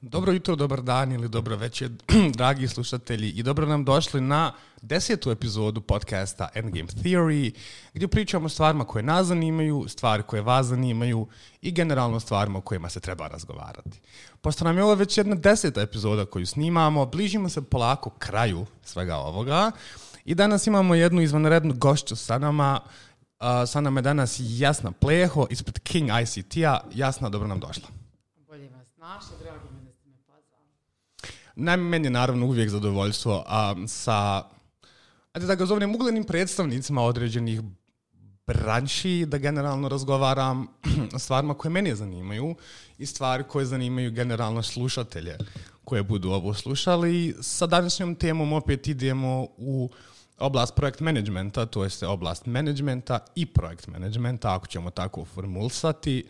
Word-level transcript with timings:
Dobro 0.00 0.32
jutro, 0.32 0.56
dobar 0.56 0.82
dan 0.82 1.12
ili 1.12 1.28
dobro 1.28 1.56
večer, 1.56 1.90
dragi 2.38 2.68
slušatelji 2.68 3.30
i 3.30 3.42
dobro 3.42 3.66
nam 3.66 3.84
došli 3.84 4.20
na 4.20 4.52
desetu 4.82 5.30
epizodu 5.30 5.80
podcasta 5.80 6.48
Endgame 6.54 6.88
Theory, 6.88 7.54
gdje 7.94 8.08
pričamo 8.08 8.46
o 8.46 8.48
stvarima 8.48 8.84
koje 8.84 9.02
nas 9.02 9.26
zanimaju, 9.26 9.84
stvari 9.88 10.22
koje 10.22 10.42
vas 10.42 10.66
zanimaju 10.66 11.28
i 11.62 11.72
generalno 11.72 12.20
stvarima 12.20 12.58
o 12.58 12.62
kojima 12.62 12.88
se 12.88 13.00
treba 13.00 13.26
razgovarati. 13.26 14.00
Pošto 14.40 14.64
nam 14.64 14.76
je 14.76 14.84
ovo 14.84 14.94
već 14.94 15.18
jedna 15.18 15.36
deseta 15.36 15.80
epizoda 15.80 16.26
koju 16.26 16.46
snimamo, 16.46 17.06
bližimo 17.06 17.48
se 17.48 17.62
polako 17.62 18.10
kraju 18.10 18.66
svega 18.82 19.16
ovoga 19.16 19.70
i 20.24 20.34
danas 20.34 20.66
imamo 20.66 20.94
jednu 20.94 21.22
izvanrednu 21.22 21.74
gošću 21.74 22.16
sa 22.16 22.38
nama, 22.38 22.80
Uh, 23.40 23.68
sa 23.68 23.80
nama 23.80 23.98
je 23.98 24.02
danas 24.02 24.36
Jasna 24.40 24.92
Pleho 24.92 25.46
ispred 25.50 25.78
King 25.78 26.10
ICT-a. 26.22 26.80
Jasna, 26.94 27.28
dobro 27.28 27.48
nam 27.48 27.60
došla. 27.60 27.88
Bolje 28.48 28.68
vas 28.68 28.96
našli, 28.96 29.36
drago 29.42 29.66
mi 29.70 29.84
da 29.84 29.92
ste 29.92 30.08
me 30.08 30.16
pozvali. 30.26 30.68
Naime, 31.60 31.82
meni 31.82 32.06
je 32.06 32.10
naravno 32.10 32.46
uvijek 32.46 32.70
zadovoljstvo 32.70 33.44
a, 33.46 33.74
sa, 33.86 34.42
ajde 35.32 35.46
da 35.46 35.54
ga 35.54 35.66
zovem, 35.66 35.94
uglednim 35.94 36.24
predstavnicima 36.24 37.02
određenih 37.02 37.60
branši, 38.46 39.26
da 39.26 39.38
generalno 39.38 39.88
razgovaram 39.88 40.66
o 41.14 41.18
stvarima 41.18 41.54
koje 41.54 41.70
mene 41.70 41.94
zanimaju 41.94 42.54
i 42.98 43.06
stvari 43.06 43.44
koje 43.48 43.66
zanimaju 43.66 44.10
generalno 44.10 44.62
slušatelje 44.62 45.38
koje 45.84 46.02
budu 46.02 46.30
ovo 46.30 46.54
slušali. 46.54 47.34
Sa 47.40 47.66
današnjom 47.66 48.14
temom 48.14 48.52
opet 48.52 48.88
idemo 48.88 49.46
u 49.56 49.90
oblast 50.38 50.74
projekt 50.74 51.00
managementa, 51.00 51.66
to 51.66 51.84
je 51.84 51.90
oblast 52.08 52.46
managementa 52.46 53.18
i 53.34 53.46
projekt 53.46 53.86
managementa, 53.86 54.54
ako 54.54 54.66
ćemo 54.66 54.90
tako 54.90 55.24
formulisati, 55.24 56.28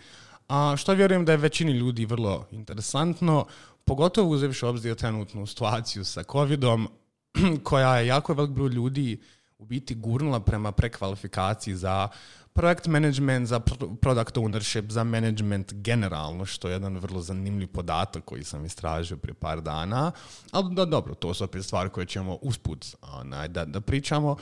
a 0.48 0.74
što 0.76 0.92
vjerujem 0.92 1.24
da 1.24 1.32
je 1.32 1.38
većini 1.38 1.72
ljudi 1.72 2.04
vrlo 2.06 2.46
interesantno, 2.50 3.46
pogotovo 3.88 4.30
uzevši 4.30 4.66
obzir 4.66 4.94
trenutnu 4.94 5.46
situaciju 5.46 6.04
sa 6.04 6.22
covidom, 6.22 6.88
koja 7.68 7.96
je 7.96 8.06
jako 8.06 8.34
velik 8.34 8.50
broj 8.50 8.68
ljudi 8.68 9.20
u 9.58 9.64
biti 9.64 9.94
gurnula 9.94 10.40
prema 10.40 10.72
prekvalifikaciji 10.72 11.74
za 11.74 12.08
projekt 12.52 12.86
management, 12.86 13.48
za 13.48 13.60
product 14.00 14.36
ownership, 14.36 14.90
za 14.90 15.04
management 15.04 15.72
generalno, 15.74 16.44
što 16.44 16.68
je 16.68 16.72
jedan 16.72 16.98
vrlo 16.98 17.20
zanimljiv 17.20 17.68
podatak 17.68 18.24
koji 18.24 18.44
sam 18.44 18.64
istražio 18.64 19.16
prije 19.16 19.34
par 19.34 19.60
dana. 19.60 20.12
Ali 20.50 20.74
da, 20.74 20.84
dobro, 20.84 21.14
to 21.14 21.34
su 21.34 21.44
opet 21.44 21.64
stvari 21.64 21.90
koje 21.90 22.06
ćemo 22.06 22.38
usput 22.42 22.86
onaj, 23.02 23.48
da, 23.48 23.64
da 23.64 23.80
pričamo. 23.80 24.36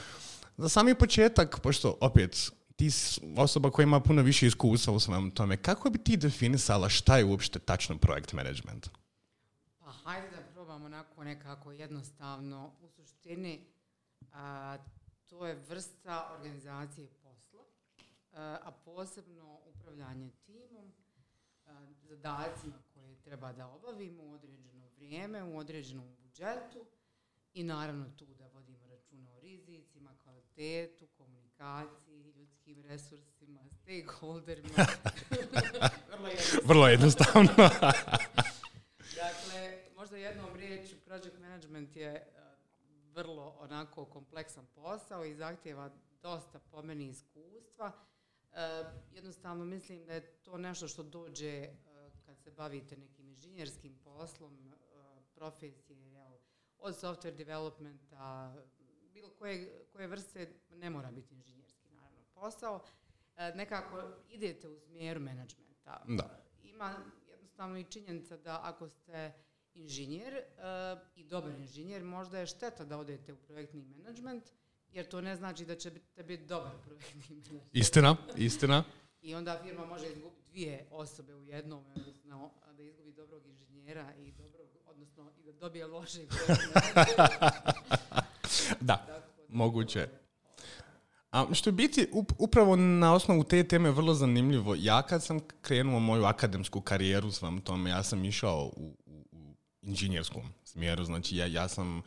Za 0.57 0.69
sami 0.69 0.95
početak, 0.95 1.61
pošto 1.61 1.97
opet 2.01 2.51
ti 2.77 2.91
osoba 3.37 3.71
koja 3.71 3.85
ima 3.85 4.01
puno 4.01 4.23
više 4.23 4.47
iskustva 4.47 4.93
u 4.93 5.01
svojom 5.01 5.31
tome, 5.31 5.57
kako 5.57 5.91
bi 5.91 5.99
ti 5.99 6.17
definisala 6.17 6.89
šta 6.89 7.19
je 7.19 7.25
uopšte 7.25 7.59
tačno 7.59 7.99
projekt 7.99 8.33
management? 8.33 8.89
Pa 9.79 9.93
hajde 10.05 10.31
da 10.31 10.43
probamo 10.55 10.76
onako 10.87 11.25
nekako 11.25 11.73
jednostavno. 11.73 12.73
U 12.83 12.89
suštini 12.89 13.67
a, 14.33 14.79
to 15.29 15.47
je 15.47 15.55
vrsta 15.55 16.31
organizacije 16.39 17.09
posla, 17.23 17.65
a, 18.33 18.59
a 18.63 18.73
posebno 18.85 19.59
upravljanje 19.67 20.31
timom, 20.47 20.93
a, 21.67 21.87
zadacima 22.03 22.83
koje 22.95 23.17
treba 23.17 23.53
da 23.53 23.67
obavimo 23.67 24.23
u 24.23 24.33
određeno 24.33 24.89
vrijeme, 24.97 25.43
u 25.43 25.59
određenom 25.59 26.17
budžetu 26.23 26.87
i 27.55 27.65
naravno 27.65 28.11
tu 28.19 28.27
da 28.35 28.47
vodimo 28.47 28.87
računa 28.87 29.31
o 29.33 29.41
rizicima, 29.41 30.11
kvalitetu, 30.23 31.07
komunikaciji, 31.07 32.33
ljudskim 32.37 32.83
resursima, 32.83 33.61
stakeholderima. 33.83 34.69
Vrlo 36.13 36.29
jednostavno. 36.29 36.63
Vrlo 36.65 36.89
jednostavno. 36.95 37.49
Dakle, 39.17 39.79
možda 39.97 40.17
jednom 40.17 40.57
riječu, 40.57 40.97
project 41.05 41.39
management 41.77 41.97
je 41.97 42.11
e, 42.11 42.23
vrlo 43.15 43.57
onako 43.61 44.05
kompleksan 44.05 44.67
posao 44.75 45.25
i 45.25 45.35
zahtjeva 45.35 45.91
dosta 46.23 46.59
po 46.59 46.83
meni 46.83 47.09
iskustva. 47.09 47.93
E, 48.53 48.85
jednostavno 49.13 49.65
mislim 49.65 50.07
da 50.07 50.15
je 50.15 50.27
to 50.43 50.59
nešto 50.59 50.89
što 50.89 51.03
dođe 51.03 51.49
e, 51.49 51.73
kad 52.27 52.39
se 52.39 52.51
bavite 52.51 52.97
nekim 52.97 53.29
inženjerskim 53.29 53.99
poslom, 54.05 54.73
profesije, 55.35 55.97
od 56.79 56.95
software 56.95 57.37
developmenta, 57.37 58.55
bilo 59.13 59.31
koje, 59.39 59.85
koje 59.93 60.07
vrste, 60.07 60.53
ne 60.71 60.91
mora 60.91 61.11
biti 61.11 61.35
inženjerski 61.35 61.89
naravno 61.89 62.21
posao, 62.35 62.85
nekako 63.55 64.03
idete 64.29 64.69
u 64.69 64.79
smjeru 64.79 65.21
menadžmenta. 65.21 66.05
Da. 66.09 66.41
Ima 66.63 66.95
jednostavno 67.29 67.79
i 67.79 67.85
činjenica 67.85 68.37
da 68.37 68.61
ako 68.63 68.89
ste 68.89 69.33
inženjer 69.77 70.35
e, 70.35 70.43
i 71.17 71.25
dobar 71.25 71.53
inženjer, 71.59 72.05
možda 72.05 72.39
je 72.39 72.47
šteta 72.47 72.85
da 72.85 72.99
odete 72.99 73.33
u 73.33 73.37
projektni 73.37 73.83
menadžment, 73.83 74.45
jer 74.93 75.09
to 75.09 75.21
ne 75.21 75.37
znači 75.37 75.65
da 75.65 75.77
ćete 75.77 76.23
biti 76.23 76.47
dobar 76.47 76.73
projektni 76.85 77.23
menadžment. 77.31 77.65
Istina, 77.73 78.17
istina. 78.37 78.85
I 79.23 79.35
onda 79.35 79.61
firma 79.65 79.87
može 79.87 80.07
izgubiti 80.07 80.43
dvije 80.51 80.87
osobe 80.91 81.35
u 81.35 81.43
jednom, 81.43 81.85
odnosno 81.97 82.51
da 82.77 82.83
izgubi 82.83 83.13
dobrog 83.13 83.43
inženjera 83.47 84.15
i 84.19 84.33
dobrog, 84.33 84.67
odnosno 84.87 85.31
i 85.39 85.43
da 85.43 85.53
dobije 85.53 85.87
lošeg. 85.87 86.29
Da, 88.81 89.23
moguće. 89.49 90.09
A 91.31 91.55
što 91.55 91.71
je 91.71 91.73
biti 91.75 92.09
up- 92.13 92.35
upravo 92.39 92.77
na 92.77 93.15
osnovu 93.15 93.45
te 93.45 93.65
teme 93.65 93.91
vrlo 93.91 94.15
zanimljivo. 94.15 94.75
Ja 94.79 95.03
kad 95.03 95.25
sam 95.25 95.41
krenuo 95.61 96.01
moju 96.01 96.25
akademsku 96.25 96.81
karijeru 96.81 97.31
s 97.33 97.43
vam 97.43 97.61
tome, 97.61 97.91
ja 97.91 98.03
sam 98.03 98.25
išao 98.25 98.73
u 98.77 98.97
inženjerskom 99.87 100.43
smjeru. 100.65 101.05
Znači 101.05 101.37
ja, 101.37 101.47
ja 101.47 101.69
sam 101.69 102.03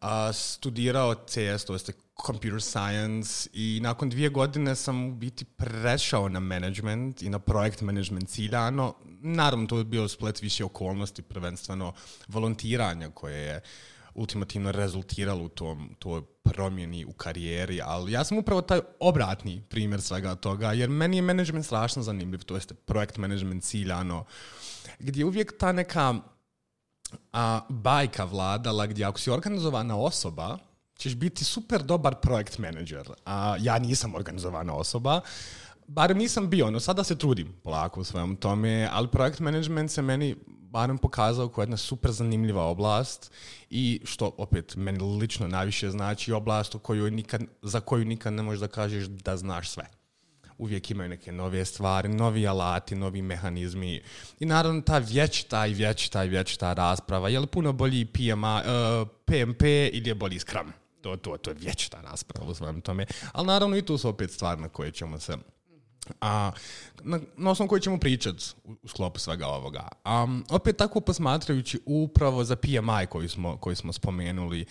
a, 0.00 0.32
studirao 0.32 1.14
CS, 1.14 1.64
to 1.66 1.72
jeste 1.72 1.92
computer 2.26 2.62
science 2.62 3.48
i 3.52 3.80
nakon 3.82 4.08
dvije 4.10 4.28
godine 4.28 4.76
sam 4.76 5.06
u 5.06 5.14
biti 5.14 5.44
prešao 5.44 6.28
na 6.28 6.40
management 6.40 7.22
i 7.22 7.28
na 7.28 7.38
projekt 7.38 7.80
management 7.80 8.28
ciljano. 8.28 8.94
Naravno, 9.20 9.66
to 9.66 9.78
je 9.78 9.84
bio 9.84 10.08
splet 10.08 10.42
više 10.42 10.64
okolnosti, 10.64 11.22
prvenstveno 11.22 11.92
volontiranja 12.28 13.10
koje 13.10 13.38
je 13.38 13.60
ultimativno 14.14 14.72
rezultiralo 14.72 15.44
u 15.44 15.48
tom, 15.48 15.96
toj 15.98 16.22
promjeni 16.42 17.04
u 17.04 17.12
karijeri, 17.12 17.80
ali 17.84 18.12
ja 18.12 18.24
sam 18.24 18.38
upravo 18.38 18.62
taj 18.62 18.80
obratni 19.00 19.62
primjer 19.68 20.02
svega 20.02 20.34
toga, 20.34 20.72
jer 20.72 20.90
meni 20.90 21.16
je 21.16 21.22
management 21.22 21.66
strašno 21.66 22.02
zanimljiv, 22.02 22.38
to 22.38 22.54
jeste 22.54 22.74
projekt 22.74 23.16
management 23.16 23.64
ciljano, 23.64 24.24
gdje 24.98 25.20
je 25.20 25.24
uvijek 25.24 25.58
ta 25.58 25.72
neka 25.72 26.14
a, 27.32 27.60
bajka 27.68 28.24
vladala 28.24 28.86
gdje 28.86 29.04
ako 29.04 29.18
si 29.18 29.30
organizovana 29.30 29.96
osoba, 29.96 30.58
ćeš 30.98 31.14
biti 31.14 31.44
super 31.44 31.82
dobar 31.82 32.14
projekt 32.14 32.58
menadžer. 32.58 33.10
A 33.26 33.56
ja 33.60 33.78
nisam 33.78 34.14
organizovana 34.14 34.74
osoba, 34.74 35.20
barem 35.86 36.18
nisam 36.18 36.50
bio, 36.50 36.70
no 36.70 36.80
sada 36.80 37.04
se 37.04 37.18
trudim 37.18 37.52
polako 37.62 38.00
u 38.00 38.04
svojom 38.04 38.36
tome, 38.36 38.88
ali 38.92 39.08
projekt 39.08 39.40
management 39.40 39.90
se 39.90 40.02
meni 40.02 40.36
barem 40.46 40.98
pokazao 40.98 41.48
kao 41.48 41.62
jedna 41.62 41.76
super 41.76 42.12
zanimljiva 42.12 42.64
oblast 42.64 43.32
i 43.70 44.00
što 44.04 44.32
opet 44.38 44.76
meni 44.76 44.98
lično 45.20 45.48
najviše 45.48 45.90
znači 45.90 46.32
oblast 46.32 46.74
u 46.74 46.78
kojoj 46.78 47.10
nikad, 47.10 47.42
za 47.62 47.80
koju 47.80 48.04
nikad 48.04 48.32
ne 48.32 48.42
možeš 48.42 48.60
da 48.60 48.68
kažeš 48.68 49.04
da 49.04 49.36
znaš 49.36 49.70
sve 49.70 49.84
uvijek 50.58 50.90
imaju 50.90 51.08
neke 51.08 51.32
nove 51.32 51.64
stvari, 51.64 52.08
novi 52.08 52.46
alati, 52.46 52.94
novi 52.94 53.22
mehanizmi 53.22 54.02
i 54.40 54.46
naravno 54.46 54.80
ta 54.80 54.98
vječita 54.98 55.66
i 55.66 55.74
vječita 55.74 56.24
i 56.24 56.28
vječita 56.28 56.72
rasprava, 56.72 57.28
je 57.28 57.40
li 57.40 57.46
puno 57.46 57.72
bolji 57.72 58.04
PMA, 58.04 58.62
uh, 58.62 59.08
PMP 59.24 59.62
ili 59.92 60.08
je 60.10 60.14
bolji 60.14 60.38
Scrum? 60.38 60.72
To, 61.00 61.16
to, 61.16 61.36
to 61.36 61.50
je 61.50 61.56
vječita 61.60 62.00
rasprava 62.00 62.50
u 62.50 62.54
svem 62.54 62.80
tome. 62.80 63.06
Ali 63.32 63.46
naravno 63.46 63.76
i 63.76 63.82
tu 63.82 63.98
su 63.98 64.08
opet 64.08 64.30
stvari 64.30 64.60
na 64.60 64.68
koje 64.68 64.92
ćemo 64.92 65.18
se 65.18 65.36
a, 66.20 66.50
na, 67.02 67.20
na 67.36 67.50
osnovu 67.50 67.68
koje 67.68 67.80
ćemo 67.80 67.98
pričati 67.98 68.44
u, 68.64 68.74
u 68.82 68.88
sklopu 68.88 69.18
svega 69.18 69.46
ovoga. 69.46 69.88
A, 70.04 70.26
opet 70.50 70.76
tako 70.76 71.00
posmatrajući 71.00 71.80
upravo 71.86 72.44
za 72.44 72.56
PMI 72.56 73.06
koji 73.08 73.28
smo, 73.28 73.56
koji 73.56 73.76
smo 73.76 73.92
spomenuli, 73.92 74.64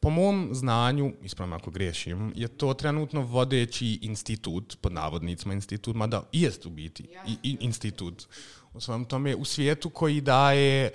po 0.00 0.10
mom 0.10 0.48
znanju, 0.52 1.12
ispravno 1.22 1.56
ako 1.56 1.70
griješim, 1.70 2.32
je 2.36 2.48
to 2.48 2.74
trenutno 2.74 3.20
vodeći 3.20 3.98
institut, 4.02 4.78
pod 4.80 4.92
navodnicima 4.92 5.54
institut, 5.54 5.96
mada 5.96 6.22
i 6.32 6.42
jest 6.42 6.66
u 6.66 6.70
biti 6.70 7.08
i, 7.26 7.36
i 7.42 7.56
institut 7.60 8.26
u 8.74 8.80
svom 8.80 9.04
tome 9.04 9.36
u 9.36 9.44
svijetu 9.44 9.90
koji 9.90 10.20
daje 10.20 10.90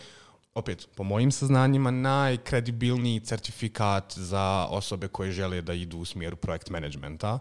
opet, 0.56 0.88
po 0.96 1.04
mojim 1.04 1.32
saznanjima, 1.32 1.92
najkredibilniji 1.92 3.20
certifikat 3.20 4.14
za 4.18 4.68
osobe 4.70 5.08
koje 5.08 5.32
žele 5.32 5.62
da 5.62 5.74
idu 5.74 5.98
u 5.98 6.06
smjeru 6.06 6.36
projekt 6.36 6.70
managementa. 6.70 7.40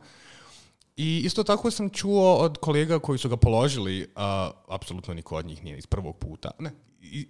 I 0.96 1.22
isto 1.24 1.44
tako 1.44 1.70
sam 1.70 1.90
čuo 1.90 2.34
od 2.34 2.58
kolega 2.58 2.98
koji 2.98 3.18
su 3.18 3.28
ga 3.28 3.36
položili, 3.36 4.08
a, 4.14 4.50
apsolutno 4.68 5.14
niko 5.14 5.36
od 5.36 5.46
njih 5.46 5.64
nije 5.64 5.78
iz 5.78 5.86
prvog 5.86 6.16
puta. 6.18 6.50
Ne, 6.58 6.70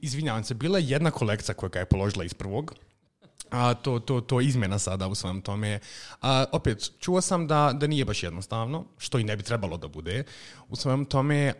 izvinjavam 0.00 0.44
se, 0.44 0.55
bila 0.55 0.78
je 0.78 0.88
jedna 0.88 1.11
kolekcija 1.11 1.55
koja 1.55 1.70
ga 1.70 1.78
je 1.78 1.87
položila 1.87 2.25
iz 2.25 2.34
prvog, 2.34 2.75
a 3.50 3.75
to, 3.75 3.99
to, 3.99 4.20
to 4.20 4.40
izmjena 4.40 4.78
sada 4.78 5.08
u 5.08 5.14
svem 5.14 5.40
tome. 5.40 5.78
A, 6.20 6.44
opet, 6.52 6.90
čuo 6.99 7.20
sam 7.20 7.46
da, 7.46 7.72
da 7.81 7.87
nije 7.87 8.05
baš 8.05 8.22
jednostavno, 8.22 8.84
što 8.99 9.19
i 9.19 9.25
ne 9.25 9.37
bi 9.37 9.43
trebalo 9.43 9.76
da 9.76 9.88
bude. 9.88 10.25
U 10.69 10.76
svem 10.76 11.05
tome, 11.05 11.52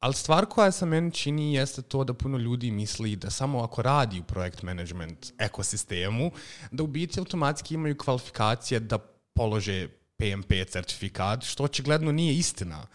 ali 0.00 0.14
stvar 0.14 0.46
koja 0.46 0.70
se 0.70 0.86
meni 0.86 1.12
čini 1.12 1.54
jeste 1.54 1.82
to 1.82 2.04
da 2.04 2.14
puno 2.14 2.38
ljudi 2.38 2.70
misli 2.70 3.16
da 3.16 3.30
samo 3.30 3.62
ako 3.62 3.82
radi 3.82 4.20
u 4.20 4.24
projekt 4.24 4.62
management 4.62 5.32
ekosistemu, 5.38 6.30
da 6.70 6.82
u 6.82 6.86
biti 6.86 7.20
automatski 7.20 7.74
imaju 7.74 7.96
kvalifikacije 7.96 8.80
da 8.80 8.98
polože 9.34 9.88
PMP 10.16 10.52
certifikat, 10.68 11.42
što 11.44 11.64
očigledno 11.64 12.12
nije 12.12 12.34
istina 12.34 12.86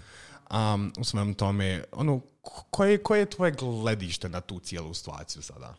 um, 0.52 0.94
u 1.00 1.04
svem 1.04 1.34
tome. 1.34 1.84
Ono, 1.92 2.22
koje, 2.72 3.04
koje 3.04 3.20
je 3.20 3.30
tvoje 3.30 3.52
gledište 3.52 4.30
na 4.30 4.42
tu 4.42 4.60
cijelu 4.60 4.94
situaciju 4.94 5.42
sada? 5.42 5.76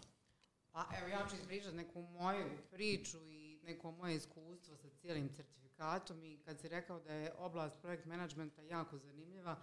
Pa 0.72 0.84
evo 0.98 1.08
ja 1.08 1.26
ću 1.30 1.36
ispričati 1.36 1.76
neku 1.76 2.02
moju 2.02 2.46
priču 2.70 3.18
i 3.30 3.58
neko 3.64 3.90
moje 3.90 4.16
iskustvo 4.16 4.76
sa 4.76 4.88
cijelim 5.00 5.28
certifikatom 5.28 6.24
i 6.24 6.38
kad 6.44 6.60
si 6.60 6.68
rekao 6.68 7.00
da 7.00 7.12
je 7.12 7.32
oblast 7.38 7.76
projekt 7.82 8.04
managementa 8.04 8.62
jako 8.62 8.98
zanimljiva, 8.98 9.56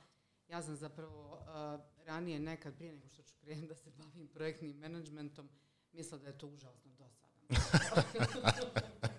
ja 0.47 0.61
sam 0.61 0.75
zapravo 0.75 1.33
uh, 1.33 2.05
ranije 2.05 2.39
nekad, 2.39 2.75
prije 2.75 2.93
nego 2.93 3.09
što 3.09 3.23
ću 3.23 3.33
krenuti 3.41 3.67
da 3.67 3.75
se 3.75 3.89
bavim 3.89 4.27
projektnim 4.27 4.77
menadžmentom, 4.77 5.49
mislila 5.91 6.21
da 6.21 6.27
je 6.27 6.37
to 6.37 6.47
užasno 6.47 6.91
dosadno. 6.97 7.35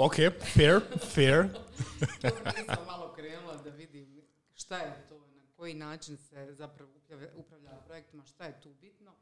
ok, 0.00 0.14
fair, 0.54 0.80
fair. 1.14 1.44
nisam 2.58 2.86
malo 2.86 3.12
krenula 3.16 3.56
da 3.56 3.70
vidim 3.70 4.22
šta 4.54 4.78
je 4.78 5.06
to, 5.08 5.18
na 5.18 5.42
koji 5.56 5.74
način 5.74 6.16
se 6.16 6.54
zapravo 6.54 6.90
upravlja 7.34 7.70
projektima, 7.86 8.24
šta 8.24 8.44
je 8.44 8.60
tu 8.60 8.74
bitno. 8.80 9.14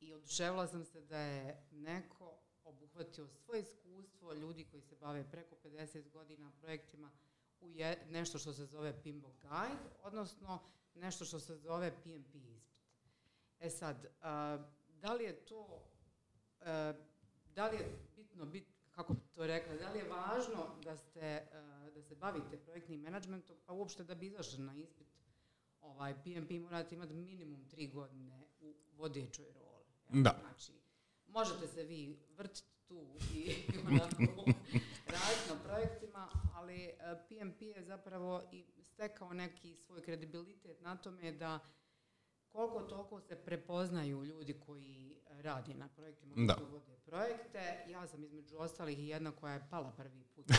I 0.00 0.12
oduševila 0.12 0.66
sam 0.66 0.84
se 0.84 1.00
da 1.00 1.18
je 1.18 1.62
neko 1.70 2.38
obuhvatio 2.64 3.28
svoje 3.28 3.60
iskustvo 3.60 4.32
ljudi 4.32 4.64
koji 4.64 4.82
se 4.82 4.96
bave 4.96 5.24
preko 5.30 5.56
50 5.64 6.10
godina 6.10 6.50
projektima 6.60 7.10
u 7.60 7.70
je, 7.70 8.06
nešto 8.10 8.38
što 8.38 8.52
se 8.52 8.66
zove 8.66 9.02
PIMBO 9.02 9.28
Guide, 9.42 9.90
odnosno 10.02 10.58
nešto 10.94 11.24
što 11.24 11.40
se 11.40 11.56
zove 11.56 11.90
PMP 11.90 12.34
ispit. 12.34 12.80
E 13.60 13.70
sad, 13.70 14.06
da 14.88 15.14
li 15.14 15.24
je 15.24 15.32
to, 15.32 15.82
da 17.54 17.68
li 17.68 17.76
je 17.76 17.98
bitno, 18.16 18.46
bit, 18.46 18.79
kako 18.90 19.14
bi 19.14 19.20
to 19.34 19.46
rekla, 19.46 19.74
da 19.76 19.92
li 19.92 19.98
je 19.98 20.08
važno 20.08 20.66
da, 20.84 20.96
ste, 20.96 21.46
da 21.94 22.02
se 22.02 22.14
bavite 22.14 22.56
projektnim 22.56 23.00
menadžmentom, 23.00 23.56
pa 23.66 23.72
uopšte 23.72 24.04
da 24.04 24.14
bi 24.14 24.26
izašli 24.26 24.58
na 24.58 24.74
ispit 24.74 25.06
ovaj, 25.80 26.14
PMP 26.14 26.50
morate 26.50 26.94
imati 26.94 27.14
minimum 27.14 27.68
tri 27.68 27.88
godine 27.88 28.42
u 28.60 28.74
vodećoj 28.96 29.46
roli. 29.54 30.22
Da. 30.22 30.36
Znači, 30.40 30.72
možete 31.26 31.66
se 31.66 31.82
vi 31.82 32.18
vrtiti 32.36 32.70
tu 32.88 33.06
i 33.34 33.54
onako 33.86 34.16
raditi 35.06 35.48
na 35.48 35.56
projektima, 35.64 36.28
ali 36.54 36.90
PMP 37.28 37.62
je 37.62 37.84
zapravo 37.84 38.42
i 38.52 38.64
stekao 38.82 39.32
neki 39.32 39.76
svoj 39.76 40.02
kredibilitet 40.02 40.80
na 40.80 40.96
tome 40.96 41.32
da 41.32 41.58
koliko 42.52 42.82
toliko 42.82 43.20
se 43.20 43.36
prepoznaju 43.36 44.24
ljudi 44.24 44.52
koji 44.66 45.16
radi 45.28 45.74
na 45.74 45.88
projektima, 45.88 46.34
da. 46.36 46.56
vode 46.72 46.96
projekte. 47.06 47.84
Ja 47.88 48.06
sam 48.06 48.24
između 48.24 48.56
ostalih 48.58 48.98
i 48.98 49.06
jedna 49.06 49.32
koja 49.32 49.54
je 49.54 49.66
pala 49.70 49.90
prvi 49.90 50.24
put. 50.34 50.46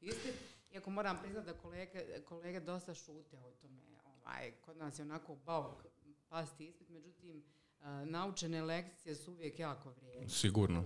Isti. 0.00 0.32
Iako 0.72 0.90
moram 0.90 1.18
priznati 1.22 1.46
da 1.46 1.52
kolege, 1.52 2.22
kolege 2.28 2.60
dosta 2.60 2.94
šute 2.94 3.38
o 3.38 3.50
tome. 3.50 3.80
Ovaj, 4.04 4.52
kod 4.60 4.76
nas 4.76 4.98
je 4.98 5.02
onako 5.02 5.36
bauk 5.36 5.84
pasti 6.28 6.66
ispit, 6.66 6.88
međutim, 6.88 7.42
naučene 8.04 8.62
lekcije 8.62 9.14
su 9.14 9.32
uvijek 9.32 9.58
jako 9.58 9.90
vrijedne. 9.90 10.28
Sigurno, 10.28 10.84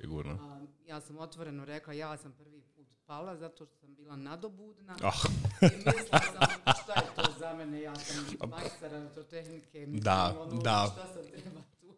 sigurno. 0.00 0.66
ja 0.86 1.00
sam 1.00 1.18
otvoreno 1.18 1.64
rekla, 1.64 1.92
ja 1.92 2.16
sam 2.16 2.32
prvi 2.32 2.62
put 2.62 2.86
pala 3.06 3.36
zato 3.36 3.66
što 3.66 3.76
sam 3.76 3.94
bila 3.94 4.16
nadobudna 4.16 4.96
oh. 5.04 5.24
i 5.60 5.76
mislila 5.76 6.20
sam 6.20 6.74
šta 6.82 6.92
je 6.92 7.11
za 7.42 7.54
mene, 7.54 7.80
ja 7.80 7.94
sam 7.96 8.50
majstor 8.50 8.94
elektrotehnike, 8.94 9.86
da, 9.86 10.36
ono, 10.40 10.62
da. 10.62 10.88
šta 10.92 11.06
sam 11.06 11.22
treba 11.26 11.62
tu. 11.80 11.94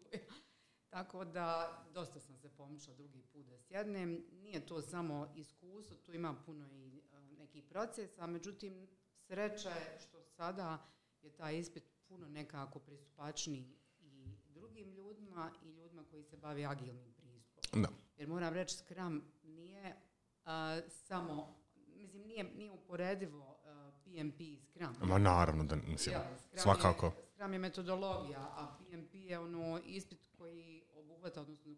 Tako 0.89 1.25
da, 1.25 1.79
dosta 1.93 2.19
sam 2.19 2.37
se 2.37 2.49
pomišla 2.49 2.93
drugi 2.93 3.21
put 3.21 3.45
da 3.45 3.57
sjednem. 3.57 4.25
Nije 4.31 4.65
to 4.65 4.81
samo 4.81 5.31
iskustvo, 5.35 5.97
tu 5.97 6.13
ima 6.13 6.35
puno 6.45 6.65
i 6.71 7.01
nekih 7.37 7.63
procesa, 7.63 8.27
međutim, 8.27 8.87
sreća 9.27 9.69
je 9.69 9.99
što 9.99 10.23
sada 10.23 10.85
je 11.21 11.29
taj 11.29 11.57
ispit 11.57 11.83
puno 12.07 12.27
nekako 12.27 12.79
pristupačniji 12.79 13.75
drugim 14.47 14.93
ljudima 14.93 15.51
i 15.63 15.69
ljudima 15.69 16.03
koji 16.11 16.23
se 16.23 16.37
bavi 16.37 16.65
agilnim 16.65 17.13
pristupom. 17.13 17.81
Da. 17.81 17.89
Jer 18.17 18.27
moram 18.27 18.53
reći, 18.53 18.75
Scrum 18.75 19.23
nije 19.43 19.95
samo, 20.87 21.55
mislim, 21.95 22.23
nije, 22.23 22.43
nije 22.43 22.71
uporedivo 22.71 23.54
PMP 24.15 24.41
i 24.41 24.59
Scrum. 24.59 24.95
Ma 25.01 25.17
naravno, 25.17 25.63
da, 25.63 25.75
mislim, 25.75 26.15
ja, 26.15 26.27
svakako. 26.55 27.05
Je, 27.05 27.11
Scrum 27.33 27.53
je 27.53 27.59
metodologija, 27.59 28.39
a 28.39 28.77
PMP 28.77 29.13
je 29.13 29.39
ono 29.39 29.79
ispit 29.85 30.27
koji 30.37 30.83
obuhvata, 30.93 31.41
odnosno 31.41 31.71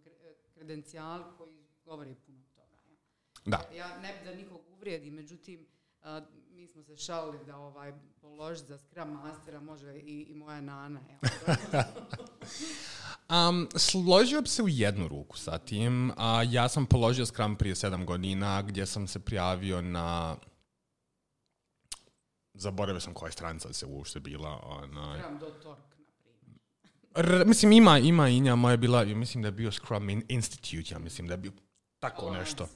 kredencijal 0.53 1.23
koji 1.37 1.67
govori 1.85 2.15
puno 2.15 2.43
toga. 2.55 2.75
Ja. 2.87 2.97
Da. 3.45 3.75
Ja 3.75 3.99
ne 4.01 4.13
bi 4.13 4.29
da 4.29 4.35
nikog 4.35 4.61
uvrijedi, 4.75 5.11
međutim, 5.11 5.67
mi 6.49 6.67
smo 6.67 6.83
se 6.83 6.97
šalili 6.97 7.45
da 7.45 7.57
ovaj 7.57 7.93
položi 8.21 8.63
za 8.63 8.77
Scrum 8.77 9.09
Mastera 9.09 9.59
može 9.59 9.93
i, 9.93 10.25
i 10.29 10.35
moja 10.35 10.61
nana. 10.61 10.99
um, 13.29 13.69
složio 13.89 14.41
bi 14.41 14.47
se 14.47 14.63
u 14.63 14.67
jednu 14.67 15.07
ruku 15.07 15.37
sa 15.37 15.57
tim. 15.57 16.11
A, 16.17 16.43
ja 16.43 16.69
sam 16.69 16.85
položio 16.85 17.25
Scrum 17.25 17.55
prije 17.55 17.75
sedam 17.75 18.05
godina 18.05 18.61
gdje 18.61 18.85
sam 18.85 19.07
se 19.07 19.19
prijavio 19.19 19.81
na 19.81 20.35
zaboravio 22.57 22.99
sam 22.99 23.13
koja 23.13 23.31
stranica 23.31 23.73
se 23.73 23.85
uopšte 23.85 24.19
bila. 24.19 24.59
Ona... 24.63 25.17
Scrum 25.19 25.39
R, 27.15 27.43
mislim, 27.45 27.71
ima, 27.71 27.99
ima 27.99 28.29
Inja, 28.29 28.55
moja 28.55 28.77
bila, 28.77 29.05
mislim 29.05 29.41
da 29.41 29.47
je 29.47 29.51
bio 29.51 29.71
Scrum 29.71 30.09
Institute, 30.27 30.93
ja 30.93 30.99
mislim 30.99 31.27
da 31.27 31.33
je 31.33 31.37
bio 31.37 31.51
tako 31.99 32.31
nešto. 32.31 32.67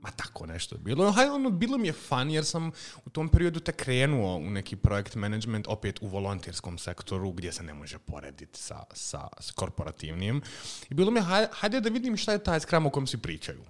Ma 0.00 0.10
tako 0.10 0.46
nešto 0.46 0.74
je 0.74 0.78
bilo. 0.78 1.12
Haj, 1.12 1.28
ono, 1.28 1.50
bilo 1.50 1.78
mi 1.78 1.88
je 1.88 1.92
fan 1.92 2.30
jer 2.30 2.44
sam 2.44 2.70
u 3.04 3.10
tom 3.10 3.28
periodu 3.28 3.60
te 3.60 3.72
krenuo 3.72 4.36
u 4.36 4.50
neki 4.50 4.76
projekt 4.76 5.14
management 5.14 5.66
opet 5.68 5.98
u 6.02 6.06
volonterskom 6.06 6.78
sektoru 6.78 7.32
gdje 7.32 7.52
se 7.52 7.62
ne 7.62 7.74
može 7.74 7.98
porediti 7.98 8.58
sa, 8.58 8.84
sa, 8.92 9.28
s 9.40 9.50
korporativnim. 9.50 10.42
I 10.90 10.94
bilo 10.94 11.10
mi 11.10 11.20
je, 11.20 11.48
hajde, 11.52 11.80
da 11.80 11.88
vidim 11.88 12.16
šta 12.16 12.32
je 12.32 12.44
taj 12.44 12.60
skram 12.60 12.86
o 12.86 12.90
kom 12.90 13.06
svi 13.06 13.18
pričaju. 13.18 13.60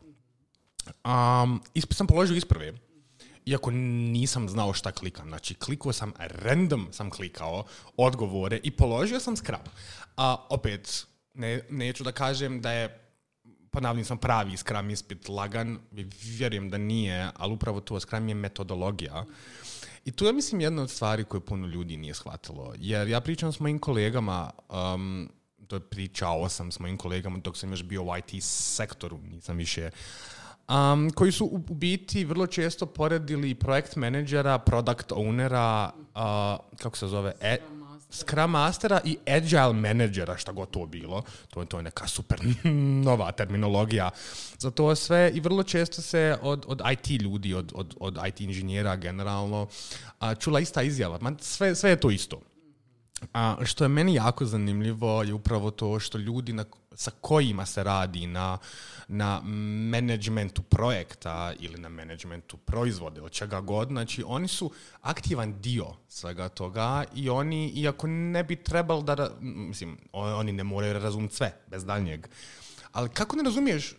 Um, 1.04 1.62
isp, 1.74 1.92
sam 1.92 2.06
položio 2.06 2.36
isprve. 2.36 2.87
Iako 3.48 3.70
nisam 3.70 4.48
znao 4.48 4.72
šta 4.72 4.92
klikam. 4.92 5.28
Znači, 5.28 5.54
klikao 5.54 5.92
sam, 5.92 6.12
random 6.18 6.88
sam 6.92 7.10
klikao 7.10 7.64
odgovore 7.96 8.60
i 8.62 8.70
položio 8.70 9.20
sam 9.20 9.36
skram. 9.36 9.64
A 10.16 10.46
opet, 10.50 11.06
ne, 11.34 11.62
neću 11.70 12.04
da 12.04 12.12
kažem 12.12 12.60
da 12.60 12.72
je 12.72 13.04
ponavljam 13.70 14.04
sam 14.04 14.18
pravi 14.18 14.56
Scrum 14.56 14.90
ispit 14.90 15.28
lagan, 15.28 15.78
vjerujem 16.22 16.70
da 16.70 16.78
nije, 16.78 17.30
ali 17.36 17.52
upravo 17.52 17.80
to 17.80 18.00
Scrum 18.00 18.28
je 18.28 18.34
metodologija. 18.34 19.24
I 20.04 20.12
tu 20.12 20.24
je, 20.24 20.32
mislim, 20.32 20.60
jedna 20.60 20.82
od 20.82 20.90
stvari 20.90 21.24
koje 21.24 21.40
puno 21.40 21.66
ljudi 21.66 21.96
nije 21.96 22.14
shvatilo. 22.14 22.74
Jer 22.78 23.08
ja 23.08 23.20
pričam 23.20 23.52
s 23.52 23.60
mojim 23.60 23.78
kolegama, 23.78 24.50
um, 24.68 25.30
to 25.66 25.76
je 25.76 25.80
pričao 25.80 26.48
sam 26.48 26.72
s 26.72 26.78
mojim 26.80 26.96
kolegama 26.96 27.38
dok 27.38 27.56
sam 27.56 27.70
još 27.70 27.82
bio 27.82 28.02
u 28.02 28.16
IT 28.16 28.42
sektoru, 28.44 29.18
nisam 29.30 29.56
više 29.56 29.90
um, 30.68 31.10
koji 31.10 31.32
su 31.32 31.46
u 31.46 31.58
biti 31.58 32.24
vrlo 32.24 32.46
često 32.46 32.86
poredili 32.86 33.54
projekt 33.54 33.96
menadžera, 33.96 34.58
product 34.58 35.12
ownera, 35.12 35.90
uh, 35.90 36.78
kako 36.78 36.96
se 36.96 37.06
zove, 37.06 37.32
e, 37.40 37.58
Scrum 38.10 38.50
Mastera 38.50 39.00
i 39.04 39.18
Agile 39.26 39.72
Managera, 39.72 40.36
šta 40.36 40.52
god 40.52 40.70
to 40.70 40.86
bilo. 40.86 41.22
To 41.50 41.60
je, 41.60 41.66
to 41.66 41.76
je 41.76 41.82
neka 41.82 42.06
super 42.06 42.40
nova 43.08 43.32
terminologija 43.32 44.10
za 44.58 44.70
to 44.70 44.94
sve 44.94 45.30
i 45.34 45.40
vrlo 45.40 45.62
često 45.62 46.02
se 46.02 46.36
od, 46.42 46.64
od 46.68 46.82
IT 46.92 47.10
ljudi, 47.22 47.54
od, 47.54 47.72
od, 47.74 47.94
od 48.00 48.18
IT 48.26 48.40
inženjera 48.40 48.96
generalno, 48.96 49.66
a, 50.20 50.34
čula 50.34 50.60
ista 50.60 50.82
izjava. 50.82 51.18
Man, 51.20 51.36
sve, 51.40 51.74
sve 51.74 51.90
je 51.90 52.00
to 52.00 52.10
isto. 52.10 52.40
A, 53.32 53.56
što 53.64 53.84
je 53.84 53.88
meni 53.88 54.14
jako 54.14 54.46
zanimljivo 54.46 55.22
je 55.22 55.34
upravo 55.34 55.70
to 55.70 56.00
što 56.00 56.18
ljudi 56.18 56.52
na, 56.52 56.64
sa 56.94 57.10
kojima 57.20 57.66
se 57.66 57.84
radi 57.84 58.26
na, 58.26 58.58
na 59.08 59.40
managementu 59.90 60.62
projekta 60.62 61.52
ili 61.60 61.80
na 61.80 61.88
managementu 61.88 62.56
proizvode, 62.56 63.20
od 63.20 63.32
čega 63.32 63.60
god, 63.60 63.88
znači 63.88 64.24
oni 64.26 64.48
su 64.48 64.70
aktivan 65.00 65.60
dio 65.60 65.86
svega 66.08 66.48
toga 66.48 67.04
i 67.14 67.28
oni, 67.30 67.68
iako 67.68 68.06
ne 68.06 68.44
bi 68.44 68.56
trebalo 68.56 69.02
da, 69.02 69.30
mislim, 69.40 69.98
oni 70.12 70.52
ne 70.52 70.64
moraju 70.64 70.92
razumjeti 70.92 71.34
sve, 71.34 71.52
bez 71.66 71.84
daljnjeg, 71.84 72.26
ali 72.92 73.08
kako 73.08 73.36
ne 73.36 73.42
razumiješ, 73.42 73.94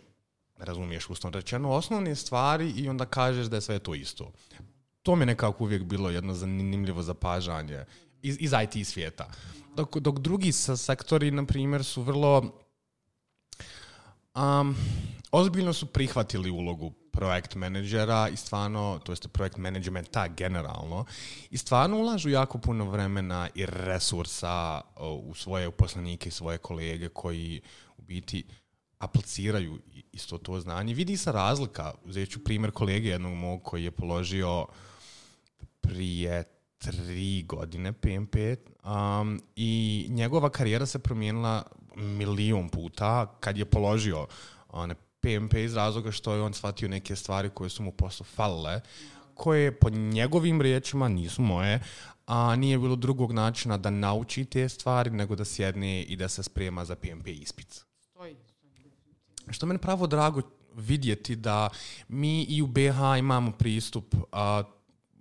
ne 0.58 0.64
razumiješ 0.64 1.10
uslovno 1.10 1.38
rečeno, 1.38 1.70
osnovne 1.70 2.14
stvari 2.14 2.70
i 2.70 2.88
onda 2.88 3.06
kažeš 3.06 3.46
da 3.46 3.56
je 3.56 3.60
sve 3.60 3.78
to 3.78 3.94
isto. 3.94 4.32
To 5.02 5.16
mi 5.16 5.22
je 5.22 5.26
nekako 5.26 5.64
uvijek 5.64 5.82
bilo 5.82 6.10
jedno 6.10 6.34
zanimljivo 6.34 7.02
zapažanje 7.02 7.84
iz, 8.22 8.36
iz 8.40 8.52
IT 8.64 8.86
svijeta. 8.86 9.30
Dok, 9.76 9.96
dok 9.98 10.18
drugi 10.18 10.52
sektori, 10.52 11.30
na 11.30 11.46
primjer, 11.46 11.84
su 11.84 12.02
vrlo 12.02 12.62
um, 14.34 14.76
ozbiljno 15.30 15.72
su 15.72 15.86
prihvatili 15.86 16.50
ulogu 16.50 16.92
projekt 17.12 17.54
menadžera 17.54 18.28
i 18.28 18.36
stvarno, 18.36 19.00
to 19.04 19.12
jeste 19.12 19.28
projekt 19.28 19.56
managementa 19.56 20.28
generalno, 20.28 21.04
i 21.50 21.58
stvarno 21.58 21.98
ulažu 21.98 22.28
jako 22.28 22.58
puno 22.58 22.90
vremena 22.90 23.48
i 23.54 23.66
resursa 23.66 24.80
u 25.00 25.34
svoje 25.34 25.68
uposlenike 25.68 26.28
i 26.28 26.32
svoje 26.32 26.58
kolege 26.58 27.08
koji 27.08 27.60
u 27.96 28.02
biti 28.02 28.44
apliciraju 28.98 29.78
isto 30.12 30.38
to 30.38 30.60
znanje. 30.60 30.94
Vidi 30.94 31.16
se 31.16 31.32
razlika. 31.32 31.94
Uzet 32.04 32.30
ću 32.30 32.44
primjer 32.44 32.72
kolege 32.72 33.08
jednog 33.08 33.34
mog 33.34 33.62
koji 33.62 33.84
je 33.84 33.90
položio 33.90 34.66
prije 35.80 36.44
tri 36.80 37.42
godine 37.42 37.92
PMP 37.92 38.34
um, 38.84 39.40
i 39.56 40.06
njegova 40.10 40.50
karijera 40.50 40.86
se 40.86 40.98
promijenila 40.98 41.62
milion 41.96 42.68
puta 42.68 43.36
kad 43.40 43.58
je 43.58 43.64
položio 43.64 44.26
one 44.68 44.94
PMP 45.20 45.54
iz 45.54 45.74
razloga 45.74 46.12
što 46.12 46.34
je 46.34 46.42
on 46.42 46.54
shvatio 46.54 46.88
neke 46.88 47.16
stvari 47.16 47.50
koje 47.54 47.70
su 47.70 47.82
mu 47.82 47.92
poslu 47.92 48.26
falile, 48.26 48.80
koje 49.34 49.78
po 49.78 49.90
njegovim 49.90 50.60
riječima 50.60 51.08
nisu 51.08 51.42
moje, 51.42 51.80
a 52.26 52.56
nije 52.56 52.78
bilo 52.78 52.96
drugog 52.96 53.32
načina 53.32 53.76
da 53.76 53.90
nauči 53.90 54.44
te 54.44 54.68
stvari 54.68 55.10
nego 55.10 55.36
da 55.36 55.44
sjedne 55.44 56.02
i 56.02 56.16
da 56.16 56.28
se 56.28 56.42
sprema 56.42 56.84
za 56.84 56.96
PMP 56.96 57.28
ispit. 57.28 57.84
Što 59.50 59.66
mene 59.66 59.78
pravo 59.78 60.06
drago 60.06 60.42
vidjeti 60.74 61.36
da 61.36 61.68
mi 62.08 62.42
i 62.42 62.62
u 62.62 62.66
BH 62.66 63.18
imamo 63.18 63.52
pristup 63.52 64.14
a, 64.32 64.62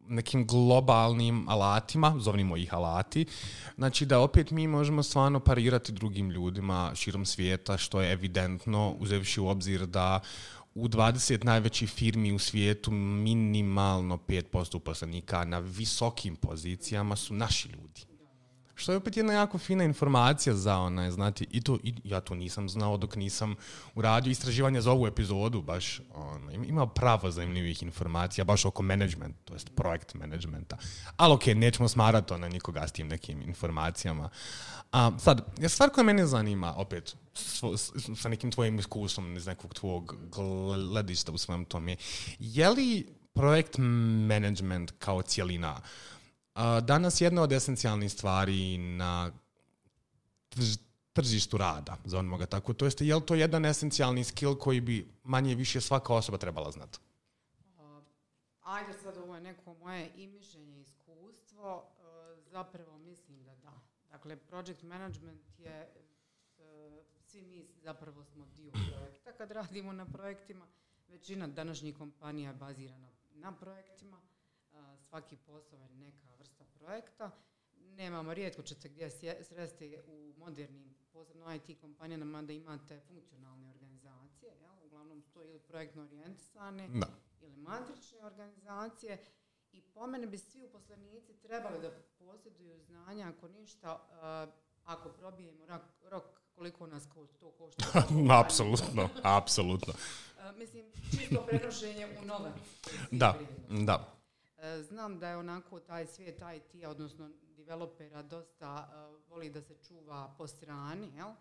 nekim 0.09 0.47
globalnim 0.47 1.49
alatima, 1.49 2.15
zovnimo 2.19 2.57
ih 2.57 2.73
alati, 2.73 3.25
znači 3.75 4.05
da 4.05 4.19
opet 4.19 4.51
mi 4.51 4.67
možemo 4.67 5.03
stvarno 5.03 5.39
parirati 5.39 5.91
drugim 5.91 6.31
ljudima 6.31 6.91
širom 6.95 7.25
svijeta, 7.25 7.77
što 7.77 8.01
je 8.01 8.11
evidentno, 8.11 8.95
uzevši 8.99 9.41
u 9.41 9.47
obzir 9.47 9.85
da 9.85 10.19
u 10.75 10.87
20 10.87 11.45
najvećih 11.45 11.89
firmi 11.89 12.31
u 12.31 12.39
svijetu 12.39 12.91
minimalno 12.91 14.17
5% 14.27 14.75
uposlenika 14.75 15.45
na 15.45 15.59
visokim 15.59 16.35
pozicijama 16.35 17.15
su 17.15 17.33
naši 17.33 17.69
ljudi. 17.69 18.08
Što 18.79 18.91
je 18.91 18.97
opet 18.97 19.17
jedna 19.17 19.33
jako 19.33 19.57
fina 19.57 19.83
informacija 19.83 20.55
za 20.55 20.77
onaj, 20.77 21.11
znati, 21.11 21.47
i 21.51 21.61
to, 21.61 21.77
i, 21.83 21.93
ja 22.03 22.21
to 22.21 22.35
nisam 22.35 22.69
znao 22.69 22.97
dok 22.97 23.15
nisam 23.15 23.55
uradio 23.95 24.31
istraživanje 24.31 24.81
za 24.81 24.91
ovu 24.91 25.07
epizodu, 25.07 25.61
baš 25.61 26.01
on, 26.15 26.65
ima 26.65 26.87
pravo 26.87 27.31
zanimljivih 27.31 27.83
informacija, 27.83 28.45
baš 28.45 28.65
oko 28.65 28.83
management, 28.83 29.35
to 29.45 29.53
jest 29.53 29.69
projekt 29.75 30.13
managementa. 30.13 30.77
Ali 31.17 31.33
okej, 31.33 31.55
nećemo 31.55 31.89
smarati 31.89 32.33
na 32.33 32.47
nikoga 32.47 32.87
s 32.87 32.91
tim 32.91 33.07
nekim 33.07 33.41
informacijama. 33.41 34.29
A, 34.91 35.11
sad, 35.19 35.45
stvar 35.67 35.89
koja 35.89 36.03
mene 36.03 36.25
zanima, 36.25 36.73
opet, 36.77 37.15
svo, 37.33 37.77
sa 38.15 38.29
nekim 38.29 38.51
tvojim 38.51 38.79
iskustvom 38.79 39.37
iz 39.37 39.47
nekog 39.47 39.73
tvog 39.73 40.15
gledišta 40.91 41.31
u 41.31 41.37
svem 41.37 41.65
tom 41.65 41.87
je, 41.87 41.97
je 42.39 42.69
li 42.69 43.07
projekt 43.33 43.77
management 44.27 44.91
kao 44.99 45.21
cijelina 45.21 45.81
danas 46.81 47.21
jedna 47.21 47.41
od 47.41 47.51
esencijalnih 47.51 48.11
stvari 48.11 48.77
na 48.77 49.31
tržištu 51.13 51.57
rada, 51.57 51.97
zovemo 52.05 52.37
ga 52.37 52.45
tako. 52.45 52.73
To 52.73 52.85
jeste, 52.85 53.05
je 53.05 53.15
li 53.15 53.25
to 53.25 53.35
jedan 53.35 53.65
esencijalni 53.65 54.23
skill 54.23 54.55
koji 54.55 54.81
bi 54.81 55.07
manje 55.23 55.55
više 55.55 55.81
svaka 55.81 56.13
osoba 56.13 56.37
trebala 56.37 56.71
znati? 56.71 56.99
Ajde 58.63 58.93
sad 59.03 59.17
ovo 59.17 59.35
je 59.35 59.41
neko 59.41 59.73
moje 59.73 60.11
i 60.15 60.27
mišljenje 60.27 60.81
iskustvo. 60.81 61.75
Uh, 61.75 62.43
zapravo 62.51 62.97
mislim 62.97 63.43
da 63.43 63.55
da. 63.55 63.73
Dakle, 64.11 64.35
project 64.35 64.83
management 64.83 65.41
je, 65.57 65.89
uh, 66.57 66.63
svi 67.25 67.41
mi 67.41 67.67
zapravo 67.83 68.23
smo 68.23 68.45
dio 68.45 68.71
projekta 68.71 69.31
kad 69.31 69.51
radimo 69.51 69.93
na 69.93 70.05
projektima. 70.05 70.65
Većina 71.07 71.47
današnjih 71.47 71.97
kompanija 71.97 72.49
je 72.49 72.55
bazirana 72.55 73.09
na 73.33 73.51
projektima. 73.51 74.17
Svaki 75.09 75.37
posao 75.37 75.79
je 75.79 75.89
neka 75.89 76.28
projekta. 76.79 77.31
Nemamo, 77.75 78.33
rijetko 78.33 78.61
ćete 78.61 78.89
gdje 78.89 79.09
sresti 79.41 79.97
u 80.07 80.33
modernim, 80.37 80.95
posebno 81.13 81.55
IT 81.55 81.81
kompanijama, 81.81 82.41
da 82.41 82.53
imate 82.53 82.99
funkcionalne 83.07 83.69
organizacije. 83.69 84.51
Jel? 84.61 84.85
Uglavnom 84.85 85.21
to 85.33 85.43
ili 85.43 85.59
projektno 85.59 86.01
orijentisane 86.01 86.89
ili 87.41 87.57
matrične 87.57 88.25
organizacije. 88.25 89.17
I 89.71 89.81
po 89.81 90.07
mene 90.07 90.27
bi 90.27 90.37
svi 90.37 90.63
uposlenici 90.63 91.33
trebali 91.33 91.81
da 91.81 91.91
posjeduju 92.19 92.79
znanja, 92.79 93.27
ako 93.27 93.47
ništa, 93.47 93.99
uh, 94.47 94.53
ako 94.85 95.09
probijemo 95.09 95.65
rok, 95.65 95.81
rok 96.09 96.23
koliko 96.55 96.87
nas 96.87 97.03
to 97.39 97.51
košta. 97.51 98.03
apsolutno, 98.43 99.09
apsolutno. 99.23 99.93
Uh, 99.93 100.57
mislim, 100.57 100.85
čisto 101.11 101.45
prenošenje 101.47 102.07
u 102.21 102.25
nove. 102.25 102.51
Da, 103.11 103.39
da. 103.69 104.18
E, 104.61 104.83
znam 104.83 105.19
da 105.19 105.29
je 105.29 105.37
onako 105.37 105.79
taj 105.79 106.07
svijet 106.07 106.41
IT, 106.55 106.85
odnosno 106.87 107.29
developera, 107.41 108.21
dosta 108.21 108.89
uh, 109.09 109.29
voli 109.29 109.49
da 109.49 109.61
se 109.61 109.75
čuva 109.87 110.35
po 110.37 110.47
strani, 110.47 111.11
jel? 111.15 111.33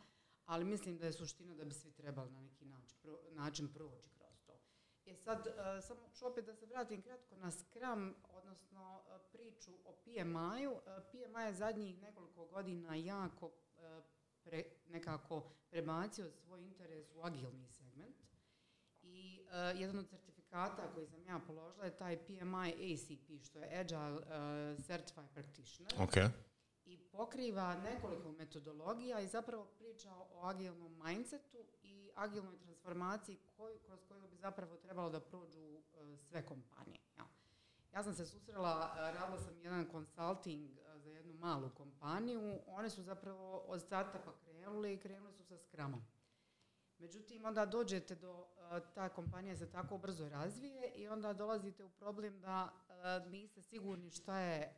ali 0.44 0.64
mislim 0.64 0.98
da 0.98 1.06
je 1.06 1.12
suština 1.12 1.54
da 1.54 1.64
bi 1.64 1.74
svi 1.74 1.92
trebali 1.92 2.30
na 2.30 2.40
neki 2.40 2.64
način, 2.64 2.98
pro, 3.02 3.18
način 3.30 3.68
proći 3.68 4.08
kroz 4.18 4.38
to. 4.46 4.60
E 5.06 5.14
sad, 5.14 5.38
uh, 5.46 5.84
samo 5.84 6.00
ću 6.14 6.26
opet 6.26 6.44
da 6.44 6.54
se 6.54 6.66
vratim 6.66 7.02
kratko 7.02 7.36
na 7.36 7.50
Scrum, 7.50 8.14
odnosno 8.28 9.02
priču 9.32 9.72
o 9.84 9.92
PMI-u. 9.92 10.80
PMI 11.10 11.42
je 11.46 11.52
zadnjih 11.52 12.02
nekoliko 12.02 12.46
godina 12.46 12.94
jako 12.94 13.50
pre, 14.44 14.64
nekako 14.88 15.52
prebacio 15.70 16.30
svoj 16.30 16.62
interes 16.62 17.06
u 17.14 17.22
agilni 17.22 17.68
segment. 17.68 18.16
I 19.02 19.40
jedan 19.74 19.98
od 19.98 20.08
koji 20.94 21.06
sam 21.06 21.26
ja 21.26 21.40
položila 21.46 21.84
je 21.84 21.96
taj 21.96 22.16
PMI 22.16 22.94
ACP, 22.94 23.44
što 23.44 23.58
je 23.58 23.80
Agile 23.80 24.12
uh, 24.12 24.84
Certified 24.86 25.28
Practitioner. 25.34 25.92
Okay. 25.98 26.28
I 26.84 26.98
pokriva 26.98 27.74
nekoliko 27.74 28.32
metodologija 28.32 29.20
i 29.20 29.28
zapravo 29.28 29.64
priča 29.64 30.14
o 30.14 30.46
agilnom 30.46 31.00
mindsetu 31.04 31.58
i 31.82 32.10
agilnoj 32.14 32.58
transformaciji 32.58 33.38
koju, 33.56 33.78
kroz 33.78 34.00
koju 34.08 34.28
bi 34.28 34.36
zapravo 34.36 34.76
trebalo 34.76 35.10
da 35.10 35.20
prođu 35.20 35.60
uh, 35.60 36.18
sve 36.18 36.46
kompanije. 36.46 37.00
Ja. 37.18 37.24
ja 37.92 38.02
sam 38.02 38.14
se 38.14 38.26
susrela, 38.26 38.92
uh, 38.92 38.98
radila 38.98 39.38
sam 39.38 39.60
jedan 39.62 39.88
consulting 39.90 40.70
za 40.96 41.10
jednu 41.10 41.32
malu 41.32 41.70
kompaniju. 41.70 42.60
One 42.66 42.90
su 42.90 43.02
zapravo 43.02 43.58
od 43.58 43.80
startupa 43.80 44.32
krenuli 44.44 44.94
i 44.94 44.98
krenuli 44.98 45.32
su 45.32 45.44
sa 45.44 45.58
Scrumom. 45.58 46.02
Međutim, 46.98 47.44
onda 47.44 47.66
dođete 47.66 48.14
do, 48.14 48.46
ta 48.94 49.08
kompanija 49.08 49.56
se 49.56 49.70
tako 49.70 49.98
brzo 49.98 50.28
razvije 50.28 50.92
i 50.94 51.08
onda 51.08 51.32
dolazite 51.32 51.84
u 51.84 51.88
problem 51.88 52.40
da 52.40 52.72
niste 53.26 53.62
sigurni 53.62 54.10
šta 54.10 54.38
je, 54.38 54.74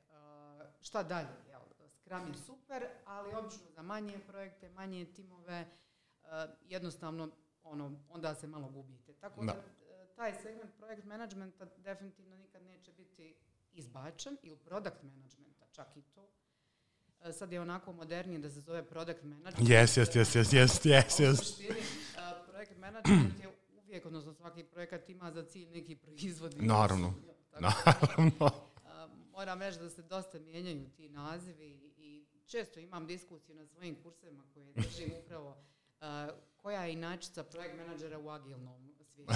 šta 0.81 1.03
dalje. 1.03 1.29
Jel? 1.49 1.61
Scrum 2.01 2.29
je 2.29 2.35
super, 2.35 2.89
ali 3.05 3.35
obično 3.35 3.71
za 3.71 3.83
manje 3.83 4.19
projekte, 4.27 4.69
manje 4.69 5.05
timove, 5.05 5.67
jednostavno 6.63 7.31
ono, 7.63 8.01
onda 8.09 8.35
se 8.35 8.47
malo 8.47 8.69
gubite. 8.69 9.13
Tako 9.15 9.45
da, 9.45 9.53
da 9.53 10.07
taj 10.15 10.35
segment 10.35 10.77
projekt 10.77 11.05
managementa 11.05 11.65
definitivno 11.65 12.37
nikad 12.37 12.63
neće 12.63 12.93
biti 12.93 13.37
izbačen 13.73 14.37
ili 14.43 14.57
product 14.57 15.03
managementa, 15.03 15.67
čak 15.71 15.97
i 15.97 16.03
to. 16.03 16.29
Sad 17.33 17.53
je 17.53 17.61
onako 17.61 17.93
modernije 17.93 18.39
da 18.39 18.51
se 18.51 18.61
zove 18.61 18.83
product 18.83 19.23
management. 19.23 19.69
Yes, 19.69 20.01
yes, 20.01 20.17
yes, 20.17 20.39
yes, 20.39 20.55
yes, 20.55 20.85
yes, 20.85 21.21
yes 21.21 21.61
projekt 22.51 22.79
management 22.79 23.41
je 23.41 23.49
uvijek, 23.85 24.07
odnosno 24.07 24.35
svaki 24.35 24.65
projekat 24.65 25.09
ima 25.09 25.33
za 25.33 25.45
cilj 25.45 25.69
neki 25.69 25.97
proizvod. 25.97 26.55
Naravno. 26.63 27.15
Naravno. 27.61 28.51
Moram 29.33 29.63
reći 29.63 29.79
da 29.79 29.91
se 29.91 30.03
dosta 30.03 30.39
mijenjaju 30.39 30.89
ti 30.97 31.09
nazivi 31.09 31.93
i 31.97 32.25
često 32.47 32.81
imam 32.81 33.07
diskusiju 33.07 33.55
na 33.55 33.67
svojim 33.67 33.97
kursevima 34.03 34.45
koje 34.55 34.73
držim 34.73 35.11
upravo 35.25 35.57
koja 36.57 36.85
je 36.85 36.93
inačica 36.93 37.45
projekt 37.45 37.77
menadžera 37.77 38.19
u 38.19 38.29
agilnom 38.29 38.91
svijetu. 39.15 39.35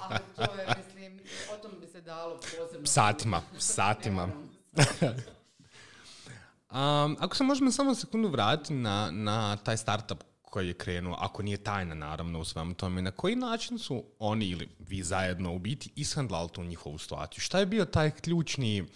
Ali 0.00 0.20
to 0.36 0.42
je, 0.42 0.66
mislim, 0.76 1.20
o 1.54 1.56
tom 1.56 1.80
bi 1.80 1.86
se 1.86 2.00
dalo 2.00 2.40
posebno... 2.58 2.86
Satima, 2.86 3.42
satima. 3.58 4.28
Um, 6.72 7.16
ako 7.20 7.36
se 7.36 7.44
možemo 7.44 7.70
samo 7.70 7.94
sekundu 7.94 8.28
vratiti 8.28 8.74
na, 8.74 9.10
na 9.10 9.56
taj 9.56 9.76
startup 9.76 10.22
koji 10.42 10.68
je 10.68 10.74
krenuo, 10.74 11.16
ako 11.20 11.42
nije 11.42 11.56
tajna 11.56 11.94
naravno 11.94 12.40
u 12.40 12.44
svemu 12.44 12.74
tome, 12.74 13.02
na 13.02 13.10
koji 13.10 13.36
način 13.36 13.78
su 13.78 14.04
oni 14.18 14.46
ili 14.46 14.68
vi 14.78 15.02
zajedno 15.02 15.54
u 15.54 15.58
biti 15.58 15.92
ishandlali 15.96 16.48
tu 16.48 16.64
njihovu 16.64 16.98
situaciju? 16.98 17.40
Šta 17.40 17.58
je 17.58 17.66
bio 17.66 17.84
taj 17.84 18.10
ključni 18.10 18.86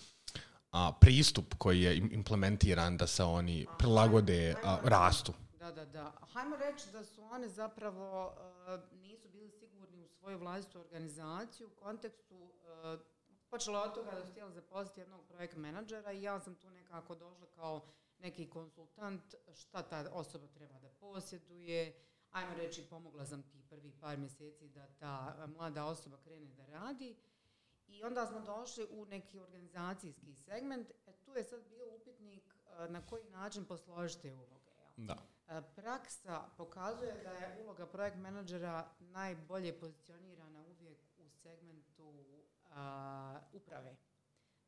a, 0.73 0.93
pristup 1.01 1.55
koji 1.59 1.83
je 1.83 1.97
implementiran 1.97 2.97
da 2.97 3.07
se 3.07 3.25
oni 3.25 3.67
prilagode 3.79 4.55
a, 4.65 4.79
rastu? 4.85 5.33
Da, 5.59 5.73
da, 5.73 5.85
da. 5.85 6.13
Hajmo 6.33 6.57
reći 6.57 6.91
da 6.93 7.05
su 7.05 7.23
oni 7.23 7.49
zapravo 7.49 8.27
uh, 8.27 9.01
nisu 9.01 9.29
bili 9.29 9.51
sigurni 9.51 10.05
u 10.05 10.09
svoju 10.09 10.39
vlastitu 10.39 10.79
organizaciju 10.79 11.67
u 11.67 11.83
kontekstu 11.83 12.35
uh, 12.35 13.01
počelo 13.57 13.79
od 13.81 13.95
toga 13.95 14.11
da 14.11 14.25
su 14.25 14.31
htjeli 14.31 14.53
zaposliti 14.53 15.01
jednog 15.01 15.21
projekt 15.29 15.57
menadžera 15.57 16.13
i 16.13 16.23
ja 16.23 16.41
sam 16.41 16.55
tu 16.55 16.71
nekako 16.71 17.15
došla 17.15 17.47
kao 17.55 17.87
neki 18.19 18.51
konsultant 18.51 19.35
šta 19.55 19.83
ta 19.83 20.11
osoba 20.13 20.47
treba 20.47 20.79
da 20.79 20.89
posjeduje, 20.89 21.95
ajmo 22.31 22.55
reći, 22.55 22.87
pomogla 22.91 23.27
sam 23.27 23.43
ti 23.43 23.63
prvi 23.69 23.93
par 24.01 24.19
mjeseci 24.19 24.69
da 24.69 24.87
ta 24.87 25.47
mlada 25.47 25.85
osoba 25.85 26.17
krene 26.25 26.55
da 26.55 26.67
radi. 26.67 27.17
I 27.89 28.05
onda 28.05 28.27
smo 28.27 28.41
došli 28.41 28.87
u 28.91 29.05
neki 29.05 29.39
organizacijski 29.39 30.35
segment. 30.35 30.91
E, 30.91 31.13
tu 31.25 31.33
je 31.35 31.45
sad 31.45 31.69
bio 31.69 31.95
upitnik 31.95 32.55
na 32.89 33.07
koji 33.07 33.25
način 33.25 33.65
posložiti 33.65 34.31
uloge. 34.33 34.55
Da. 34.97 35.17
Praksa 35.77 36.49
pokazuje 36.57 37.23
da 37.23 37.31
je 37.31 37.63
uloga 37.65 37.87
projekt 37.87 38.17
menadžera 38.17 38.89
najbolje 38.99 39.81
pozicionirana 39.81 40.65
uvijek 40.65 40.99
u 41.19 41.31
segmentu 41.31 41.86
a, 42.77 43.41
uprave, 43.53 43.97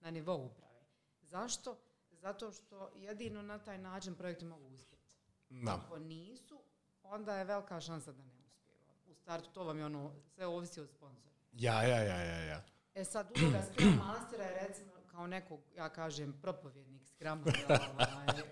na 0.00 0.10
nivou 0.10 0.46
uprave. 0.46 0.86
Zašto? 1.22 1.76
Zato 2.10 2.52
što 2.52 2.90
jedino 2.94 3.42
na 3.42 3.58
taj 3.58 3.78
način 3.78 4.14
projekti 4.14 4.44
mogu 4.44 4.66
uspjeti. 4.74 5.16
Da. 5.50 5.74
Ako 5.74 5.98
nisu, 5.98 6.62
onda 7.02 7.36
je 7.36 7.44
velika 7.44 7.80
šansa 7.80 8.12
da 8.12 8.22
ne 8.22 8.32
uspijeva. 8.44 8.92
U 9.06 9.14
startu 9.14 9.50
to 9.50 9.64
vam 9.64 9.78
je 9.78 9.86
ono, 9.86 10.12
sve 10.34 10.46
ovisi 10.46 10.80
od 10.80 10.90
sponzora. 10.90 11.34
Ja, 11.52 11.82
ja, 11.82 12.02
ja, 12.02 12.22
ja, 12.22 12.38
ja. 12.38 12.64
E 12.94 13.04
sad, 13.04 13.30
uloga 13.42 13.62
Scrum 13.62 13.96
Mastera 13.96 14.44
je 14.44 14.68
recimo 14.68 14.92
kao 15.06 15.26
nekog, 15.26 15.60
ja 15.76 15.88
kažem, 15.88 16.32
propovjednik 16.42 17.06
Scrum 17.06 17.40
ovaj, 17.40 18.26
e, 18.38 18.42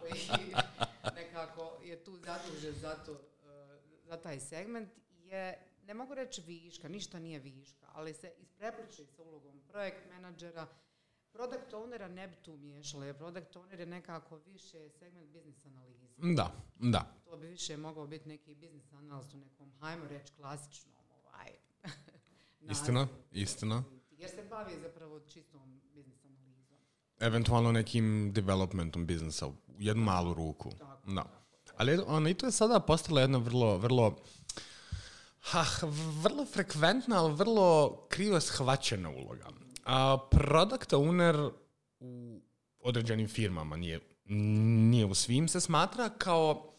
koji 0.00 0.54
nekako 1.14 1.78
je 1.82 2.04
tu 2.04 2.16
zadužen 2.16 2.74
za, 2.74 2.94
to, 2.94 3.12
e, 3.12 3.78
za 4.04 4.16
taj 4.16 4.40
segment, 4.40 4.88
je, 5.10 5.67
ne 5.88 5.94
mogu 5.94 6.14
reći 6.14 6.42
viška, 6.42 6.88
ništa 6.88 7.18
nije 7.18 7.38
viška, 7.38 7.86
ali 7.92 8.14
se 8.14 8.32
isprepliče 8.38 9.06
sa 9.06 9.22
ulogom 9.22 9.60
projekt 9.68 10.08
menadžera, 10.10 10.66
Product 11.32 11.72
ownera 11.72 12.08
ne 12.08 12.28
bi 12.28 12.36
tu 12.36 12.56
miješala, 12.56 13.04
jer 13.04 13.16
product 13.16 13.56
owner 13.56 13.80
je 13.80 13.86
nekako 13.86 14.36
više 14.36 14.90
segment 14.90 15.30
biznis 15.30 15.66
analize. 15.66 16.06
Da, 16.16 16.52
da. 16.78 17.06
To 17.24 17.36
bi 17.36 17.46
više 17.46 17.76
mogao 17.76 18.06
biti 18.06 18.28
neki 18.28 18.54
biznis 18.54 18.92
analist 18.92 19.34
u 19.34 19.38
nekom, 19.38 19.72
hajmo 19.80 20.04
reći, 20.08 20.32
klasičnom 20.32 20.94
ovaj, 21.10 21.50
Istina, 22.72 23.00
nazivu. 23.00 23.18
istina. 23.32 23.84
Jer 24.10 24.30
se 24.30 24.42
bavi 24.50 24.72
zapravo 24.82 25.20
čistom 25.20 25.80
biznis 25.94 26.24
analizom. 26.24 26.78
Eventualno 27.20 27.72
nekim 27.72 28.32
developmentom 28.32 29.06
biznisa 29.06 29.46
u 29.46 29.52
jednu 29.78 30.02
malu 30.04 30.34
ruku. 30.34 30.70
Tako, 30.70 31.10
Da. 31.10 31.22
tako. 31.64 31.76
Ali 31.76 31.98
ono, 32.06 32.28
i 32.28 32.34
to 32.34 32.46
je 32.46 32.52
sada 32.52 32.80
postala 32.80 33.20
jedna 33.20 33.38
vrlo, 33.38 33.76
vrlo, 33.78 34.16
ha, 35.50 35.64
vrlo 36.22 36.44
frekventna, 36.44 37.18
ali 37.18 37.34
vrlo 37.34 37.96
krivo 38.08 38.40
shvaćena 38.40 39.10
uloga. 39.10 39.46
A 39.84 40.18
product 40.30 40.92
owner 40.92 41.50
u 42.00 42.40
određenim 42.80 43.28
firmama, 43.28 43.76
nije, 43.76 44.00
nije 44.90 45.06
u 45.06 45.14
svim, 45.14 45.48
se 45.48 45.60
smatra 45.60 46.08
kao 46.08 46.72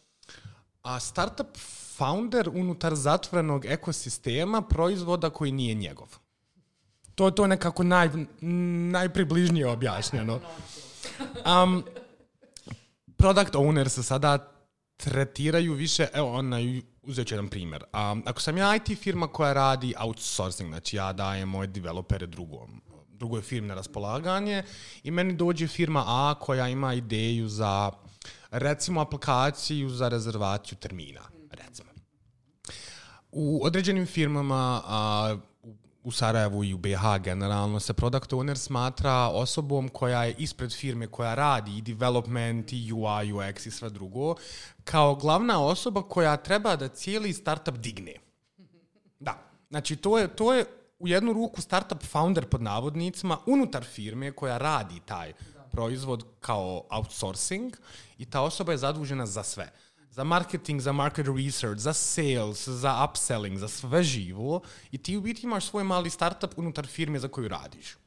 a 0.82 1.00
startup 1.00 1.58
founder 1.98 2.50
unutar 2.50 2.96
zatvorenog 2.96 3.66
ekosistema 3.66 4.62
proizvoda 4.62 5.30
koji 5.30 5.52
nije 5.52 5.74
njegov. 5.74 6.08
To, 7.16 7.32
to 7.32 7.44
je 7.44 7.48
nekako 7.48 7.84
naj, 7.84 8.10
najpribližnije 8.92 9.68
objašnjeno. 9.68 10.40
Um, 11.64 11.84
product 13.18 13.54
owner 13.54 13.88
se 13.88 14.04
sada 14.04 14.59
tretiraju 15.04 15.74
više, 15.74 16.08
evo 16.14 16.34
onaj, 16.34 16.82
uzet 17.04 17.28
ću 17.28 17.34
jedan 17.34 17.50
primjer. 17.50 17.84
Um, 17.84 18.24
ako 18.26 18.42
sam 18.42 18.58
ja 18.58 18.76
IT 18.76 19.00
firma 19.00 19.28
koja 19.28 19.54
radi 19.54 19.94
outsourcing, 20.00 20.70
znači 20.70 20.96
ja 20.96 21.14
dajem 21.14 21.50
moje 21.50 21.68
developere 21.68 22.28
drugom, 22.28 22.82
drugoj 23.10 23.42
firmi 23.42 23.68
na 23.68 23.76
raspolaganje 23.76 24.64
i 25.04 25.12
meni 25.12 25.34
dođe 25.34 25.68
firma 25.68 26.04
A 26.08 26.36
koja 26.40 26.68
ima 26.68 26.94
ideju 26.94 27.48
za 27.48 27.92
recimo 28.52 29.02
aplikaciju 29.02 29.90
za 29.90 30.10
rezervaciju 30.10 30.78
termina, 30.78 31.22
recimo. 31.52 31.90
U 33.32 33.60
određenim 33.64 34.06
firmama 34.06 34.82
a, 34.86 35.38
u- 36.04 36.12
Sarajevu 36.12 36.64
i 36.64 36.74
u 36.74 36.78
BH 36.78 37.24
generalno 37.24 37.80
se 37.80 37.94
product 37.94 38.32
owner 38.32 38.56
smatra 38.56 39.28
osobom 39.28 39.90
koja 39.90 40.24
je 40.24 40.36
ispred 40.38 40.72
firme 40.74 41.08
koja 41.08 41.36
radi 41.36 41.78
i 41.78 41.82
development 41.82 42.74
i 42.74 42.92
UI, 42.94 43.34
UX 43.34 43.68
i 43.68 43.72
sve 43.72 43.90
drugo, 43.90 44.36
kao 44.84 45.16
glavna 45.16 45.66
osoba 45.66 46.02
koja 46.02 46.38
treba 46.38 46.76
da 46.76 46.88
cijeli 46.88 47.34
startup 47.34 47.76
digne. 47.76 48.14
Da. 49.20 49.38
Znači, 49.70 49.96
to 49.96 50.18
je, 50.18 50.28
to 50.28 50.54
je 50.54 50.66
u 51.00 51.08
jednu 51.08 51.34
ruku 51.34 51.62
startup 51.62 52.04
founder 52.04 52.46
pod 52.46 52.62
navodnicima 52.62 53.38
unutar 53.46 53.84
firme 53.84 54.32
koja 54.32 54.58
radi 54.58 55.00
taj 55.06 55.34
proizvod 55.72 56.26
kao 56.40 56.84
outsourcing 56.90 57.74
i 58.18 58.26
ta 58.26 58.42
osoba 58.42 58.72
je 58.72 58.78
zadužena 58.78 59.26
za 59.26 59.44
sve. 59.44 59.72
Za 60.12 60.24
marketing, 60.24 60.82
za 60.82 60.92
market 60.92 61.28
research, 61.28 61.80
za 61.80 61.94
sales, 61.94 62.68
za 62.68 63.08
upselling, 63.10 63.58
za 63.58 63.68
sve 63.68 64.04
živo 64.04 64.62
i 64.92 64.98
ti 64.98 65.18
u 65.18 65.22
biti 65.22 65.46
imaš 65.46 65.70
svoj 65.70 65.84
mali 65.84 66.10
startup 66.10 66.58
unutar 66.58 66.88
firme 66.88 67.20
za 67.20 67.28
koju 67.28 67.48
radiš. 67.48 67.98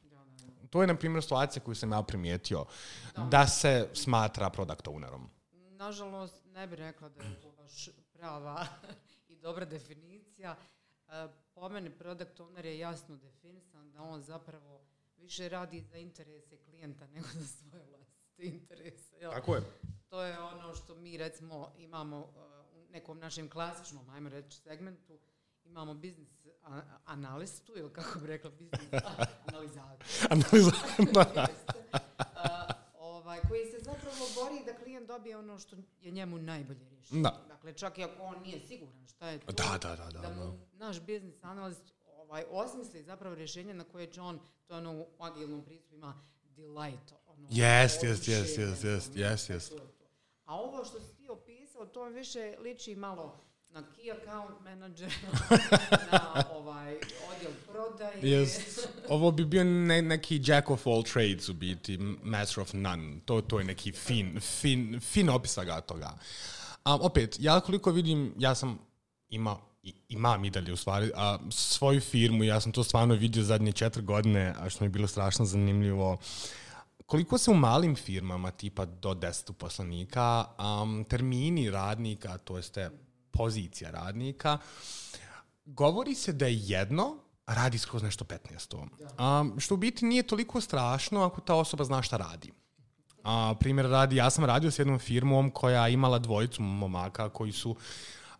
To 0.69 0.81
je, 0.81 0.87
na 0.87 0.95
primjer, 0.95 1.23
situacija 1.23 1.63
koju 1.63 1.75
sam 1.75 1.91
ja 1.91 2.01
primijetio 2.03 2.65
da 3.29 3.47
se 3.47 3.89
smatra 3.93 4.49
product 4.49 4.87
ownerom. 4.87 5.27
Nažalost, 5.51 6.45
ne 6.45 6.67
bih 6.67 6.79
rekla 6.79 7.09
da 7.09 7.23
je 7.23 7.41
to 7.41 7.51
baš 7.51 7.89
prava 8.13 8.65
i 9.29 9.35
dobra 9.35 9.65
definicija. 9.65 10.55
E, 11.09 11.27
Po 11.53 11.69
meni 11.69 11.89
product 11.89 12.39
owner 12.39 12.65
je 12.65 12.79
jasno 12.79 13.15
definisan 13.15 13.91
da 13.91 14.01
on 14.01 14.21
zapravo 14.21 14.81
više 15.17 15.49
radi 15.49 15.81
za 15.81 15.97
interese 15.97 16.57
klijenta 16.57 17.07
nego 17.07 17.27
za 17.33 17.47
svoje 17.47 17.85
vlastite 17.85 18.43
interese. 18.45 19.15
jel? 19.19 19.31
Tako 19.31 19.55
je. 19.55 19.61
To 20.13 20.21
je 20.21 20.39
ono 20.39 20.75
što 20.75 20.95
mi 20.95 21.17
recimo 21.17 21.71
imamo 21.77 22.17
uh, 22.17 22.25
u 22.75 22.91
nekom 22.91 23.19
našem 23.19 23.49
klasičnom, 23.49 24.09
ajmo 24.09 24.29
reći, 24.29 24.57
segmentu. 24.57 25.19
Imamo 25.65 25.93
biznis 25.93 26.29
analistu, 27.05 27.73
ili 27.75 27.93
kako 27.93 28.19
bi 28.19 28.27
rekla, 28.27 28.49
biznis 28.51 28.89
analizaciju. 29.47 30.27
Analiza- 30.29 31.11
da. 31.13 31.41
Jeste. 31.41 31.99
Uh, 32.19 32.75
ovaj, 32.95 33.39
koji 33.49 33.65
se 33.65 33.77
zapravo 33.79 34.25
bori 34.35 34.65
da 34.65 34.83
klijent 34.83 35.07
dobije 35.07 35.37
ono 35.37 35.59
što 35.59 35.75
je 36.01 36.11
njemu 36.11 36.37
najbolje 36.37 36.89
rješenje. 36.89 37.21
Da. 37.21 37.41
Dakle, 37.47 37.73
čak 37.73 37.97
i 37.97 38.03
ako 38.03 38.23
on 38.23 38.41
nije 38.41 38.59
siguran 38.59 39.07
šta 39.07 39.27
je 39.27 39.39
to, 39.39 39.51
Da, 39.51 39.77
da, 39.81 39.95
da, 39.95 40.11
da, 40.11 40.19
da 40.19 40.29
mu 40.29 40.59
naš 40.73 41.01
biznis 41.01 41.43
analist 41.43 41.83
ovaj, 42.07 42.43
osmisli 42.49 43.03
zapravo 43.03 43.35
rješenje 43.35 43.73
na 43.73 43.83
koje 43.83 44.07
će 44.07 44.21
on, 44.21 44.39
to 44.67 44.77
ono 44.77 44.93
u 44.93 45.07
agilnom 45.19 45.65
pristupu 45.65 45.95
ima 45.95 46.25
delight. 46.43 47.13
Ono, 47.27 47.47
Jest, 47.51 48.03
jest, 48.03 48.21
oduševljen, 48.21 48.69
jest, 48.69 49.15
jest, 49.15 49.49
jest, 49.49 49.71
ono, 49.71 49.81
A 50.45 50.55
ovo 50.55 50.85
što 50.85 50.99
si 50.99 51.15
ti 51.15 51.29
opisao, 51.29 51.85
to 51.85 52.03
više 52.03 52.55
liči 52.59 52.95
malo 52.95 53.35
na 53.69 53.81
key 53.81 54.11
account 54.13 54.59
manager, 54.61 55.11
na 56.11 56.43
ovaj 56.51 56.95
odjel 57.29 57.51
prodaje. 57.67 58.31
Jest. 58.31 58.87
Ovo 59.09 59.31
bi 59.31 59.45
bio 59.45 59.63
ne, 59.63 60.01
neki 60.01 60.41
jack 60.43 60.69
of 60.69 60.87
all 60.87 61.03
trades 61.03 61.49
u 61.49 61.53
biti, 61.53 61.97
master 62.23 62.59
of 62.59 62.73
none. 62.73 63.19
To, 63.25 63.41
to 63.41 63.59
je 63.59 63.65
neki 63.65 63.91
fin, 63.91 64.39
fin, 64.41 64.99
fin 65.01 65.29
opisa 65.29 65.63
ga 65.63 65.81
toga. 65.81 66.17
A, 66.83 66.95
opet, 66.95 67.35
ja 67.39 67.59
koliko 67.59 67.91
vidim, 67.91 68.33
ja 68.37 68.55
sam 68.55 68.79
ima, 69.29 69.57
i- 69.83 69.93
imam 70.09 70.45
i 70.45 70.49
dalje 70.49 70.73
u 70.73 70.77
stvari, 70.77 71.11
a, 71.15 71.37
svoju 71.51 72.01
firmu, 72.01 72.43
ja 72.43 72.61
sam 72.61 72.71
to 72.71 72.83
stvarno 72.83 73.15
vidio 73.15 73.43
zadnje 73.43 73.71
četiri 73.71 74.01
godine, 74.03 74.53
a 74.57 74.69
što 74.69 74.83
mi 74.83 74.85
je 74.85 74.91
bilo 74.91 75.07
strašno 75.07 75.45
zanimljivo, 75.45 76.17
koliko 77.13 77.37
se 77.37 77.51
u 77.51 77.53
malim 77.53 77.95
firmama, 77.95 78.51
tipa 78.51 78.85
do 78.85 79.13
10 79.13 79.49
uposlenika, 79.51 80.45
um, 80.81 81.05
termini 81.09 81.69
radnika, 81.71 82.37
to 82.37 82.57
jeste 82.57 82.89
pozicija 83.31 83.91
radnika, 83.91 84.57
govori 85.65 86.15
se 86.15 86.33
da 86.33 86.45
je 86.47 86.59
jedno, 86.59 87.15
a 87.45 87.53
radi 87.53 87.77
skroz 87.77 88.03
nešto 88.03 88.25
15. 88.25 89.41
Um, 89.41 89.59
što 89.59 89.73
u 89.73 89.77
biti 89.77 90.05
nije 90.05 90.23
toliko 90.23 90.61
strašno 90.61 91.23
ako 91.23 91.41
ta 91.41 91.55
osoba 91.55 91.83
zna 91.83 92.01
šta 92.01 92.17
radi. 92.17 92.51
A, 93.23 93.53
primjer 93.59 93.89
radi, 93.89 94.15
ja 94.15 94.29
sam 94.29 94.45
radio 94.45 94.71
s 94.71 94.79
jednom 94.79 94.99
firmom 94.99 95.51
koja 95.51 95.87
je 95.87 95.93
imala 95.93 96.19
dvojicu 96.19 96.61
momaka 96.61 97.29
koji 97.29 97.51
su, 97.51 97.75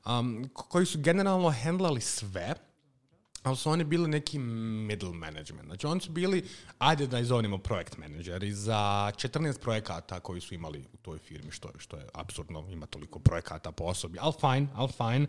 um, 0.05 0.49
ko- 0.53 0.67
koji 0.67 0.85
su 0.85 0.99
generalno 1.01 1.49
hendlali 1.49 2.01
sve, 2.01 2.55
ali 3.43 3.57
su 3.57 3.69
oni 3.69 3.83
bili 3.83 4.07
neki 4.07 4.39
middle 4.39 5.11
management. 5.11 5.65
Znači 5.65 5.87
oni 5.87 6.01
su 6.01 6.11
bili, 6.11 6.45
ajde 6.79 7.07
da 7.07 7.19
izovnimo 7.19 7.57
projekt 7.57 7.97
menadžeri 7.97 8.53
za 8.53 8.75
14 9.15 9.59
projekata 9.59 10.19
koji 10.19 10.41
su 10.41 10.53
imali 10.53 10.85
u 10.93 10.97
toj 10.97 11.17
firmi, 11.17 11.51
što, 11.51 11.67
je- 11.67 11.73
što 11.77 11.97
je 11.97 12.07
absurdno, 12.13 12.65
ima 12.69 12.85
toliko 12.85 13.19
projekata 13.19 13.71
po 13.71 13.83
osobi, 13.83 14.17
ali 14.21 14.33
fine, 14.39 14.67
ali 14.75 14.91
fine. 14.91 15.27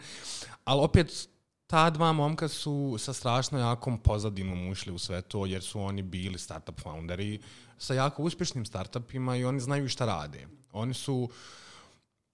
Ali 0.65 0.81
opet, 0.81 1.29
ta 1.67 1.91
dva 1.91 2.13
momka 2.13 2.49
su 2.49 2.97
sa 2.99 3.13
strašno 3.13 3.59
jakom 3.59 3.99
pozadinom 3.99 4.69
ušli 4.69 4.93
u 4.93 4.99
sve 4.99 5.23
to, 5.23 5.47
jer 5.47 5.63
su 5.63 5.81
oni 5.81 6.03
bili 6.03 6.39
startup 6.39 6.81
founderi 6.81 7.41
sa 7.79 7.95
jako 7.95 8.23
uspješnim 8.23 8.67
startupima 8.67 9.37
i 9.37 9.45
oni 9.45 9.61
znaju 9.61 9.89
šta 9.89 10.07
rade. 10.07 10.47
Oni 10.73 10.95
su 10.95 11.15
u 11.15 11.31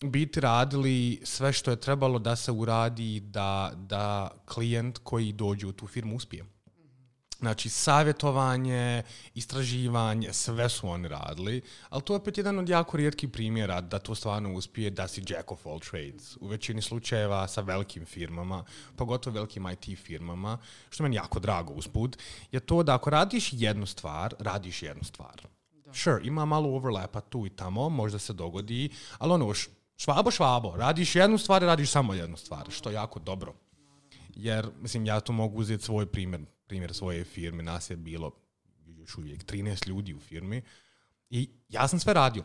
biti 0.05 0.41
radili 0.41 1.21
sve 1.25 1.53
što 1.53 1.71
je 1.71 1.81
trebalo 1.81 2.19
da 2.19 2.37
se 2.37 2.53
uradi 2.53 3.21
da, 3.21 3.73
da 3.77 4.31
klijent 4.45 4.99
koji 4.99 5.33
dođe 5.33 5.67
u 5.67 5.73
tu 5.73 5.87
firmu 5.87 6.17
uspije. 6.17 6.45
Znači, 7.41 7.69
savjetovanje, 7.69 9.03
istraživanje, 9.35 10.33
sve 10.33 10.69
su 10.69 10.89
oni 10.89 11.09
radili, 11.09 11.63
ali 11.89 12.03
to 12.03 12.13
je 12.13 12.17
opet 12.17 12.39
jedan 12.39 12.59
od 12.59 12.69
jako 12.69 12.97
rijetkih 12.97 13.29
primjera 13.29 13.81
da 13.81 13.99
to 13.99 14.15
stvarno 14.15 14.53
uspije 14.55 14.91
da 14.91 15.09
si 15.09 15.23
jack 15.29 15.53
of 15.53 15.67
all 15.67 15.81
trades. 15.81 16.37
U 16.41 16.47
većini 16.47 16.83
slučajeva 16.83 17.49
sa 17.49 17.61
velikim 17.61 18.05
firmama, 18.05 18.65
pogotovo 18.97 19.35
velikim 19.35 19.69
IT 19.69 19.99
firmama, 19.99 20.59
što 20.91 21.03
je 21.03 21.05
meni 21.05 21.17
jako 21.17 21.41
drago 21.41 21.73
usput, 21.73 22.19
je 22.53 22.61
to 22.61 22.83
da 22.83 22.95
ako 22.95 23.11
radiš 23.11 23.51
jednu 23.53 23.87
stvar, 23.87 24.35
radiš 24.39 24.83
jednu 24.83 25.05
stvar. 25.05 25.47
Sure, 25.93 26.21
ima 26.25 26.45
malo 26.45 26.69
overlapa 26.77 27.21
tu 27.21 27.47
i 27.47 27.51
tamo, 27.51 27.89
možda 27.89 28.19
se 28.19 28.33
dogodi, 28.33 28.91
ali 29.19 29.33
ono, 29.33 29.55
švabo, 30.01 30.31
švabo, 30.31 30.77
radiš 30.77 31.17
jednu 31.17 31.39
stvar, 31.39 31.63
radiš 31.63 31.91
samo 31.91 32.15
jednu 32.15 32.37
stvar, 32.37 32.71
što 32.71 32.91
je 32.91 32.95
jako 32.95 33.19
dobro. 33.19 33.55
Jer, 34.37 34.71
mislim, 34.81 35.07
ja 35.07 35.21
tu 35.21 35.33
mogu 35.33 35.59
uzeti 35.59 35.85
svoj 35.85 36.07
primjer, 36.07 36.41
primjer 36.67 36.95
svoje 36.95 37.25
firme, 37.25 37.63
nas 37.63 37.91
je 37.91 37.97
bilo 37.97 38.33
još 38.87 39.19
uvijek 39.19 39.45
13 39.45 39.89
ljudi 39.89 40.15
u 40.15 40.21
firmi 40.21 40.63
i 41.31 41.51
ja 41.69 41.89
sam 41.89 42.01
sve 42.01 42.15
radio. 42.15 42.45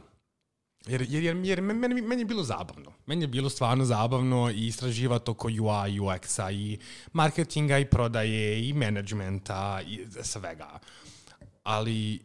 Jer, 0.87 1.01
jer, 1.09 1.23
jer, 1.23 1.35
jer 1.37 1.61
meni, 1.61 2.01
meni 2.01 2.21
je 2.21 2.25
bilo 2.25 2.43
zabavno. 2.43 2.91
Meni 3.05 3.23
je 3.23 3.27
bilo 3.27 3.49
stvarno 3.49 3.85
zabavno 3.85 4.51
i 4.51 4.67
istraživati 4.67 5.31
oko 5.31 5.47
UI, 5.47 5.99
UX-a 5.99 6.51
i 6.51 6.79
marketinga 7.13 7.77
i 7.77 7.85
prodaje 7.85 8.69
i 8.69 8.73
menadžmenta 8.73 9.81
i 9.87 10.05
svega. 10.23 10.79
Ali 11.63 12.19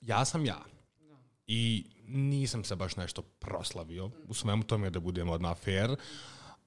ja 0.00 0.24
sam 0.24 0.44
ja. 0.44 0.64
I 1.46 1.84
nisam 2.06 2.64
se 2.64 2.76
baš 2.76 2.96
nešto 2.96 3.22
proslavio 3.22 4.10
u 4.28 4.34
svemu 4.34 4.62
tome 4.62 4.90
da 4.90 5.00
budemo 5.00 5.32
odmah 5.32 5.56
fair. 5.56 5.90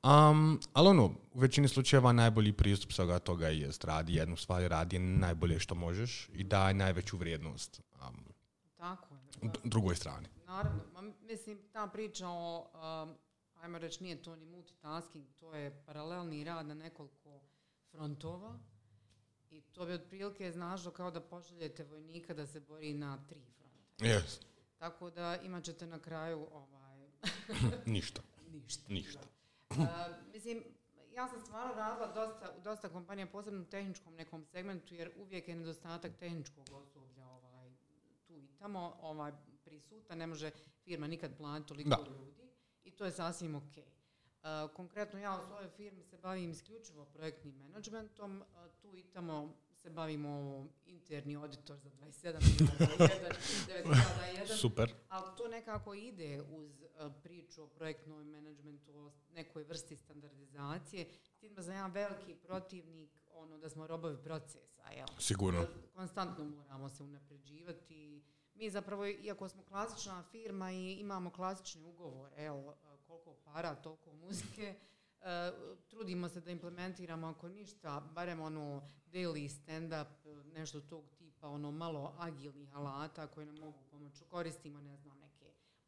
Um, 0.03 0.59
ali 0.73 0.87
ono, 0.87 1.05
u 1.33 1.39
većini 1.39 1.67
slučajeva 1.67 2.11
najbolji 2.11 2.53
pristup 2.53 2.91
svega 2.91 3.19
toga 3.19 3.47
je 3.47 3.71
radi 3.83 4.15
jednu 4.15 4.35
stvar, 4.35 4.61
radi 4.61 4.99
najbolje 4.99 5.59
što 5.59 5.75
možeš 5.75 6.29
i 6.33 6.43
daj 6.43 6.73
najveću 6.73 7.17
vrijednost 7.17 7.81
um, 8.07 8.23
Tako 8.77 9.17
drugoj 9.63 9.95
strani. 9.95 10.27
Naravno, 10.45 11.13
mislim, 11.21 11.59
ta 11.71 11.87
priča 11.87 12.27
o, 12.27 12.69
um, 13.05 13.15
ajmo 13.61 13.77
reći, 13.77 14.03
nije 14.03 14.23
to 14.23 14.35
ni 14.35 14.45
multitasking, 14.45 15.25
to 15.39 15.53
je 15.53 15.83
paralelni 15.85 16.43
rad 16.43 16.67
na 16.67 16.73
nekoliko 16.73 17.41
frontova 17.91 18.59
i 19.49 19.61
to 19.61 19.85
bi 19.85 19.93
otprilike 19.93 20.51
značilo 20.51 20.91
kao 20.91 21.11
da 21.11 21.21
pošaljete 21.21 21.83
vojnika 21.83 22.33
da 22.33 22.47
se 22.47 22.59
bori 22.59 22.93
na 22.93 23.17
tri 23.29 23.41
fronta. 23.57 24.05
Yes. 24.05 24.41
Tako 24.77 25.09
da 25.09 25.37
imat 25.43 25.63
ćete 25.63 25.87
na 25.87 25.99
kraju 25.99 26.47
ovaj... 26.51 27.07
Ništa. 27.85 28.21
Ništa. 28.51 28.83
Ništa. 28.87 29.19
Uh, 29.69 29.85
mislim, 30.33 30.63
ja 31.15 31.27
sam 31.27 31.41
stvarno 31.41 31.73
radila 31.73 32.07
dosta, 32.07 32.53
u 32.57 32.61
dosta 32.61 32.89
kompanija, 32.89 33.27
posebno 33.27 33.61
u 33.61 33.65
tehničkom 33.65 34.15
nekom 34.15 34.45
segmentu, 34.45 34.95
jer 34.95 35.11
uvijek 35.17 35.47
je 35.47 35.55
nedostatak 35.55 36.11
tehničkog 36.19 36.67
osoblja 36.71 37.27
ovaj, 37.27 37.71
tu 38.27 38.37
i 38.37 38.47
tamo 38.59 38.97
ovaj, 39.01 39.31
prisutan, 39.63 40.17
ne 40.17 40.27
može 40.27 40.51
firma 40.83 41.07
nikad 41.07 41.37
planiti 41.37 41.67
toliko 41.67 42.03
ljudi 42.09 42.47
i 42.83 42.91
to 42.91 43.05
je 43.05 43.11
sasvim 43.11 43.55
ok. 43.55 43.63
Uh, 43.63 44.75
konkretno 44.75 45.19
ja 45.19 45.41
u 45.43 45.47
svojoj 45.47 45.69
firmi 45.69 46.03
se 46.03 46.17
bavim 46.17 46.51
isključivo 46.51 47.05
projektnim 47.05 47.55
menadžmentom, 47.55 48.41
uh, 48.41 48.71
tu 48.81 48.95
i 48.95 49.03
tamo 49.03 49.53
se 49.87 49.93
bavimo 49.93 50.65
interni 50.85 51.35
auditor 51.35 51.77
za 51.77 51.89
27 51.89 52.39
1, 54.47 54.57
Super. 54.61 54.93
Ali 55.09 55.25
to 55.37 55.47
nekako 55.47 55.93
ide 55.93 56.41
uz 56.41 56.81
e, 56.81 56.87
priču 57.23 57.63
o 57.63 57.67
projektnom 57.67 58.27
menadžmentu, 58.29 58.91
o 58.91 59.11
nekoj 59.33 59.63
vrsti 59.63 59.95
standardizacije. 59.95 61.07
S 61.23 61.39
tim 61.39 61.53
da 61.53 61.63
sam 61.63 61.73
ja 61.73 61.87
veliki 61.87 62.35
protivnik 62.35 63.09
ono 63.33 63.57
da 63.57 63.69
smo 63.69 63.87
robovi 63.87 64.17
procesa. 64.23 64.89
Jel? 64.91 65.07
Sigurno. 65.19 65.65
Konstantno 65.95 66.45
moramo 66.45 66.89
se 66.89 67.03
unapređivati. 67.03 68.23
Mi 68.55 68.69
zapravo, 68.69 69.07
iako 69.07 69.49
smo 69.49 69.63
klasična 69.63 70.23
firma 70.31 70.71
i 70.71 70.93
imamo 70.93 71.29
klasični 71.29 71.83
ugovor, 71.83 72.31
evo, 72.37 72.75
koliko 73.07 73.33
para, 73.33 73.75
toliko 73.75 74.13
muzike, 74.13 74.75
E, 74.96 74.96
trudimo 75.87 76.29
se 76.29 76.41
da 76.41 76.51
implementiramo 76.51 77.27
ako 77.27 77.49
ništa, 77.49 77.99
barem 77.99 78.39
ono 78.39 78.81
daily 79.13 79.49
stand-up, 79.49 80.07
nešto 80.53 80.81
tog 80.81 81.03
tipa, 81.17 81.47
ono 81.47 81.71
malo 81.71 82.13
agilnih 82.17 82.75
alata 82.75 83.27
koje 83.27 83.45
nam 83.45 83.55
mogu 83.55 83.79
pomoći. 83.91 84.23
Koristimo, 84.23 84.81
ne 84.81 84.97
znam, 84.97 85.19
neke 85.19 85.45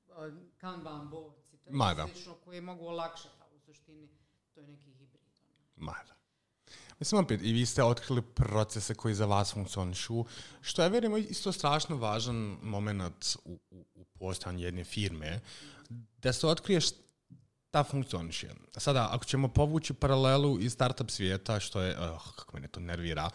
uh, 0.07 0.33
Kanban 0.57 1.09
boards 1.09 1.53
i 1.53 1.57
to 1.57 1.69
je 1.69 2.07
slično 2.13 2.33
koje 2.33 2.61
mogu 2.61 2.85
olakšati, 2.85 3.35
u 3.55 3.59
suštini 3.59 4.09
to 4.53 4.59
je 4.59 4.67
neki 4.67 4.91
hibrid. 4.91 5.21
Ono. 5.43 5.85
Mada. 5.91 6.15
Mislim, 6.99 7.23
opet, 7.23 7.41
i 7.43 7.53
vi 7.53 7.65
ste 7.65 7.83
otkrili 7.83 8.21
procese 8.21 8.93
koji 8.93 9.15
za 9.15 9.25
vas 9.25 9.53
funkcionišu, 9.53 10.25
što 10.61 10.83
je, 10.83 10.89
vjerujemo, 10.89 11.17
isto 11.17 11.51
strašno 11.51 11.95
važan 11.95 12.57
moment 12.61 13.25
u, 13.45 13.59
u, 13.71 13.85
u 13.95 14.05
postojanju 14.05 14.59
jedne 14.59 14.83
firme, 14.83 15.39
da 16.17 16.33
se 16.33 16.47
otkriješ 16.47 16.85
ta 17.71 17.83
funkcioniše. 17.83 18.49
Sada, 18.77 19.09
ako 19.11 19.25
ćemo 19.25 19.47
povući 19.47 19.93
paralelu 19.93 20.59
iz 20.59 20.73
startup 20.73 21.11
svijeta, 21.11 21.59
što 21.59 21.81
je, 21.81 21.99
oh, 21.99 22.35
kako 22.35 22.53
mene 22.53 22.67
to 22.67 22.79
nervira, 22.79 23.29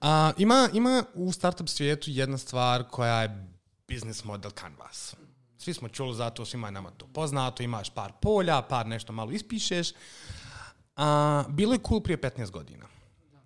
a, 0.00 0.32
ima, 0.38 0.68
ima 0.72 1.04
u 1.14 1.32
startup 1.32 1.68
svijetu 1.68 2.10
jedna 2.10 2.38
stvar 2.38 2.84
koja 2.90 3.22
je 3.22 3.48
business 3.88 4.24
model 4.24 4.50
canvas. 4.50 5.14
Svi 5.58 5.74
smo 5.74 5.88
čuli 5.88 6.14
za 6.14 6.30
to, 6.30 6.44
svima 6.44 6.66
je 6.68 6.72
nama 6.72 6.90
to 6.90 7.06
poznato, 7.06 7.62
imaš 7.62 7.90
par 7.90 8.12
polja, 8.22 8.62
par 8.62 8.86
nešto 8.86 9.12
malo 9.12 9.30
ispišeš. 9.30 9.88
A, 10.96 11.44
bilo 11.48 11.72
je 11.72 11.80
cool 11.88 12.00
prije 12.00 12.20
15 12.20 12.50
godina. 12.50 12.86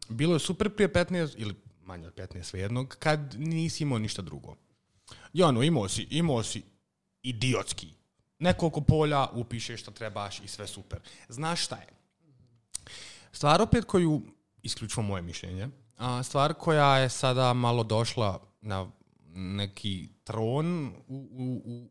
Bilo 0.09 0.35
je 0.35 0.41
super 0.41 0.71
prije 0.75 0.93
15, 0.93 1.35
ili 1.37 1.55
manje 1.85 2.07
od 2.07 2.15
15 2.15 2.43
svejednog, 2.43 2.97
kad 2.99 3.35
nisi 3.39 3.83
imao 3.83 3.99
ništa 3.99 4.23
drugo. 4.23 4.57
I 5.33 5.43
ono, 5.43 5.63
imao 5.63 5.89
si, 5.89 6.07
imao 6.11 6.43
si 6.43 6.63
idiotski 7.23 8.02
nekoliko 8.43 8.81
polja, 8.81 9.27
upišeš 9.33 9.81
što 9.81 9.91
trebaš 9.91 10.41
i 10.41 10.49
sve 10.49 10.67
super. 10.67 11.01
Znaš 11.29 11.65
šta 11.65 11.77
je? 11.77 11.89
Stvar 13.33 13.63
opet 13.63 13.85
koju, 13.85 14.23
isključivo 14.63 15.03
moje 15.03 15.23
mišljenje, 15.23 15.69
stvar 16.23 16.55
koja 16.55 16.99
je 16.99 17.09
sada 17.09 17.53
malo 17.55 17.85
došla 17.85 18.41
na 18.61 18.91
neki 19.35 20.09
tron 20.25 20.87
u, 21.09 21.29
u, 21.33 21.63
u, 21.65 21.91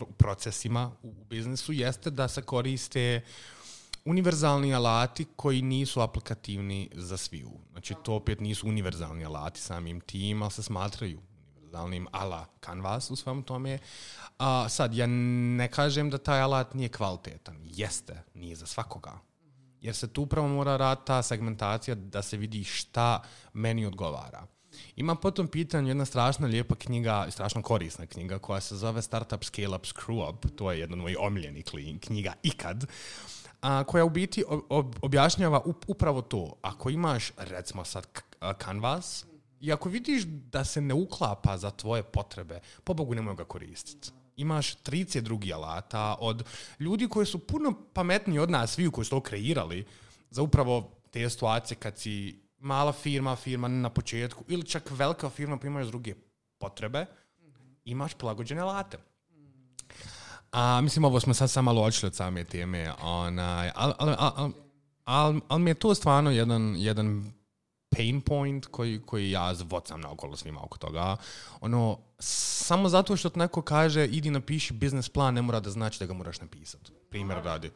u 0.00 0.12
procesima 0.18 0.92
u 1.02 1.24
biznisu 1.24 1.72
jeste 1.72 2.10
da 2.10 2.28
se 2.28 2.42
koriste 2.42 3.20
univerzalni 4.04 4.74
alati 4.74 5.26
koji 5.36 5.62
nisu 5.62 6.00
aplikativni 6.00 6.90
za 6.94 7.16
sviju. 7.16 7.50
Znači, 7.72 7.94
to 8.02 8.14
opet 8.14 8.40
nisu 8.40 8.68
univerzalni 8.68 9.24
alati 9.24 9.60
samim 9.60 10.00
tim, 10.00 10.42
ali 10.42 10.50
se 10.50 10.62
smatraju 10.62 11.20
univerzalnim 11.76 12.08
ala 12.12 12.46
Canvas 12.64 13.10
u 13.10 13.16
svom 13.16 13.42
tome. 13.42 13.78
A, 14.38 14.68
sad, 14.68 14.94
ja 14.94 15.06
ne 15.06 15.68
kažem 15.70 16.10
da 16.10 16.18
taj 16.18 16.40
alat 16.40 16.74
nije 16.74 16.88
kvalitetan. 16.88 17.56
Jeste, 17.64 18.22
nije 18.34 18.56
za 18.56 18.66
svakoga. 18.66 19.18
Jer 19.80 19.94
se 19.94 20.08
tu 20.08 20.22
upravo 20.22 20.48
mora 20.48 20.76
raditi 20.76 21.06
ta 21.06 21.22
segmentacija 21.22 21.94
da 21.94 22.22
se 22.22 22.36
vidi 22.36 22.64
šta 22.64 23.22
meni 23.52 23.86
odgovara. 23.86 24.46
Ima 24.96 25.14
potom 25.14 25.48
pitanju 25.48 25.88
jedna 25.88 26.04
strašna 26.04 26.46
lijepa 26.46 26.74
knjiga, 26.74 27.26
strašno 27.30 27.62
korisna 27.62 28.06
knjiga 28.06 28.38
koja 28.38 28.60
se 28.60 28.76
zove 28.76 29.02
Startup 29.02 29.44
Scale 29.44 29.76
Up 29.76 29.84
Screw 29.84 30.30
Up. 30.30 30.46
To 30.56 30.72
je 30.72 30.80
jedna 30.80 30.94
od 30.94 31.02
mojih 31.02 31.16
omiljenih 31.20 31.64
knjiga 32.00 32.32
ikad. 32.42 32.86
A, 33.62 33.84
koja 33.84 34.04
u 34.04 34.10
biti 34.10 34.44
objašnjava 35.02 35.60
upravo 35.86 36.22
to. 36.22 36.54
Ako 36.62 36.90
imaš, 36.90 37.30
recimo 37.36 37.84
sad, 37.84 38.06
Canvas, 38.64 39.26
i 39.66 39.72
ako 39.72 39.88
vidiš 39.88 40.22
da 40.24 40.64
se 40.64 40.80
ne 40.80 40.94
uklapa 40.94 41.56
za 41.58 41.70
tvoje 41.70 42.02
potrebe, 42.02 42.60
po 42.84 42.94
Bogu 42.94 43.14
nemoj 43.14 43.34
ga 43.34 43.44
koristiti. 43.44 44.10
Imaš 44.36 44.76
30 44.76 45.20
drugih 45.20 45.54
alata 45.54 46.16
od 46.20 46.44
ljudi 46.80 47.08
koji 47.08 47.26
su 47.26 47.38
puno 47.38 47.72
pametniji 47.92 48.38
od 48.38 48.50
nas, 48.50 48.72
svi 48.72 48.90
koji 48.90 49.04
su 49.04 49.10
to 49.10 49.20
kreirali, 49.20 49.86
za 50.30 50.42
upravo 50.42 50.90
te 51.10 51.30
situacije 51.30 51.76
kad 51.76 51.98
si 51.98 52.40
mala 52.58 52.92
firma, 52.92 53.36
firma 53.36 53.68
na 53.68 53.90
početku, 53.90 54.44
ili 54.48 54.66
čak 54.66 54.90
velika 54.90 55.30
firma 55.30 55.58
pa 55.58 55.66
imaš 55.66 55.86
druge 55.86 56.14
potrebe, 56.58 57.06
imaš 57.84 58.14
prilagođene 58.14 58.60
alate. 58.60 58.98
A, 60.52 60.80
mislim, 60.80 61.04
ovo 61.04 61.20
smo 61.20 61.34
sad 61.34 61.50
samo 61.50 61.72
malo 61.72 61.86
odšli 61.86 62.06
od 62.06 62.14
same 62.14 62.44
teme, 62.44 62.92
ali 63.00 63.40
al, 63.74 63.92
al, 63.98 64.52
al, 65.04 65.40
al, 65.48 65.58
mi 65.58 65.70
je 65.70 65.74
to 65.74 65.94
stvarno 65.94 66.30
jedan, 66.30 66.74
jedan 66.78 67.32
pain 67.96 68.20
point 68.20 68.66
koji, 68.66 69.00
koji 69.06 69.30
ja 69.30 69.54
zvocam 69.54 70.00
na 70.00 70.10
okolo 70.10 70.36
svima 70.36 70.64
oko 70.64 70.78
toga. 70.78 71.16
Ono, 71.60 71.98
samo 72.18 72.88
zato 72.88 73.16
što 73.16 73.28
ti 73.28 73.38
neko 73.38 73.62
kaže 73.62 74.06
idi 74.06 74.30
napiši 74.30 74.74
biznes 74.74 75.08
plan, 75.08 75.34
ne 75.34 75.42
mora 75.42 75.60
da 75.60 75.70
znači 75.70 75.98
da 75.98 76.06
ga 76.06 76.12
moraš 76.12 76.40
napisati. 76.40 76.92
Primjer 77.10 77.38
radi. 77.44 77.70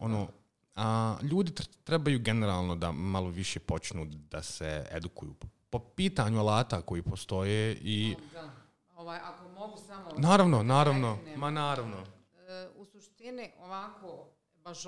Ono, 0.00 0.28
a, 0.74 1.16
ljudi 1.22 1.52
trebaju 1.84 2.18
generalno 2.18 2.76
da 2.76 2.92
malo 2.92 3.28
više 3.28 3.60
počnu 3.60 4.04
da 4.04 4.42
se 4.42 4.86
edukuju 4.90 5.34
po 5.70 5.78
pitanju 5.78 6.40
alata 6.40 6.82
koji 6.82 7.02
postoje 7.02 7.74
i... 7.74 8.16
Da. 8.32 8.50
Ovaj, 8.96 9.18
ako 9.18 9.48
mogu 9.48 9.78
samo... 9.86 10.10
Naravno, 10.18 10.62
naravno, 10.62 11.18
ma 11.36 11.50
naravno. 11.50 11.96
E, 11.96 12.68
u 12.76 12.84
suštini 12.84 13.50
ovako, 13.58 14.26
baš 14.64 14.78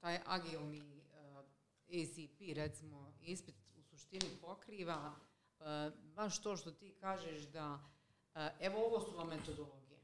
taj 0.00 0.18
agilni 0.26 0.82
ACP, 1.88 2.56
recimo, 2.56 3.12
ispit 3.22 3.57
suštini 4.08 4.36
pokriva 4.40 5.12
e, 5.60 5.90
baš 6.16 6.42
to 6.42 6.56
što 6.56 6.70
ti 6.70 6.94
kažeš 7.00 7.42
da 7.42 7.78
e, 8.34 8.50
evo 8.60 8.86
ovo 8.86 9.00
su 9.00 9.16
vam 9.16 9.28
metodologije. 9.28 9.98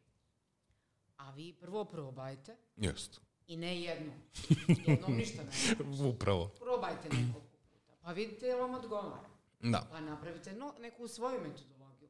A 1.17 1.31
vi 1.31 1.53
prvo 1.53 1.85
probajte 1.85 2.57
Jest. 2.77 3.21
i 3.47 3.57
ne 3.57 3.81
jedno. 3.81 4.13
Jednom 4.87 5.13
ništa 5.13 5.43
ne. 5.43 6.07
Upravo. 6.09 6.49
Probajte 6.49 7.09
nekoliko 7.09 7.41
puta. 7.41 7.93
Pa 8.03 8.13
vidite 8.13 8.55
vam 8.55 8.75
odgovara. 8.75 9.29
Da. 9.61 9.87
Pa 9.91 10.01
napravite 10.01 10.53
no, 10.53 10.75
neku 10.81 11.09
svoju 11.09 11.41
metodologiju. 11.41 12.09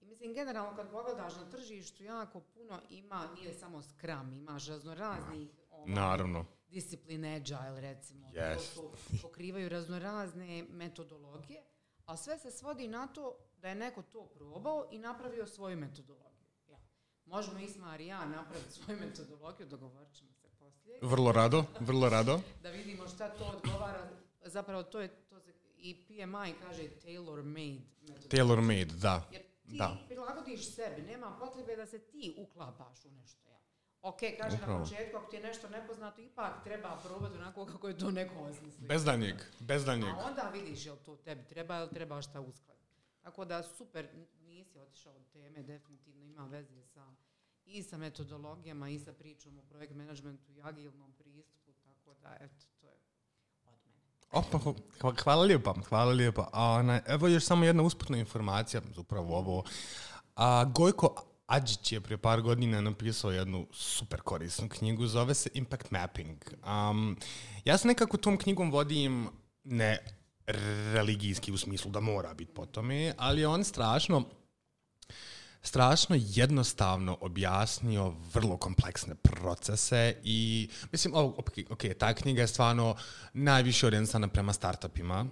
I 0.00 0.04
mislim, 0.04 0.34
generalno 0.34 0.76
kad 0.76 0.90
pogledaš 0.90 1.36
na 1.36 1.50
tržištu, 1.50 2.04
jako 2.04 2.40
puno 2.40 2.80
ima, 2.90 3.28
nije 3.34 3.54
samo 3.54 3.82
Scrum, 3.82 4.32
imaš 4.32 4.66
raznoraznih 4.66 5.50
ovaj, 5.70 5.94
Naravno. 5.94 6.44
Discipline 6.68 7.36
agile 7.36 7.80
recimo. 7.80 8.28
Yes. 8.32 8.54
To 8.54 8.60
su, 8.60 8.90
pokrivaju 9.22 9.68
raznorazne 9.68 10.64
metodologije, 10.70 11.62
a 12.06 12.16
sve 12.16 12.38
se 12.38 12.50
svodi 12.50 12.88
na 12.88 13.06
to 13.06 13.36
da 13.56 13.68
je 13.68 13.74
neko 13.74 14.02
to 14.02 14.26
probao 14.26 14.88
i 14.90 14.98
napravio 14.98 15.46
svoju 15.46 15.76
metodologiju. 15.76 16.48
Ja. 16.68 16.78
Možemo 17.26 17.58
Ismar 17.58 18.00
i 18.00 18.06
ja 18.06 18.24
napraviti 18.26 18.72
svoju 18.72 18.98
metodologiju, 19.00 19.66
dogovorit 19.66 20.12
ćemo 20.14 20.32
se 20.32 20.48
poslije, 20.58 20.98
Vrlo 21.02 21.32
rado, 21.32 21.64
vrlo 21.80 22.08
rado. 22.08 22.40
da 22.62 22.70
vidimo 22.70 23.08
šta 23.08 23.28
to 23.28 23.44
odgovara. 23.56 24.08
Zapravo 24.44 24.82
to 24.82 25.00
je, 25.00 25.08
to 25.08 25.40
i 25.76 26.06
PMI 26.06 26.54
kaže 26.62 26.88
tailor 27.02 27.42
made 27.42 27.80
metodologija. 28.00 28.28
Tailor 28.30 28.60
made, 28.60 28.84
da. 28.84 29.28
Jer 29.32 29.42
ti 29.42 29.76
Da. 29.78 29.96
prilagodiš 30.08 30.74
sebi, 30.74 31.02
nema 31.02 31.36
potrebe 31.40 31.76
da 31.76 31.86
se 31.86 31.98
ti 31.98 32.34
uklapaš 32.38 33.04
u 33.04 33.10
nešto. 33.10 33.43
Ok, 34.04 34.18
kaže 34.40 34.56
Upravo. 34.56 34.78
na 34.78 34.84
početku, 34.84 35.16
ako 35.16 35.26
ti 35.26 35.36
je 35.36 35.42
nešto 35.42 35.68
nepoznato, 35.68 36.20
ipak 36.20 36.64
treba 36.64 36.96
probati 36.98 37.36
onako 37.36 37.66
kako 37.66 37.88
je 37.88 37.98
to 37.98 38.10
neko 38.10 38.34
osmislio. 38.36 38.88
Bez 38.88 39.04
danjeg, 39.04 39.34
bez 39.60 39.84
danjeg. 39.84 40.08
A 40.10 40.26
onda 40.26 40.50
vidiš 40.52 40.86
jel 40.86 40.96
to 40.96 41.16
tebi 41.16 41.44
treba 41.44 41.78
ili 41.78 41.90
treba 41.90 42.22
šta 42.22 42.40
uskladiti. 42.40 42.84
Tako 43.22 43.44
da 43.44 43.62
super, 43.62 44.08
nisi 44.38 44.78
otišao 44.78 45.12
od 45.12 45.22
teme, 45.32 45.62
definitivno 45.62 46.22
ima 46.22 46.44
veze 46.46 46.82
sa 46.84 47.06
i 47.64 47.82
sa 47.82 47.96
metodologijama 47.96 48.88
i 48.88 48.98
sa 48.98 49.12
pričom 49.12 49.58
o 49.58 49.62
projekt 49.62 49.94
managementu 49.94 50.52
i 50.52 50.62
agilnom 50.62 51.12
pristupu, 51.12 51.72
tako 51.74 52.14
da 52.14 52.36
eto, 52.40 52.54
to 52.80 52.86
je 52.86 52.92
od 53.64 53.78
mene. 53.86 54.00
Opa, 54.32 54.58
hva- 55.00 55.22
hvala 55.22 55.42
lijepa, 55.42 55.74
hvala 55.80 56.12
lijepa. 56.12 56.48
A, 56.52 57.00
evo 57.06 57.28
još 57.28 57.44
samo 57.44 57.64
jedna 57.64 57.82
usputna 57.82 58.18
informacija, 58.18 58.82
upravo 58.96 59.36
ovo. 59.38 59.64
A, 60.36 60.64
Gojko 60.66 61.24
Adžić 61.46 61.92
je 61.92 62.00
prije 62.00 62.18
par 62.18 62.40
godina 62.42 62.80
napisao 62.80 63.30
jednu 63.30 63.66
super 63.72 64.20
korisnu 64.20 64.68
knjigu, 64.68 65.06
zove 65.06 65.34
se 65.34 65.50
Impact 65.54 65.90
Mapping. 65.90 66.38
Um, 66.66 67.16
ja 67.64 67.78
se 67.78 67.88
nekako 67.88 68.16
tom 68.16 68.36
knjigom 68.36 68.70
vodim 68.70 69.28
ne 69.64 69.98
religijski 70.92 71.52
u 71.52 71.58
smislu 71.58 71.90
da 71.90 72.00
mora 72.00 72.34
biti 72.34 72.54
po 72.54 72.66
tome, 72.66 73.14
ali 73.18 73.40
je 73.40 73.48
on 73.48 73.64
strašno 73.64 74.24
strašno 75.64 76.16
jednostavno 76.18 77.18
objasnio 77.20 78.14
vrlo 78.34 78.56
kompleksne 78.56 79.14
procese 79.14 80.16
i 80.24 80.68
mislim, 80.92 81.14
o, 81.14 81.22
ok, 81.22 81.52
ok, 81.70 81.82
ta 81.98 82.14
knjiga 82.14 82.40
je 82.40 82.46
stvarno 82.46 82.96
najviše 83.32 83.86
orijentisana 83.86 84.28
prema 84.28 84.52
startupima. 84.52 85.26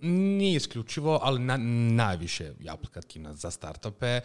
Nije 0.00 0.56
isključivo, 0.56 1.20
ali 1.22 1.40
na, 1.40 1.56
najviše 1.96 2.44
je 2.60 2.70
aplikativna 2.70 3.34
za 3.34 3.50
startupe, 3.50 4.20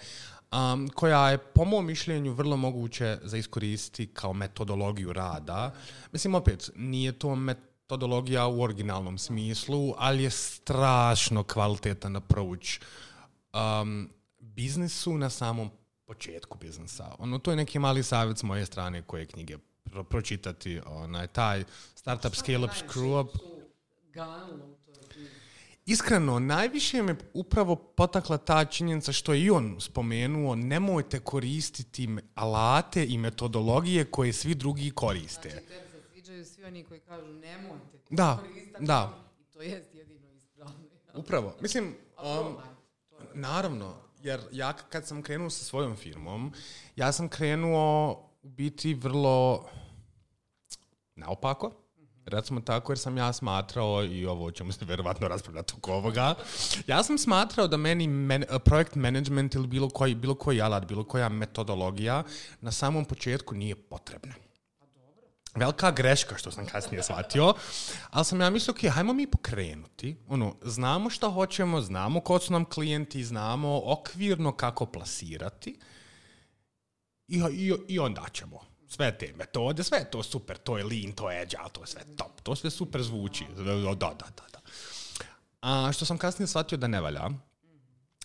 um, 0.51 0.89
koja 0.89 1.29
je 1.29 1.37
po 1.37 1.65
mom 1.65 1.85
mišljenju 1.85 2.33
vrlo 2.33 2.57
moguće 2.57 3.17
za 3.23 3.37
iskoristiti 3.37 4.13
kao 4.13 4.33
metodologiju 4.33 5.13
rada. 5.13 5.73
Mislim, 6.11 6.35
opet, 6.35 6.69
nije 6.75 7.11
to 7.11 7.35
metodologija 7.35 8.47
u 8.47 8.61
originalnom 8.61 9.17
smislu, 9.17 9.93
ali 9.97 10.23
je 10.23 10.29
strašno 10.29 11.43
kvalitetan 11.43 12.15
approach 12.15 12.69
um, 13.53 14.09
biznisu 14.39 15.17
na 15.17 15.29
samom 15.29 15.71
početku 16.05 16.57
biznisa. 16.57 17.15
Ono, 17.19 17.39
to 17.39 17.51
je 17.51 17.57
neki 17.57 17.79
mali 17.79 18.03
savjet 18.03 18.37
s 18.37 18.43
moje 18.43 18.65
strane 18.65 19.01
koje 19.01 19.25
knjige 19.25 19.57
pro- 19.83 20.03
pročitati. 20.03 20.81
Onaj, 20.85 21.27
taj 21.27 21.63
startup 21.95 22.35
scale 22.35 22.65
up, 22.65 22.71
screw 22.71 23.21
up. 23.21 23.37
Su 23.37 23.61
ganulo 24.13 24.65
u 24.65 24.75
toj 24.85 25.09
knjizi. 25.09 25.29
Iskreno, 25.89 26.39
najviše 26.39 27.03
me 27.03 27.15
upravo 27.33 27.75
potakla 27.75 28.37
ta 28.37 28.65
činjenica 28.65 29.11
što 29.11 29.33
je 29.33 29.41
i 29.43 29.49
on 29.49 29.75
spomenuo, 29.79 30.55
nemojte 30.55 31.19
koristiti 31.19 32.09
alate 32.35 33.05
i 33.05 33.17
metodologije 33.17 34.05
koje 34.05 34.33
svi 34.33 34.55
drugi 34.55 34.91
koriste. 34.91 35.49
Znači, 35.49 35.65
tebi 35.67 35.89
se 35.91 36.01
sviđaju 36.11 36.45
svi 36.45 36.63
oni 36.63 36.83
koji 36.83 36.99
kažu 36.99 37.27
nemojte 37.27 37.97
Da, 38.09 38.37
koristiti, 38.41 38.85
da. 38.85 39.13
I 39.39 39.53
to 39.53 39.61
jest 39.61 39.95
jedino 39.95 40.27
ispravno. 40.33 40.73
Upravo. 41.13 41.55
Mislim, 41.61 41.95
A 42.17 42.41
um, 42.41 42.55
Naravno, 43.33 43.95
jer 44.23 44.39
ja 44.51 44.73
kad 44.73 45.07
sam 45.07 45.21
krenuo 45.21 45.49
sa 45.49 45.63
svojom 45.63 45.95
firmom, 45.95 46.53
ja 46.95 47.11
sam 47.11 47.29
krenuo 47.29 48.11
u 48.43 48.49
biti 48.49 48.93
vrlo 48.93 49.69
naopako, 51.15 51.71
recimo 52.27 52.61
tako, 52.61 52.91
jer 52.91 52.99
sam 52.99 53.17
ja 53.17 53.33
smatrao, 53.33 54.03
i 54.03 54.25
ovo 54.25 54.51
ćemo 54.51 54.71
se 54.71 54.85
verovatno 54.85 55.27
raspravljati 55.27 55.73
oko 55.77 55.93
ovoga, 55.93 56.35
ja 56.87 57.03
sam 57.03 57.17
smatrao 57.17 57.67
da 57.67 57.77
meni 57.77 58.07
men, 58.07 58.43
projekt 58.65 58.95
management 58.95 59.55
ili 59.55 59.67
bilo 59.67 59.89
koji, 59.89 60.15
bilo 60.15 60.35
koji 60.35 60.61
alat, 60.61 60.85
bilo 60.85 61.03
koja 61.03 61.29
metodologija 61.29 62.23
na 62.61 62.71
samom 62.71 63.05
početku 63.05 63.55
nije 63.55 63.75
potrebna 63.75 64.33
velika 65.57 65.91
greška 65.91 66.37
što 66.37 66.51
sam 66.51 66.65
kasnije 66.65 67.03
shvatio, 67.03 67.53
ali 68.09 68.25
sam 68.25 68.41
ja 68.41 68.49
mislio, 68.49 68.71
ok, 68.71 68.93
hajmo 68.93 69.13
mi 69.13 69.27
pokrenuti, 69.27 70.17
ono, 70.27 70.55
znamo 70.61 71.09
šta 71.09 71.29
hoćemo, 71.29 71.81
znamo 71.81 72.19
ko 72.19 72.39
su 72.39 72.53
nam 72.53 72.65
klijenti, 72.65 73.23
znamo 73.23 73.81
okvirno 73.85 74.51
kako 74.51 74.85
plasirati 74.85 75.79
i, 77.27 77.41
i, 77.51 77.73
i 77.87 77.99
onda 77.99 78.25
ćemo. 78.33 78.59
Sve 78.87 79.17
te 79.17 79.33
metode, 79.37 79.83
sve 79.83 79.97
je 79.97 80.11
to 80.11 80.23
super, 80.23 80.57
to 80.57 80.77
je 80.77 80.83
lean, 80.83 81.11
to 81.11 81.31
je 81.31 81.41
agile, 81.41 81.69
to 81.71 81.81
je 81.81 81.87
sve 81.87 82.01
top, 82.17 82.41
to 82.43 82.55
sve 82.55 82.69
super 82.69 83.03
zvuči. 83.03 83.45
Da, 83.55 83.63
da, 83.63 83.95
da, 83.95 84.29
da. 84.53 84.59
A 85.61 85.91
što 85.91 86.05
sam 86.05 86.17
kasnije 86.17 86.47
shvatio 86.47 86.77
da 86.77 86.87
ne 86.87 87.01
valja, 87.01 87.29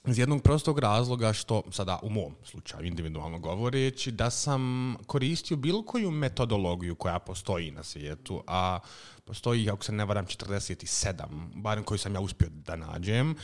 iz 0.06 0.18
jednog 0.18 0.42
prostog 0.42 0.78
razloga 0.78 1.32
što, 1.32 1.62
sada 1.70 1.98
u 2.02 2.10
mom 2.10 2.34
slučaju 2.44 2.86
individualno 2.86 3.38
govoreći, 3.38 4.10
da 4.10 4.30
sam 4.30 4.96
koristio 5.06 5.56
bilo 5.56 5.82
koju 5.82 6.10
metodologiju 6.10 6.94
koja 6.94 7.18
postoji 7.18 7.70
na 7.70 7.82
svijetu, 7.82 8.42
a 8.46 8.78
postoji, 9.24 9.70
ako 9.70 9.84
se 9.84 9.92
ne 9.92 10.04
varam, 10.04 10.26
47, 10.26 11.24
barem 11.54 11.84
koju 11.84 11.98
sam 11.98 12.14
ja 12.14 12.20
uspio 12.20 12.48
da 12.50 12.76
nađem, 12.76 13.34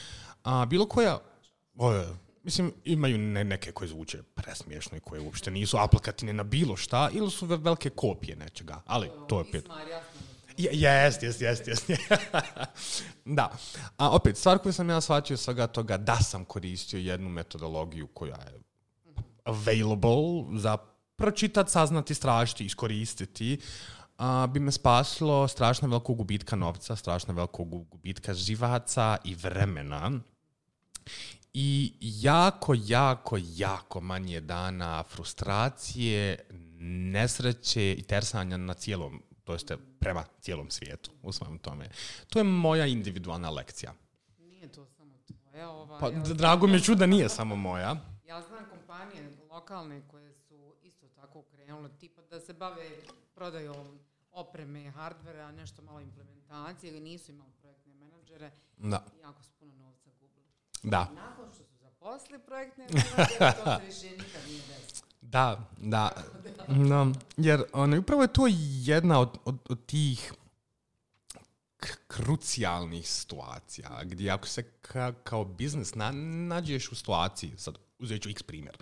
a 0.44 0.66
bilo 0.66 0.86
koja, 0.86 1.18
o, 1.74 2.04
mislim, 2.48 2.72
imaju 2.84 3.18
ne, 3.18 3.44
neke 3.44 3.72
koje 3.72 3.88
zvuče 3.88 4.22
presmiješno 4.34 4.96
i 4.96 5.00
koje 5.00 5.20
uopšte 5.20 5.50
nisu 5.50 5.76
aplikativne 5.78 6.32
na 6.32 6.42
bilo 6.44 6.76
šta, 6.76 7.10
ili 7.12 7.30
su 7.30 7.46
ve- 7.46 7.56
velike 7.56 7.90
kopije 7.90 8.36
nečega, 8.36 8.82
ali 8.86 9.10
to 9.28 9.40
je. 9.42 9.62
Je- 10.56 10.70
Jest, 10.72 11.22
jest, 11.22 11.40
jest, 11.40 11.68
jest. 11.68 11.86
da. 13.38 13.50
A 13.96 14.10
opet, 14.10 14.36
stvar 14.36 14.58
koju 14.58 14.72
sam 14.72 14.88
ja 14.88 15.00
shvatio 15.00 15.36
svega 15.36 15.66
toga, 15.66 15.96
da 15.98 16.16
sam 16.16 16.44
koristio 16.44 16.98
jednu 17.00 17.28
metodologiju 17.28 18.06
koja 18.08 18.36
je 18.36 18.60
available 19.44 20.18
za 20.52 20.76
pročitati, 21.16 21.70
saznati, 21.70 22.14
strašiti, 22.14 22.64
iskoristiti, 22.64 23.58
a, 24.18 24.46
bi 24.46 24.60
me 24.60 24.72
spasilo 24.72 25.48
strašno 25.48 25.88
velikog 25.88 26.16
gubitka 26.16 26.56
novca, 26.56 26.96
strašno 26.96 27.34
velikog 27.34 27.68
gu- 27.68 27.84
gubitka 27.86 28.34
živaca 28.34 29.16
i 29.24 29.34
vremena 29.34 30.10
i 31.60 31.92
jako, 32.00 32.74
jako, 32.86 33.38
jako 33.56 34.00
manje 34.00 34.40
dana 34.40 35.02
frustracije, 35.02 36.38
nesreće 37.12 37.92
i 37.92 38.02
tersanja 38.02 38.56
na 38.56 38.74
cijelom, 38.74 39.22
to 39.44 39.52
jeste 39.52 39.76
prema 39.98 40.24
cijelom 40.40 40.70
svijetu 40.70 41.10
u 41.22 41.32
svojom 41.32 41.58
tome. 41.58 41.88
To 42.28 42.38
je 42.38 42.44
moja 42.44 42.86
individualna 42.86 43.50
lekcija. 43.50 43.94
Nije 44.38 44.68
to 44.72 44.86
samo 44.86 45.12
tvoja. 45.26 45.70
Ova, 45.70 45.98
Pa 45.98 46.10
drago 46.10 46.66
mi 46.66 46.72
je 46.72 46.80
čuti 46.82 46.98
da 46.98 47.06
nije 47.06 47.28
samo 47.28 47.56
moja. 47.56 47.96
ja 48.26 48.42
znam 48.42 48.64
kompanije 48.70 49.36
lokalne 49.50 50.02
koje 50.08 50.34
su 50.34 50.74
isto 50.82 51.08
tako 51.08 51.42
krenule, 51.42 51.88
tipa 52.00 52.22
da 52.22 52.40
se 52.40 52.52
bave 52.52 52.90
prodajom 53.34 53.98
opreme, 54.32 54.90
hardvera, 54.90 55.52
nešto 55.52 55.82
malo 55.82 56.00
implementacije, 56.00 56.90
ili 56.90 57.00
nisu 57.00 57.32
imali 57.32 57.52
projektne 57.60 57.94
menadžere 57.94 58.50
Da, 58.76 59.04
i 59.16 59.20
jako 59.20 59.42
su 59.42 59.50
puno. 59.58 59.87
Da, 60.82 61.10
Nakon 61.14 61.48
što 61.54 61.64
su 61.64 61.72
zaposlili 61.80 62.42
projektne 62.42 62.86
menadžere, 62.90 63.52
to 63.64 63.78
se 63.80 63.86
više 63.86 64.10
nikad 64.10 64.42
nije 64.48 64.62
desilo. 64.68 65.08
da, 65.20 65.70
da. 65.78 66.10
No, 66.68 67.12
jer 67.36 67.62
ono, 67.72 67.98
upravo 67.98 68.22
je 68.22 68.32
to 68.32 68.46
jedna 68.84 69.20
od, 69.20 69.38
od, 69.44 69.58
od 69.68 69.86
tih 69.86 70.32
krucijalnih 72.06 73.08
situacija 73.08 74.00
gdje 74.04 74.30
ako 74.30 74.46
se 74.46 74.62
ka, 74.62 75.12
kao 75.12 75.44
biznis 75.44 75.94
na, 75.94 76.10
nađeš 76.12 76.92
u 76.92 76.94
situaciji, 76.94 77.52
sad 77.56 77.78
uzet 77.98 78.22
ću 78.22 78.28
x 78.28 78.42
primjer, 78.42 78.76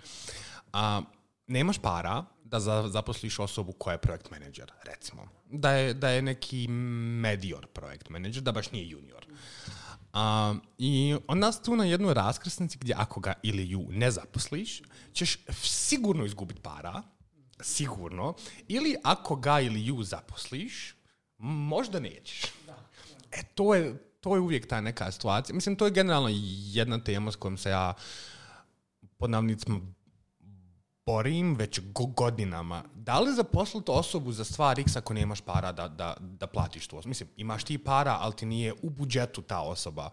a, 0.73 1.01
nemaš 1.47 1.77
para 1.77 2.25
da 2.43 2.59
za, 2.59 2.87
zaposliš 2.87 3.39
osobu 3.39 3.71
koja 3.71 3.91
je 3.91 3.97
projekt 3.97 4.31
menadžer, 4.31 4.71
recimo. 4.83 5.27
Da 5.45 5.71
je, 5.71 5.93
da 5.93 6.09
je 6.09 6.21
neki 6.21 6.67
medior 6.67 7.67
projekt 7.67 8.09
menadžer, 8.09 8.43
da 8.43 8.51
baš 8.51 8.71
nije 8.71 8.89
junior. 8.89 9.25
A, 10.17 10.55
I 10.77 11.15
si 11.53 11.63
tu 11.63 11.75
na 11.75 11.85
jednoj 11.85 12.13
raskrsnici 12.13 12.77
gdje 12.77 12.95
ako 12.97 13.19
ga 13.19 13.33
ili 13.43 13.69
ju 13.69 13.87
ne 13.89 14.11
zaposliš, 14.11 14.81
ćeš 15.13 15.37
sigurno 15.61 16.25
izgubiti 16.25 16.61
para, 16.61 17.03
sigurno, 17.59 18.33
ili 18.67 18.95
ako 19.03 19.35
ga 19.35 19.59
ili 19.59 19.85
ju 19.85 20.03
zaposliš, 20.03 20.95
možda 21.37 21.99
nećeš. 21.99 22.41
E, 23.31 23.43
to 23.55 23.75
je, 23.75 23.97
to 24.19 24.35
je 24.35 24.41
uvijek 24.41 24.67
ta 24.67 24.81
neka 24.81 25.11
situacija. 25.11 25.55
Mislim, 25.55 25.75
to 25.75 25.85
je 25.85 25.91
generalno 25.91 26.29
jedna 26.71 27.03
tema 27.03 27.31
s 27.31 27.35
kojom 27.35 27.57
se 27.57 27.69
ja 27.69 27.93
pod 29.17 29.29
navnicima 29.29 29.79
borim 31.07 31.55
već 31.55 31.81
godinama. 31.93 32.83
Da 32.95 33.19
li 33.19 33.33
zaposliti 33.33 33.91
osobu 33.91 34.31
za 34.31 34.43
stvar 34.43 34.79
X 34.79 34.95
ako 34.95 35.13
nemaš 35.13 35.41
para 35.41 35.71
da, 35.71 35.87
da, 35.87 36.17
da 36.19 36.47
platiš 36.47 36.87
tu 36.87 36.97
osobu? 36.97 37.09
Mislim, 37.09 37.29
imaš 37.37 37.63
ti 37.63 37.77
para, 37.77 38.17
ali 38.21 38.35
ti 38.35 38.45
nije 38.45 38.73
u 38.81 38.89
budžetu 38.89 39.41
ta 39.41 39.61
osoba. 39.61 40.09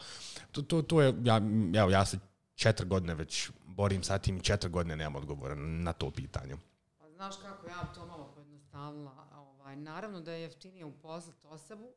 To, 0.53 0.63
to, 0.63 0.83
to 0.83 1.03
je, 1.03 1.15
ja, 1.25 1.41
evo, 1.77 1.91
ja 1.91 2.05
se 2.05 2.19
četiri 2.55 2.87
godine 2.87 3.15
već 3.15 3.51
borim 3.67 4.03
sa 4.03 4.19
tim 4.19 4.37
i 4.37 4.43
četiri 4.43 4.71
godine 4.71 4.97
nemam 4.97 5.17
odgovora 5.17 5.55
na 5.55 5.93
to 5.93 6.11
pitanje. 6.11 6.57
Pa 6.99 7.11
znaš 7.11 7.35
kako 7.43 7.67
ja 7.67 7.93
to 7.95 8.07
malo 8.07 8.33
pojednostavila. 8.35 9.27
Ovaj, 9.37 9.77
naravno 9.77 10.21
da 10.21 10.33
je 10.33 10.43
jeftinije 10.43 10.85
uposlati 10.85 11.47
osobu 11.47 11.89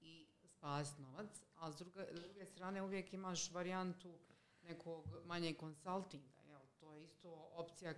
i 0.00 0.26
spasiti 0.44 1.02
novac, 1.02 1.42
a 1.56 1.72
s 1.72 1.76
druge, 1.76 2.06
s 2.12 2.20
druge 2.20 2.44
strane 2.46 2.82
uvijek 2.82 3.12
imaš 3.12 3.50
varijantu 3.50 4.18
nekog 4.62 5.04
manjeg 5.24 5.56
konsultinga. 5.56 6.40
Jel? 6.48 6.60
To 6.80 6.92
je 6.92 7.04
isto 7.04 7.50
opcija 7.52 7.94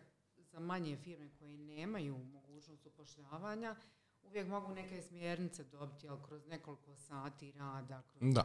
za 0.53 0.61
manje 0.61 0.97
firme 0.97 1.31
koje 1.39 1.59
nemaju 1.59 2.19
mogućnost 2.19 2.87
upošljavanja, 2.87 3.77
uvijek 4.23 4.49
mogu 4.49 4.73
neke 4.75 5.03
smjernice 5.03 5.65
dobiti, 5.65 6.09
ali 6.09 6.19
kroz 6.27 6.47
nekoliko 6.47 6.97
sati 6.97 7.53
rada, 7.53 8.03
kroz 8.03 8.35
Da. 8.35 8.45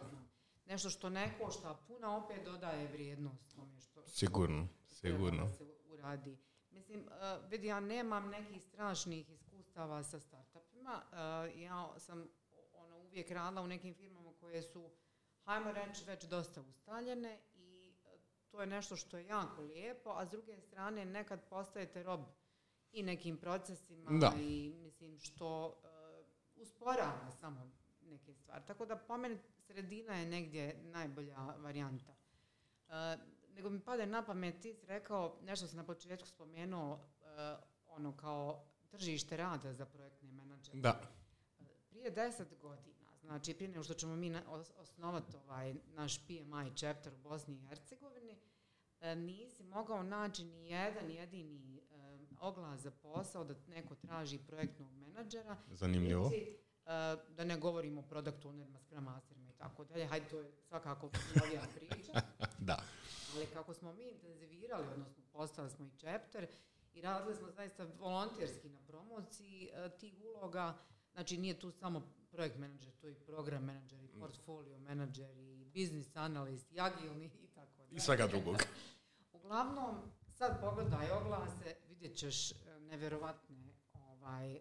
nešto 0.65 0.89
što 0.89 1.09
ne 1.09 1.37
košta, 1.39 1.77
puno 1.87 2.17
opet 2.17 2.45
dodaje 2.45 2.87
vrijednost 2.87 3.55
tome 3.55 3.79
što, 3.79 4.07
Sigurno, 4.07 4.67
sigurno. 4.87 5.29
treba 5.29 5.43
da 5.43 5.49
se 5.49 5.65
uradi. 5.85 6.37
Mislim, 6.71 6.99
uh, 6.99 7.49
vidi, 7.51 7.67
ja 7.67 7.79
nemam 7.79 8.29
nekih 8.29 8.63
strašnih 8.63 9.29
iskustava 9.29 10.03
sa 10.03 10.19
startupima. 10.19 11.01
Uh, 11.11 11.61
ja 11.61 11.99
sam 11.99 12.27
ono, 12.73 12.97
uvijek 12.97 13.31
radila 13.31 13.61
u 13.61 13.67
nekim 13.67 13.93
firmama 13.93 14.33
koje 14.39 14.61
su, 14.61 14.89
hajmo 15.45 15.71
reći, 15.71 16.03
već 16.05 16.23
dosta 16.23 16.61
ustaljene 16.61 17.39
to 18.55 18.61
je 18.61 18.67
nešto 18.67 18.95
što 18.95 19.17
je 19.17 19.25
jako 19.25 19.61
lijepo, 19.61 20.09
a 20.09 20.25
s 20.25 20.29
druge 20.29 20.57
strane 20.59 21.05
nekad 21.05 21.49
postajete 21.49 22.03
rob 22.03 22.19
i 22.91 23.03
nekim 23.03 23.37
procesima 23.37 24.11
Da. 24.19 24.33
i 24.39 24.73
mislim 24.77 25.19
što 25.19 25.67
uh, 25.67 26.61
usporava 26.61 27.31
samo 27.39 27.71
neke 28.01 28.33
stvari. 28.33 28.63
Tako 28.67 28.85
da 28.85 28.95
po 28.95 29.17
meni 29.17 29.37
sredina 29.67 30.15
je 30.15 30.25
negdje 30.25 30.79
najbolja 30.83 31.37
varijanta. 31.57 32.13
Uh, 32.87 32.93
nego 33.55 33.69
mi 33.69 33.79
pade 33.79 34.05
na 34.05 34.25
pamet, 34.25 34.61
ti 34.61 34.73
si 34.73 34.85
rekao, 34.85 35.37
nešto 35.41 35.67
sam 35.67 35.77
na 35.77 35.83
početku 35.83 36.27
spomenuo, 36.27 36.93
uh, 36.93 36.99
ono 37.87 38.17
kao 38.17 38.65
tržište 38.87 39.37
rada 39.37 39.73
za 39.73 39.85
projektne 39.85 40.31
menadžere. 40.31 40.79
Da. 40.79 41.01
Prije 41.89 42.11
deset 42.11 42.59
godina, 42.61 42.94
znači 43.25 43.53
prije 43.53 43.71
nego 43.71 43.83
što 43.83 43.93
ćemo 43.93 44.15
mi 44.15 44.35
osnovati 44.77 45.37
ovaj 45.37 45.75
naš 45.93 46.17
PMI 46.27 46.75
chapter 46.75 47.13
u 47.13 47.17
Bosni 47.17 47.55
i 47.55 47.67
Hercegovini, 47.67 48.37
e, 49.01 49.15
nisi 49.15 49.63
mogao 49.63 50.03
naći 50.03 50.43
ni 50.43 50.69
jedan 50.69 51.11
jedini 51.11 51.77
e, 51.77 52.17
oglas 52.39 52.79
za 52.79 52.91
posao 52.91 53.43
da 53.43 53.55
neko 53.67 53.95
traži 53.95 54.39
projektnog 54.47 54.93
menadžera. 54.93 55.57
Zanimljivo. 55.71 56.23
niti, 56.23 56.57
e, 56.85 57.15
da 57.29 57.43
ne 57.43 57.57
govorimo 57.57 58.01
o 58.01 58.03
product 58.03 58.45
ownerima, 58.45 58.79
scrum 58.79 59.03
masterima 59.03 59.49
i 59.49 59.57
tako 59.57 59.83
dalje. 59.83 60.05
Hajde, 60.05 60.25
to 60.29 60.39
je 60.39 60.51
svakako 60.67 61.09
novija 61.35 61.61
priča. 61.75 62.11
Da. 62.59 62.83
Ali 63.35 63.45
kako 63.53 63.73
smo 63.73 63.93
mi 63.93 64.03
intenzivirali, 64.03 64.87
odnosno 64.93 65.23
postali 65.33 65.69
smo 65.69 65.85
i 65.85 65.89
chapter 65.97 66.47
i 66.93 67.01
radili 67.01 67.35
smo 67.35 67.51
zaista 67.51 67.87
volonterski 67.99 68.69
na 68.69 68.79
promociji 68.87 69.69
tih 69.99 70.13
uloga, 70.23 70.73
znači 71.13 71.37
nije 71.37 71.59
tu 71.59 71.71
samo 71.71 72.11
projekt 72.35 72.57
menadžer, 72.57 72.93
tu 73.01 73.07
i 73.09 73.15
program 73.15 73.63
menadžer, 73.63 74.03
i 74.03 74.07
portfolio 74.19 74.79
menadžer, 74.79 75.37
i 75.37 75.65
business 75.73 76.15
analist, 76.15 76.71
i 76.71 76.79
agilni 76.79 77.25
i 77.43 77.47
tako 77.47 77.71
dalje. 77.77 77.89
I 77.91 77.99
svega 77.99 78.27
drugog. 78.27 78.55
Uglavnom, 79.37 79.95
sad 80.37 80.61
pogledaj 80.61 81.11
oglase, 81.11 81.75
vidjet 81.87 82.15
ćeš 82.17 82.51
e, 82.51 82.55
nevjerovatne 82.79 83.73
ovaj, 83.93 84.59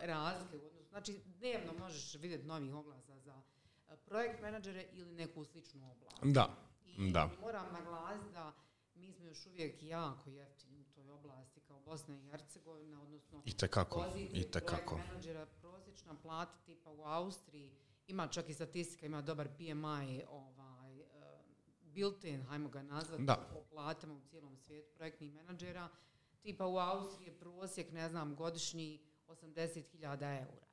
razlike. 0.00 0.70
Znači, 0.90 1.20
dnevno 1.26 1.72
možeš 1.78 2.14
vidjeti 2.14 2.46
novih 2.46 2.74
oglasa 2.74 3.18
za 3.18 3.42
e, 3.90 3.96
projekt 3.96 4.42
menadžere 4.42 4.84
ili 4.92 5.12
neku 5.12 5.44
sličnu 5.44 5.90
oblast. 5.90 6.22
Da. 6.22 6.48
I 6.84 7.12
Da. 7.12 7.30
moram 7.40 7.66
naglasiti 7.72 8.32
da 8.32 8.52
smo 9.18 9.26
još 9.26 9.46
uvijek 9.46 9.82
jako 9.82 10.30
jeftini 10.30 10.80
u 10.80 10.84
toj 10.94 11.10
oblasti 11.10 11.60
kao 11.60 11.80
Bosna 11.80 12.16
i 12.16 12.20
Hercegovina, 12.30 13.02
odnosno 13.02 13.42
I 13.44 13.56
tekako. 13.56 14.06
I 14.32 14.50
tekako. 14.50 14.96
menadžera, 14.98 15.46
prosječna 15.46 16.14
plata 16.22 16.58
tipa 16.66 16.90
u 16.90 17.02
Austriji, 17.02 17.70
ima 18.06 18.26
čak 18.26 18.48
i 18.48 18.54
statistika, 18.54 19.06
ima 19.06 19.22
dobar 19.22 19.48
PMI, 19.48 20.22
ovaj, 20.28 21.00
uh, 21.00 21.06
built-in, 21.80 22.42
hajmo 22.42 22.68
ga 22.68 22.82
nazvati, 22.82 23.22
Da. 23.24 23.48
o 23.56 23.62
platama 23.70 24.14
u 24.14 24.20
cijelom 24.20 24.56
svijetu 24.56 24.90
projektnih 24.94 25.32
menadžera. 25.32 25.88
Tipa 26.42 26.66
u 26.66 26.76
Austriji 26.78 27.26
je 27.28 27.38
prosjek, 27.38 27.92
ne 27.92 28.08
znam, 28.08 28.36
godišnji 28.36 29.00
80.000 29.28 30.38
eura. 30.38 30.67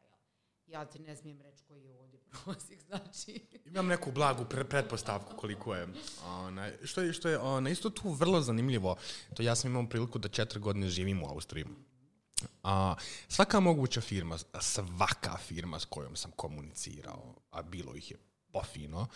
Ja 0.67 0.85
ti 0.85 0.99
ne 0.99 1.15
smijem 1.15 1.41
reći 1.41 1.63
koji 1.63 1.83
je 1.83 1.95
ovdje 1.95 2.19
prosjek, 2.43 2.83
znači... 2.87 3.45
Imam 3.65 3.87
neku 3.87 4.11
blagu 4.11 4.43
pre- 4.43 4.63
pretpostavku 4.63 5.35
koliko 5.35 5.75
je. 5.75 5.87
Onaj, 6.25 6.73
što 6.83 7.01
je, 7.01 7.13
što 7.13 7.29
je 7.29 7.39
onaj, 7.39 7.71
isto 7.71 7.89
tu 7.89 8.09
vrlo 8.09 8.41
zanimljivo. 8.41 8.95
To 9.33 9.43
ja 9.43 9.55
sam 9.55 9.71
imao 9.71 9.89
priliku 9.89 10.19
da 10.19 10.29
četiri 10.29 10.59
godine 10.59 10.89
živim 10.89 11.23
u 11.23 11.27
Austriji. 11.27 11.65
A, 12.63 12.95
svaka 13.27 13.59
moguća 13.59 14.01
firma, 14.01 14.37
svaka 14.59 15.37
firma 15.37 15.79
s 15.79 15.85
kojom 15.85 16.15
sam 16.15 16.31
komunicirao, 16.31 17.35
a 17.51 17.61
bilo 17.61 17.95
ih 17.95 18.11
je 18.11 18.17
pofino, 18.51 19.07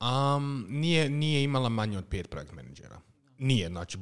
um, 0.00 0.66
nije, 0.68 1.10
nije 1.10 1.42
imala 1.42 1.68
manje 1.68 1.98
od 1.98 2.04
pet 2.10 2.30
projekt 2.30 2.52
menadžera. 2.52 3.00
Nije, 3.38 3.68
znači, 3.68 3.98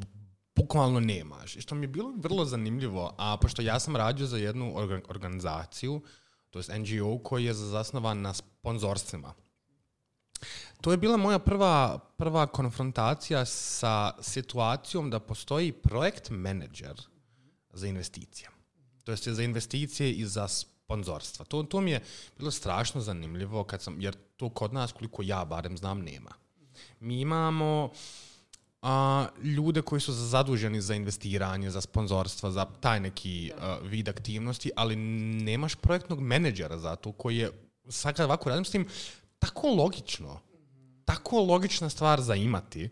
bukvalno 0.56 1.00
nemaš. 1.00 1.56
I 1.56 1.60
što 1.60 1.74
mi 1.74 1.84
je 1.84 1.88
bilo 1.88 2.12
vrlo 2.16 2.44
zanimljivo, 2.44 3.14
a 3.18 3.36
pošto 3.36 3.62
ja 3.62 3.80
sam 3.80 3.96
radio 3.96 4.26
za 4.26 4.36
jednu 4.36 4.72
orga- 4.74 5.02
organizaciju, 5.08 6.02
to 6.54 6.60
je 6.72 6.78
NGO 6.78 7.18
koji 7.18 7.44
je 7.44 7.54
zasnovan 7.54 8.20
na 8.22 8.34
sponzorstvima. 8.34 9.34
To 10.80 10.90
je 10.90 10.96
bila 10.96 11.16
moja 11.16 11.38
prva, 11.38 11.98
prva 11.98 12.46
konfrontacija 12.46 13.44
sa 13.44 14.12
situacijom 14.20 15.10
da 15.10 15.20
postoji 15.20 15.72
projekt 15.72 16.30
menadžer 16.30 17.00
za 17.72 17.86
investicije. 17.86 18.48
To 19.04 19.12
jest 19.12 19.28
za 19.28 19.42
investicije 19.42 20.12
i 20.12 20.26
za 20.26 20.48
sponzorstva. 20.48 21.44
To, 21.44 21.62
to 21.62 21.80
mi 21.80 21.90
je 21.90 22.02
bilo 22.38 22.50
strašno 22.50 23.00
zanimljivo 23.00 23.64
kad 23.64 23.82
sam, 23.82 24.00
jer 24.00 24.16
to 24.36 24.50
kod 24.50 24.72
nas, 24.72 24.92
koliko 24.92 25.22
ja 25.22 25.44
barem 25.44 25.78
znam, 25.78 26.02
nema. 26.02 26.30
Mi 27.00 27.20
imamo 27.20 27.90
a, 28.84 29.26
ljude 29.42 29.82
koji 29.82 30.00
su 30.00 30.12
zaduženi 30.12 30.80
za 30.80 30.94
investiranje, 30.94 31.70
za 31.70 31.80
sponzorstva, 31.80 32.50
za 32.50 32.64
taj 32.80 33.00
neki 33.00 33.52
a, 33.58 33.78
vid 33.82 34.08
aktivnosti, 34.08 34.70
ali 34.76 34.96
nemaš 34.96 35.74
projektnog 35.74 36.20
menadžera 36.20 36.78
za 36.78 36.96
to 36.96 37.12
koji 37.12 37.36
je, 37.36 37.50
sad 37.88 38.16
kad 38.16 38.24
ovako 38.24 38.48
radim 38.48 38.64
s 38.64 38.70
tim, 38.70 38.88
tako 39.38 39.68
logično. 39.68 40.40
Tako 41.04 41.40
logična 41.40 41.88
stvar 41.90 42.20
za 42.20 42.34
imati. 42.34 42.90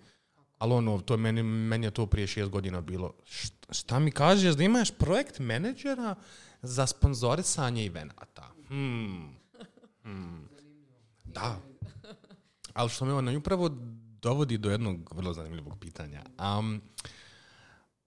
Ali 0.58 0.72
ono, 0.72 1.00
to 1.00 1.14
je 1.14 1.18
meni, 1.18 1.42
meni 1.42 1.86
je 1.86 1.90
to 1.90 2.06
prije 2.06 2.26
šest 2.26 2.50
godina 2.50 2.80
bilo. 2.80 3.12
Šta, 3.24 3.72
šta 3.72 3.98
mi 3.98 4.10
kažeš 4.10 4.54
da 4.54 4.64
imaš 4.64 4.90
projekt 4.90 5.38
menadžera 5.38 6.14
za 6.62 6.86
sponzorisanje 6.86 7.86
evenata? 7.86 8.50
Hmm. 8.68 9.36
Hmm. 10.02 10.48
Da. 11.24 11.60
Ali 12.72 12.90
što 12.90 13.04
me 13.04 13.14
ono 13.14 13.38
upravo 13.38 13.70
dovodi 14.22 14.58
do 14.58 14.70
jednog 14.70 15.14
vrlo 15.14 15.32
zanimljivog 15.32 15.78
pitanja. 15.80 16.22
Um, 16.58 16.82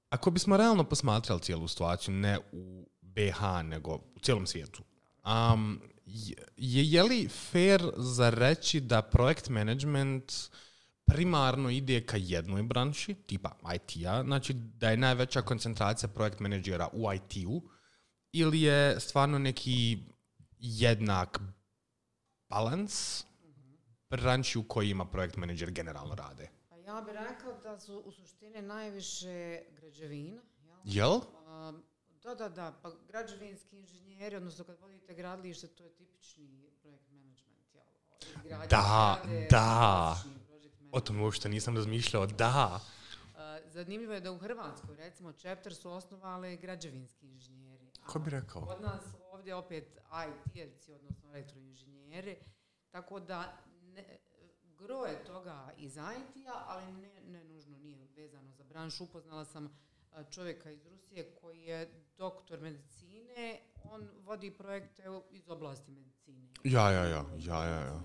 ako 0.10 0.32
bismo 0.32 0.58
realno 0.58 0.84
posmatrali 0.84 1.42
cijelu 1.42 1.68
situaciju, 1.68 2.14
ne 2.14 2.40
u 2.52 2.90
BH, 3.02 3.64
nego 3.64 3.96
u 3.96 4.20
cijelom 4.22 4.48
svijetu, 4.48 4.84
um, 5.54 5.82
je, 6.06 6.36
je 6.92 7.04
li 7.04 7.28
fair 7.28 7.92
za 7.98 8.30
reći 8.30 8.80
da 8.80 9.02
projekt 9.02 9.50
management 9.50 10.34
primarno 11.06 11.70
ide 11.70 12.06
ka 12.06 12.18
jednoj 12.18 12.64
branši, 12.64 13.14
tipa 13.14 13.52
IT-a, 13.76 14.24
znači 14.24 14.54
da 14.54 14.90
je 14.90 14.98
najveća 14.98 15.42
koncentracija 15.42 16.10
projekt 16.10 16.40
menadžera 16.40 16.90
u 16.94 17.14
IT-u, 17.14 17.62
ili 18.32 18.62
je 18.62 19.00
stvarno 19.00 19.40
neki 19.40 19.98
jednak 20.60 21.40
balans 22.50 23.26
branši 24.10 24.58
u 24.58 24.68
kojima 24.68 25.06
projekt 25.06 25.38
menadžer 25.38 25.72
generalno 25.72 26.16
rade? 26.16 26.50
Pa 26.70 26.76
ja 26.78 27.02
bih 27.02 27.14
rekla 27.14 27.54
da 27.64 27.80
su 27.80 27.98
u 27.98 28.12
suštini 28.12 28.62
najviše 28.62 29.62
građevina. 29.80 30.42
Jel? 30.64 30.78
Jel? 30.84 31.20
A, 31.48 31.74
da, 32.24 32.36
da, 32.36 32.50
da. 32.50 32.80
Pa 32.82 32.92
građevinski 33.08 33.78
inženjeri, 33.78 34.36
odnosno 34.36 34.64
kad 34.64 34.80
vodite 34.80 35.14
gradilište, 35.14 35.68
to 35.68 35.84
je 35.84 35.94
tipični 35.94 36.70
projekt 36.82 37.12
management. 37.12 37.76
Jel? 38.44 38.60
Da, 38.70 39.22
da. 39.50 40.18
O 40.92 41.00
tome 41.00 41.24
uopšte 41.24 41.50
nisam 41.50 41.76
razmišljao, 41.76 42.26
da. 42.26 42.80
Zanimljivo 43.66 44.14
je 44.14 44.22
da 44.22 44.32
u 44.32 44.38
Hrvatskoj, 44.38 44.96
recimo, 44.96 45.34
Chapter 45.34 45.76
su 45.76 45.92
osnovali 45.92 46.58
građevinski 46.58 47.28
inženjeri. 47.28 47.92
Ko 48.08 48.20
bi 48.20 48.30
rekao? 48.30 48.62
Kod 48.62 48.82
nas 48.82 49.04
ovdje 49.32 49.56
opet 49.56 49.98
IT-evci, 50.12 50.94
odnosno 50.94 51.30
elektroinženjeri, 51.30 52.38
tako 52.92 53.20
da 53.20 53.58
ne, 53.96 54.18
gro 54.78 55.06
je 55.06 55.24
toga 55.24 55.72
iz 55.78 55.98
IT-a, 55.98 56.64
ali 56.68 56.92
ne, 56.94 57.22
ne 57.28 57.44
nužno 57.44 57.78
nije 57.78 58.08
vezano 58.16 58.52
za 58.52 58.64
branšu. 58.64 59.04
Upoznala 59.04 59.46
sam 59.46 59.78
čovjeka 60.32 60.72
iz 60.72 60.86
Rusije 60.86 61.36
koji 61.42 61.62
je 61.62 61.90
doktor 62.18 62.62
medicine, 62.62 63.60
on 63.84 64.10
vodi 64.24 64.52
projekte 64.52 65.04
iz 65.30 65.50
oblasti 65.50 65.92
medicine. 65.92 66.48
Ja, 66.64 66.92
ja, 66.92 67.04
ja, 67.06 67.26
ja, 67.38 67.66
ja, 67.66 67.80
ja. 67.80 68.02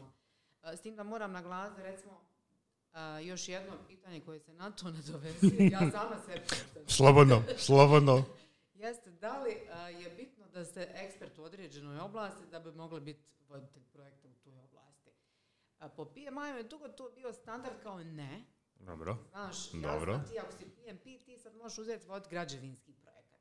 S 0.76 0.80
tim 0.80 0.97
da 0.97 1.03
moram 1.03 1.32
naglasiti, 1.32 1.82
recimo, 1.82 2.20
još 3.22 3.49
jedno 3.49 3.72
pitanje 3.88 4.20
koje 4.20 4.41
se 4.41 4.53
na 4.53 4.70
to 4.70 4.91
nadovezuje, 4.99 5.68
ja 5.72 5.91
sama 5.91 6.16
se 6.26 6.41
pitam. 6.43 6.82
Slobodno, 6.86 7.43
slobodno. 7.59 8.24
Jeste, 8.74 9.11
da 9.11 9.43
li 9.43 9.51
je 10.03 10.11
bitno 10.16 10.47
da 10.49 10.64
ste 10.64 10.88
ekspert 10.95 11.38
u 11.38 11.43
određenoj 11.43 11.99
oblasti 11.99 12.47
da 12.51 12.61
bi 12.61 12.72
mogli 12.72 13.01
biti 13.01 13.24
voditelj 13.49 13.82
projekta? 13.93 14.28
A, 15.81 15.89
po 15.89 16.05
PMI 16.07 16.24
je 16.49 16.62
dugo 16.64 16.89
to 16.89 17.11
bio 17.11 17.33
standard 17.33 17.83
kao 17.83 17.99
ne. 17.99 18.45
Dobro. 18.76 19.16
Znaš, 19.31 19.70
Dobro. 19.72 20.12
jasno 20.12 20.28
ti 20.28 20.39
ako 20.39 20.53
si 20.53 20.64
PMP, 20.66 21.03
ti 21.03 21.39
sad 21.39 21.55
možeš 21.55 21.78
uzeti 21.78 22.07
vod 22.07 22.28
građevinski 22.28 22.93
projekat. 22.95 23.41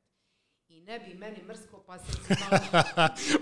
I 0.67 0.81
ne 0.81 0.99
bi 0.99 1.13
meni 1.13 1.43
mrsko, 1.43 1.83
pa 1.83 1.99
se 1.99 2.11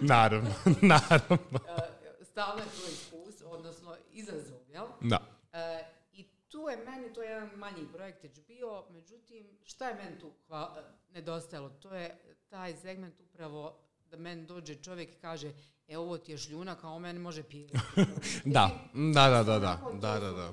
naravno, 0.03 0.49
naravno. 0.83 1.37
a, 1.67 1.77
stalno 2.23 2.63
je 2.63 2.69
to 2.71 2.87
iskus, 2.87 3.41
odnosno 3.43 3.95
izazov, 4.11 4.59
jel? 4.69 4.87
Da. 5.01 5.19
E, 5.53 5.83
I 6.11 6.23
tu 6.49 6.57
je 6.59 6.77
meni, 6.77 7.13
to 7.13 7.21
je 7.21 7.29
jedan 7.29 7.49
manji 7.49 7.87
projektić 7.93 8.39
bio, 8.39 8.85
međutim, 8.89 9.57
šta 9.63 9.89
je 9.89 9.95
meni 9.95 10.19
tu 10.19 10.31
hva- 10.49 10.83
nedostajalo? 11.09 11.69
To 11.69 11.93
je 11.93 12.17
taj 12.49 12.75
segment 12.75 13.19
upravo 13.19 13.79
da 14.11 14.17
meni 14.17 14.45
dođe 14.45 14.75
čovjek 14.75 15.09
i 15.11 15.19
kaže, 15.21 15.53
e 15.87 15.97
ovo 15.97 16.17
ti 16.17 16.31
je 16.31 16.37
šljunak, 16.37 16.83
a 16.83 16.89
o 16.89 16.99
meni 16.99 17.19
može 17.19 17.43
pijeti. 17.43 17.77
Da, 18.45 18.89
da, 19.13 19.29
da, 19.29 19.43
da, 19.43 19.59
da, 19.59 19.79
da, 20.01 20.19
da, 20.19 20.31
da. 20.31 20.51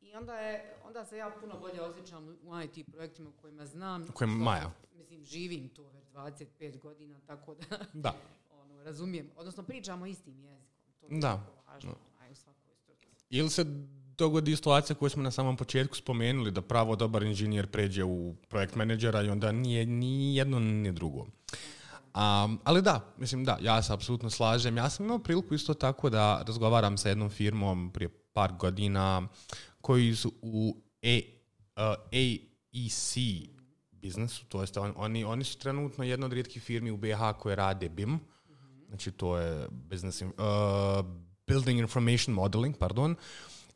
I 0.00 0.14
onda, 0.14 0.34
je, 0.34 0.74
onda 0.84 1.04
se 1.04 1.16
ja 1.16 1.30
puno 1.40 1.58
bolje 1.60 1.80
osjećam 1.80 2.28
u 2.28 2.60
IT 2.60 2.86
projektima 2.92 3.28
u 3.28 3.32
kojima 3.32 3.66
znam. 3.66 4.02
U 4.08 4.12
kojima 4.12 4.34
Maja. 4.34 4.70
Mislim, 4.98 5.24
živim 5.24 5.68
to 5.68 5.82
već 5.82 6.04
25 6.14 6.78
godina, 6.78 7.20
tako 7.26 7.54
da 7.54 7.78
Da. 7.92 8.14
ono, 8.62 8.82
razumijem. 8.82 9.30
Odnosno, 9.36 9.62
pričamo 9.62 10.06
istim 10.06 10.44
jezikom. 10.44 10.92
To 11.00 11.06
je 11.06 11.20
Da. 11.20 11.28
jako 11.28 11.62
važno 11.66 11.94
onaj, 12.16 12.32
u 12.32 12.34
svakoj 12.34 12.74
struci. 12.74 13.06
Ili 13.30 13.50
se 13.50 13.64
dogodi 14.18 14.56
situacija 14.56 14.96
koju 14.96 15.10
smo 15.10 15.22
na 15.22 15.30
samom 15.30 15.56
početku 15.56 15.96
spomenuli, 15.96 16.50
da 16.50 16.62
pravo 16.62 16.96
dobar 16.96 17.22
inženjer 17.22 17.66
pređe 17.66 18.04
u 18.04 18.34
projekt 18.48 18.74
menadžera 18.74 19.22
i 19.22 19.28
onda 19.28 19.52
nije 19.52 19.86
ni 19.86 20.36
jedno 20.36 20.58
ni 20.60 20.92
drugo. 20.92 21.26
Um, 22.14 22.60
ali 22.64 22.82
da, 22.82 23.14
mislim 23.18 23.44
da, 23.44 23.58
ja 23.60 23.82
se 23.82 23.92
apsolutno 23.92 24.30
slažem. 24.30 24.76
Ja 24.76 24.90
sam 24.90 25.06
imao 25.06 25.18
priliku 25.18 25.54
isto 25.54 25.74
tako 25.74 26.10
da 26.10 26.42
razgovaram 26.46 26.98
sa 26.98 27.08
jednom 27.08 27.30
firmom 27.30 27.90
prije 27.90 28.08
par 28.32 28.52
godina 28.52 29.28
koji 29.80 30.14
su 30.16 30.32
u 30.42 30.76
A, 31.04 31.20
uh, 31.76 31.94
AEC 32.12 33.16
biznesu, 33.92 34.44
to 34.44 34.60
jest 34.60 34.76
on- 34.76 34.92
oni, 34.96 35.24
oni 35.24 35.44
su 35.44 35.58
trenutno 35.58 36.04
jedna 36.04 36.26
od 36.26 36.32
rijetkih 36.32 36.62
firmi 36.62 36.90
u 36.90 36.96
BH 36.96 37.32
koje 37.38 37.56
rade 37.56 37.88
BIM, 37.88 38.18
znači 38.88 39.10
to 39.12 39.38
je 39.38 39.68
business, 39.70 40.20
in- 40.20 40.32
uh, 40.38 41.04
Building 41.46 41.78
Information 41.80 42.34
Modeling, 42.34 42.76
pardon, 42.78 43.16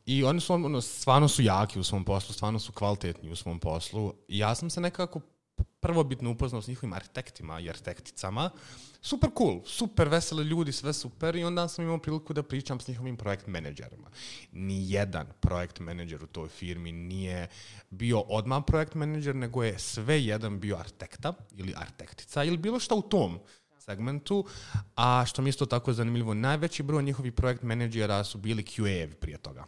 i 0.05 0.23
oni 0.23 0.39
su, 0.39 0.53
ono, 0.53 0.81
stvarno 0.81 1.27
su 1.27 1.41
jaki 1.41 1.79
u 1.79 1.83
svom 1.83 2.05
poslu, 2.05 2.33
stvarno 2.33 2.59
su 2.59 2.71
kvalitetni 2.71 3.29
u 3.29 3.35
svom 3.35 3.59
poslu. 3.59 4.13
I 4.27 4.37
ja 4.37 4.55
sam 4.55 4.69
se 4.69 4.81
nekako 4.81 5.21
prvobitno 5.79 6.31
upoznao 6.31 6.61
s 6.61 6.67
njihovim 6.67 6.93
arhitektima 6.93 7.59
i 7.59 7.69
arhitekticama. 7.69 8.49
Super 9.01 9.29
cool, 9.37 9.61
super 9.65 10.07
veseli 10.07 10.43
ljudi, 10.43 10.71
sve 10.71 10.93
super 10.93 11.35
i 11.35 11.43
onda 11.43 11.67
sam 11.67 11.85
imao 11.85 11.97
priliku 11.97 12.33
da 12.33 12.43
pričam 12.43 12.79
s 12.79 12.87
njihovim 12.87 13.17
projekt 13.17 13.47
menadžerima. 13.47 14.09
Nijedan 14.51 15.27
projekt 15.39 15.79
menadžer 15.79 16.23
u 16.23 16.27
toj 16.27 16.49
firmi 16.49 16.91
nije 16.91 17.47
bio 17.89 18.19
odmah 18.19 18.63
projekt 18.67 18.93
menadžer, 18.93 19.35
nego 19.35 19.63
je 19.63 19.79
sve 19.79 20.23
jedan 20.23 20.59
bio 20.59 20.77
arhitekta 20.77 21.33
ili 21.51 21.73
arhitektica 21.75 22.43
ili 22.43 22.57
bilo 22.57 22.79
šta 22.79 22.95
u 22.95 23.01
tom 23.01 23.39
segmentu, 23.79 24.45
a 24.95 25.25
što 25.25 25.41
mi 25.41 25.47
je 25.47 25.49
isto 25.49 25.65
tako 25.65 25.93
zanimljivo, 25.93 26.33
najveći 26.33 26.83
broj 26.83 27.03
njihovih 27.03 27.33
projekt 27.33 27.63
menadžera 27.63 28.23
su 28.23 28.37
bili 28.37 28.63
QA-evi 28.63 29.13
prije 29.13 29.37
toga. 29.37 29.65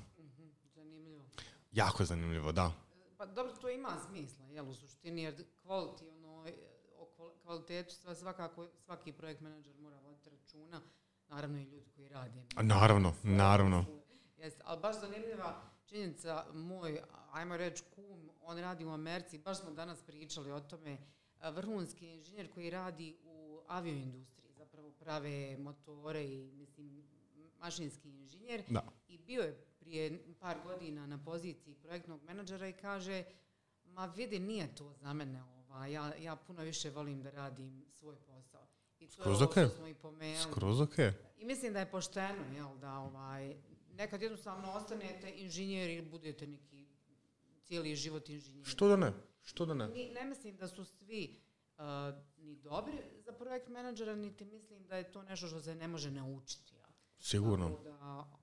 Zanimljivo. 0.75 1.23
Jako 1.71 2.05
zanimljivo, 2.05 2.51
da. 2.51 2.71
Pa 3.17 3.25
dobro, 3.25 3.53
to 3.61 3.69
ima 3.69 3.89
smisla, 4.09 4.45
jel, 4.59 4.69
u 4.69 4.75
suštini, 4.75 5.21
jer 5.23 5.33
quality, 5.63 6.09
ono, 6.09 6.45
o 6.97 7.09
kval- 7.17 7.31
kvalitetu 7.43 7.95
sva- 7.95 8.15
svakako, 8.15 8.67
svaki 8.75 9.11
projekt 9.11 9.41
menadžer 9.41 9.75
mora 9.75 9.99
voditi 9.99 10.29
računa, 10.29 10.81
naravno 11.27 11.59
i 11.59 11.63
ljudi 11.63 11.89
koji 11.95 12.07
rade. 12.07 12.43
A 12.55 12.63
Naravno, 12.63 13.13
naravno. 13.23 13.85
Jeste, 14.37 14.61
ali 14.65 14.79
baš 14.81 14.99
zanimljiva 14.99 15.61
činjenica, 15.85 16.45
moj, 16.53 17.01
ajmo 17.31 17.57
reći, 17.57 17.83
kum, 17.95 18.29
on 18.41 18.57
radi 18.57 18.85
u 18.85 18.89
Americi, 18.89 19.37
baš 19.37 19.59
smo 19.59 19.71
danas 19.71 20.01
pričali 20.01 20.51
o 20.51 20.59
tome, 20.59 20.97
a, 21.39 21.49
vrhunski 21.49 22.07
inženjer 22.07 22.51
koji 22.53 22.69
radi 22.69 23.17
u 23.23 23.61
avioindustriji, 23.67 24.53
zapravo 24.53 24.91
prave 24.91 25.57
motore 25.57 26.25
i, 26.25 26.51
mislim, 26.51 27.03
mašinski 27.59 28.09
inženjer. 28.09 28.63
Da. 28.69 28.83
I 29.07 29.17
bio 29.17 29.41
je 29.41 29.53
prije 29.79 30.19
par 30.39 30.57
godina 30.63 31.07
na 31.07 31.17
poziciji 31.17 31.75
projektnog 31.75 32.23
menadžera 32.23 32.67
i 32.67 32.73
kaže, 32.73 33.23
ma 33.93 34.05
vidi, 34.05 34.39
nije 34.39 34.75
to 34.75 34.93
za 34.93 35.13
mene, 35.13 35.43
ovaj, 35.43 35.91
ja, 35.91 36.13
ja 36.15 36.35
puno 36.35 36.63
više 36.63 36.89
volim 36.89 37.21
da 37.23 37.29
radim 37.29 37.85
svoj 37.91 38.15
posao. 38.15 38.67
I 38.99 39.07
to 39.07 39.13
Skroz 39.13 39.41
je 39.41 39.43
ovo 39.45 39.51
što 39.51 39.65
ok. 39.65 39.71
smo 39.75 39.87
i 39.87 39.93
pomenuli. 39.93 40.51
Skroz 40.51 40.81
ok. 40.81 40.97
I 41.37 41.45
mislim 41.45 41.73
da 41.73 41.79
je 41.79 41.91
pošteno, 41.91 42.43
jel, 42.55 42.77
da 42.77 42.97
ovaj, 42.97 43.55
nekad 43.93 44.21
jednostavno 44.21 44.71
ostanete 44.71 45.31
inženjer 45.35 45.89
ili 45.89 46.09
budete 46.09 46.47
neki 46.47 46.87
cijeli 47.63 47.95
život 47.95 48.29
inženjer. 48.29 48.65
Što 48.65 48.87
da 48.87 48.95
ne? 48.95 49.13
Što 49.41 49.65
da 49.65 49.73
ne? 49.73 49.87
Ni- 49.87 50.09
ne 50.09 50.25
mislim 50.25 50.57
da 50.57 50.67
su 50.67 50.85
svi 50.85 51.41
uh, 51.77 51.83
ni 52.37 52.55
dobri 52.55 52.97
za 53.25 53.31
projekt 53.31 53.67
menadžera, 53.67 54.15
niti 54.15 54.45
mislim 54.45 54.87
da 54.87 54.97
je 54.97 55.11
to 55.11 55.23
nešto 55.23 55.47
što 55.47 55.61
se 55.61 55.75
ne 55.75 55.87
može 55.87 56.11
naučiti. 56.11 56.75
Jel. 56.75 56.89
Sigurno. 57.19 57.69
Tako 57.69 57.83
da, 57.83 58.38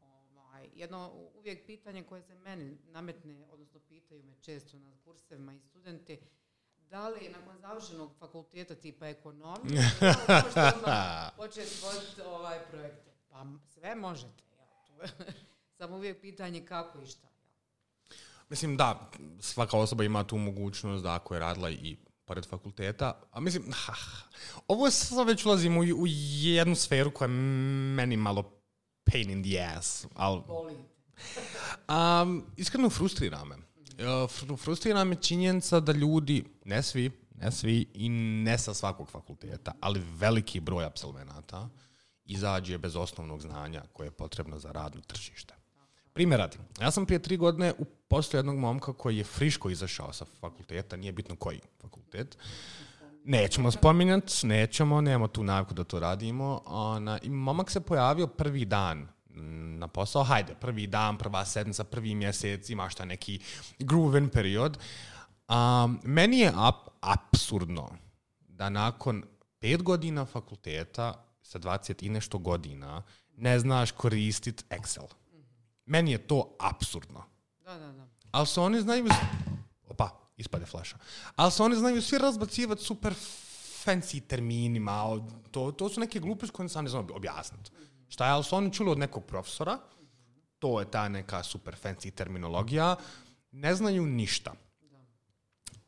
ovaj, 0.57 0.69
jedno 0.75 1.11
uvijek 1.35 1.67
pitanje 1.67 2.03
koje 2.03 2.23
se 2.23 2.35
meni 2.35 2.77
nametne, 2.85 3.47
odnosno 3.53 3.81
pitaju 3.89 4.23
me 4.23 4.35
često 4.41 4.79
na 4.79 4.93
kursevima 5.05 5.55
i 5.55 5.61
studenti, 5.61 6.19
da 6.91 7.09
li 7.09 7.29
nakon 7.29 7.59
završenog 7.61 8.13
fakulteta 8.19 8.75
tipa 8.75 9.09
ekonomije 9.09 9.91
početi 11.37 11.77
voditi 11.83 12.21
ovaj 12.27 12.59
projekte? 12.71 13.11
Pa 13.29 13.47
sve 13.75 13.95
možete. 13.95 14.43
Je 15.03 15.09
samo 15.79 15.97
uvijek 15.97 16.21
pitanje 16.21 16.67
kako 16.67 17.03
i 17.03 17.07
šta. 17.07 17.27
Jel? 17.27 17.57
Mislim 18.49 18.77
da, 18.77 19.11
svaka 19.41 19.77
osoba 19.77 20.05
ima 20.05 20.25
tu 20.25 20.37
mogućnost 20.37 21.03
da 21.03 21.15
ako 21.15 21.35
je 21.35 21.41
radila 21.41 21.71
i 21.71 21.97
pored 22.25 22.47
fakulteta, 22.47 23.21
a 23.31 23.41
mislim, 23.41 23.73
ha, 23.85 23.95
ovo 24.69 24.91
sad 24.91 25.27
već 25.27 25.45
ulazimo 25.45 25.81
u, 25.81 26.03
u 26.03 26.07
jednu 26.07 26.75
sferu 26.75 27.11
koja 27.11 27.27
je 27.27 27.35
meni 27.97 28.17
malo 28.17 28.57
pain 29.13 29.31
in 29.31 29.43
the 29.43 29.61
ass, 29.77 30.07
ali. 30.15 30.43
Um, 31.89 32.45
iskreno 32.57 32.91
frustrira 32.91 33.45
me. 33.45 33.55
Uh, 33.55 33.61
fr- 34.31 34.57
frustrira 34.57 35.05
me 35.05 35.17
činjenica 35.17 35.81
da 35.81 35.93
ljudi, 35.93 36.45
ne 36.65 36.83
svi, 36.83 37.11
ne 37.41 37.53
svi 37.53 37.87
i 37.95 38.09
ne 38.09 38.59
sa 38.59 38.75
svakog 38.75 39.11
fakulteta, 39.11 39.73
ali 39.81 40.03
veliki 40.19 40.61
broj 40.61 40.85
absolvenata 40.85 41.69
izađe 42.27 42.79
bez 42.79 42.97
osnovnog 42.97 43.41
znanja 43.41 43.83
koje 43.93 44.07
je 44.07 44.11
potrebno 44.11 44.59
za 44.59 44.73
radno 44.73 45.01
tržište. 45.01 45.55
Primjer 46.13 46.41
radi, 46.41 46.57
ja 46.81 46.91
sam 46.91 47.07
prije 47.07 47.23
tri 47.23 47.37
godine 47.37 47.73
uposlio 47.79 48.39
jednog 48.39 48.59
momka 48.59 48.93
koji 48.93 49.17
je 49.17 49.25
friško 49.25 49.71
izašao 49.71 50.13
sa 50.13 50.25
fakulteta, 50.41 50.97
nije 50.97 51.13
bitno 51.13 51.37
koji 51.37 51.61
fakultet, 51.81 52.39
Nećemo 53.29 53.71
spominjati, 53.71 54.47
nećemo, 54.47 55.01
nemamo 55.01 55.29
tu 55.29 55.45
naviku 55.45 55.75
da 55.75 55.85
to 55.85 56.01
radimo. 56.01 56.61
Ona, 56.67 57.19
I 57.23 57.31
momak 57.31 57.71
se 57.71 57.81
pojavio 57.81 58.27
prvi 58.27 58.65
dan 58.65 59.09
na 59.79 59.89
posao, 59.89 60.25
hajde, 60.25 60.55
prvi 60.61 60.87
dan, 60.87 61.19
prva 61.19 61.45
sedmica, 61.45 61.85
prvi 61.85 62.15
mjesec, 62.15 62.71
ima 62.71 62.89
šta 62.89 63.05
neki 63.05 63.41
grooven 63.79 64.29
period. 64.29 64.79
Um, 65.49 66.01
meni 66.05 66.39
je 66.39 66.53
ap, 66.57 66.89
apsurdno 67.01 67.91
da 68.49 68.69
nakon 68.69 69.25
pet 69.59 69.83
godina 69.83 70.25
fakulteta 70.25 71.25
sa 71.43 71.59
20 71.59 72.07
i 72.07 72.09
nešto 72.09 72.39
godina 72.39 73.03
ne 73.37 73.59
znaš 73.59 73.91
koristiti 73.91 74.65
Excel. 74.71 75.07
Meni 75.87 76.13
je 76.13 76.19
to 76.19 76.57
apsurdno. 76.61 77.25
Da, 77.65 77.79
da, 77.79 77.93
da. 77.93 78.07
Ali 78.31 78.47
se 78.47 78.61
oni 78.61 78.81
znaju... 78.81 79.07
Opa, 79.89 80.26
ispade 80.37 80.67
flaša. 80.67 80.97
Ali 81.37 81.51
se 81.53 81.63
oni 81.63 81.77
znaju 81.77 82.03
svi 82.03 82.19
razbacivati 82.19 82.85
super 82.85 83.15
fancy 83.85 84.27
terminima. 84.27 85.21
To, 85.51 85.73
to 85.73 85.89
su 85.89 86.01
neke 86.01 86.21
gluposti 86.21 86.57
koje 86.57 86.69
sam 86.69 86.85
ne 86.85 86.91
znam 86.91 87.07
objasniti. 87.15 87.71
Šta 88.09 88.27
je, 88.27 88.33
ali 88.33 88.45
su 88.45 88.57
oni 88.57 88.73
čuli 88.73 88.91
od 88.91 88.99
nekog 88.99 89.25
profesora 89.25 89.79
to 90.59 90.81
je 90.81 90.91
ta 90.91 91.09
neka 91.09 91.43
super 91.43 91.77
fancy 91.83 92.11
terminologija, 92.11 92.97
ne 93.53 93.75
znaju 93.75 94.07
ništa. 94.07 94.53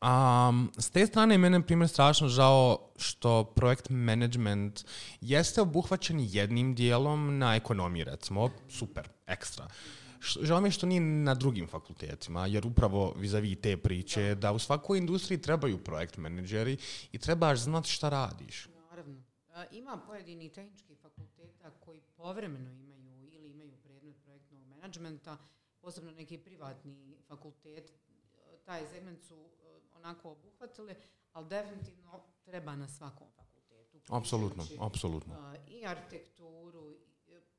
Um, 0.01 0.71
s 0.77 0.89
te 0.89 1.05
strane 1.07 1.37
mene, 1.37 1.59
na 1.59 1.65
primjer, 1.65 1.89
strašno 1.89 2.27
žao 2.27 2.91
što 2.97 3.43
projekt 3.43 3.89
management 3.89 4.85
jeste 5.21 5.61
obuhvaćen 5.61 6.17
jednim 6.19 6.75
dijelom 6.75 7.37
na 7.37 7.55
ekonomiji, 7.55 8.03
recimo, 8.03 8.49
super, 8.69 9.09
ekstra. 9.27 9.67
Š- 9.67 10.08
Žao 10.21 10.61
mi 10.61 10.67
je 10.67 10.71
što 10.71 10.85
nije 10.85 11.01
na 11.01 11.33
drugim 11.35 11.67
fakultetima, 11.67 12.47
jer 12.47 12.67
upravo 12.67 13.13
vis-a-vis 13.17 13.61
te 13.61 13.77
priče 13.77 14.35
da 14.35 14.51
u 14.51 14.59
svakoj 14.59 14.97
industriji 14.97 15.41
trebaju 15.41 15.83
projekt 15.83 16.17
menadžeri 16.17 16.77
i 17.11 17.17
trebaš 17.17 17.59
znati 17.59 17.89
šta 17.89 18.09
radiš. 18.09 18.67
Naravno. 18.89 19.23
E, 19.55 19.65
Ima 19.71 19.97
pojedini 20.07 20.49
tehnički 20.49 20.95
fakulteta 20.95 21.71
koji 21.79 22.01
povremeno 22.17 22.71
imaju 22.71 23.29
ili 23.31 23.49
imaju 23.49 23.71
predmet 23.83 24.15
projektnog 24.23 24.61
menadžmenta, 24.67 25.37
posebno 25.81 26.11
neki 26.11 26.37
privatni 26.37 27.17
fakultet, 27.27 27.89
e, 27.89 28.57
taj 28.65 28.81
segment 28.91 29.23
su 29.23 29.35
e, 29.35 29.79
onako 29.95 30.31
obuhvatili, 30.31 30.95
ali 31.33 31.47
definitivno 31.49 32.19
treba 32.45 32.75
na 32.75 32.87
svakom 32.87 33.27
fakultetu. 33.35 33.99
Apsolutno, 34.09 34.65
apsolutno. 34.79 35.33
a, 35.33 35.55
I 35.67 35.85
arhitekturu, 35.85 36.95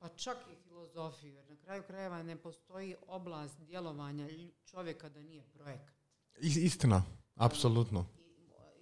pa 0.01 0.09
čak 0.09 0.36
i 0.53 0.57
filozofiju, 0.57 1.34
jer 1.34 1.48
na 1.48 1.57
kraju 1.57 1.82
krajeva 1.82 2.22
ne 2.22 2.36
postoji 2.36 2.96
oblast 3.07 3.61
djelovanja 3.61 4.28
čovjeka 4.64 5.09
da 5.09 5.22
nije 5.22 5.44
projekat. 5.44 5.94
Istina, 6.40 7.03
apsolutno. 7.34 8.07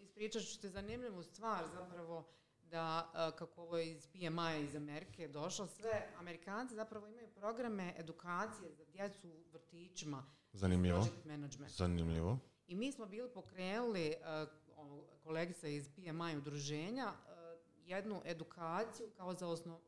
Ispričat 0.02 0.42
ću 0.42 0.60
ti 0.60 0.68
zanimljivu 0.68 1.22
stvar 1.22 1.64
zapravo 1.74 2.24
da 2.62 3.10
a, 3.14 3.30
kako 3.30 3.62
ovo 3.62 3.78
je 3.78 3.90
iz 3.90 4.06
PMI 4.06 4.64
iz 4.64 4.76
Amerike 4.76 5.28
došlo, 5.28 5.66
sve 5.66 6.08
Amerikanci 6.18 6.74
zapravo 6.74 7.06
imaju 7.06 7.28
programe 7.34 7.94
edukacije 7.98 8.72
za 8.72 8.84
djecu 8.84 9.28
u 9.28 9.44
vrtićima, 9.52 10.26
Zanimljivo. 10.52 11.06
Zanimljivo. 11.68 12.38
I 12.66 12.74
mi 12.74 12.92
smo 12.92 13.06
bili 13.06 13.30
pokrenuli, 13.34 14.14
ono, 14.76 15.02
kolegica 15.22 15.68
iz 15.68 15.88
PMI 15.88 16.36
udruženja, 16.36 17.06
uh, 17.06 17.60
jednu 17.76 18.22
edukaciju 18.24 19.10
kao 19.16 19.34
za 19.34 19.48
osnov, 19.48 19.80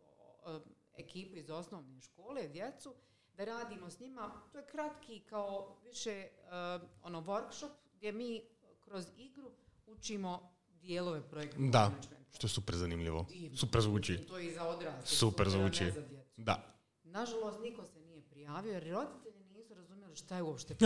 ekipu 1.00 1.36
iz 1.36 1.50
osnovne 1.50 2.00
škole, 2.00 2.48
djecu, 2.48 2.94
da 3.36 3.44
radimo 3.44 3.90
s 3.90 4.00
njima. 4.00 4.30
To 4.52 4.58
je 4.58 4.66
kratki 4.66 5.20
kao 5.20 5.76
više 5.84 6.28
uh, 6.28 6.88
ono 7.02 7.20
workshop 7.20 7.70
gdje 7.96 8.12
mi 8.12 8.42
kroz 8.80 9.06
igru 9.16 9.50
učimo 9.86 10.52
dijelove 10.80 11.28
projektnog 11.28 11.70
Da. 11.70 11.90
Što 12.32 12.46
je 12.46 12.50
super 12.50 12.76
zanimljivo. 12.76 13.26
Divno. 13.28 13.56
Super 13.58 13.80
zvuči. 13.80 14.26
To 14.26 14.38
je 14.38 14.46
i 14.46 14.54
za 14.54 14.68
odrasle. 14.68 15.06
Super 15.06 15.46
ne 15.46 15.52
zvuči. 15.52 15.90
za 15.94 16.00
djecu. 16.00 16.30
Da. 16.36 16.62
Nažalost, 17.04 17.60
niko 17.60 17.86
se 17.86 18.00
nije 18.00 18.22
prijavio 18.22 18.72
jer 18.72 18.90
roditelji 18.90 19.44
nisu 19.44 19.74
razumjeli 19.74 20.16
šta 20.16 20.36
je 20.36 20.42
uopšte 20.42 20.76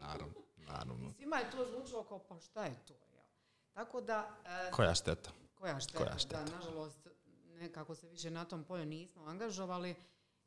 naravno, 0.00 0.34
naravno. 0.56 1.12
Svima 1.16 1.36
je 1.36 1.50
to 1.50 1.66
zvučalo 1.70 2.04
kao 2.04 2.18
pa 2.18 2.40
šta 2.40 2.64
je 2.64 2.74
to, 2.88 2.94
jel? 3.12 3.22
Tako 3.72 4.00
da, 4.00 4.36
e, 4.44 4.70
Koja 4.70 4.94
šteta? 4.94 5.30
koja 5.54 5.80
šteta, 5.80 5.98
koja 5.98 6.18
šteta? 6.18 6.44
da, 6.44 6.56
nažalost, 6.56 7.08
nekako 7.54 7.94
se 7.94 8.08
više 8.08 8.30
na 8.30 8.44
tom 8.44 8.64
polju 8.64 8.84
nismo 8.86 9.22
angažovali. 9.24 9.94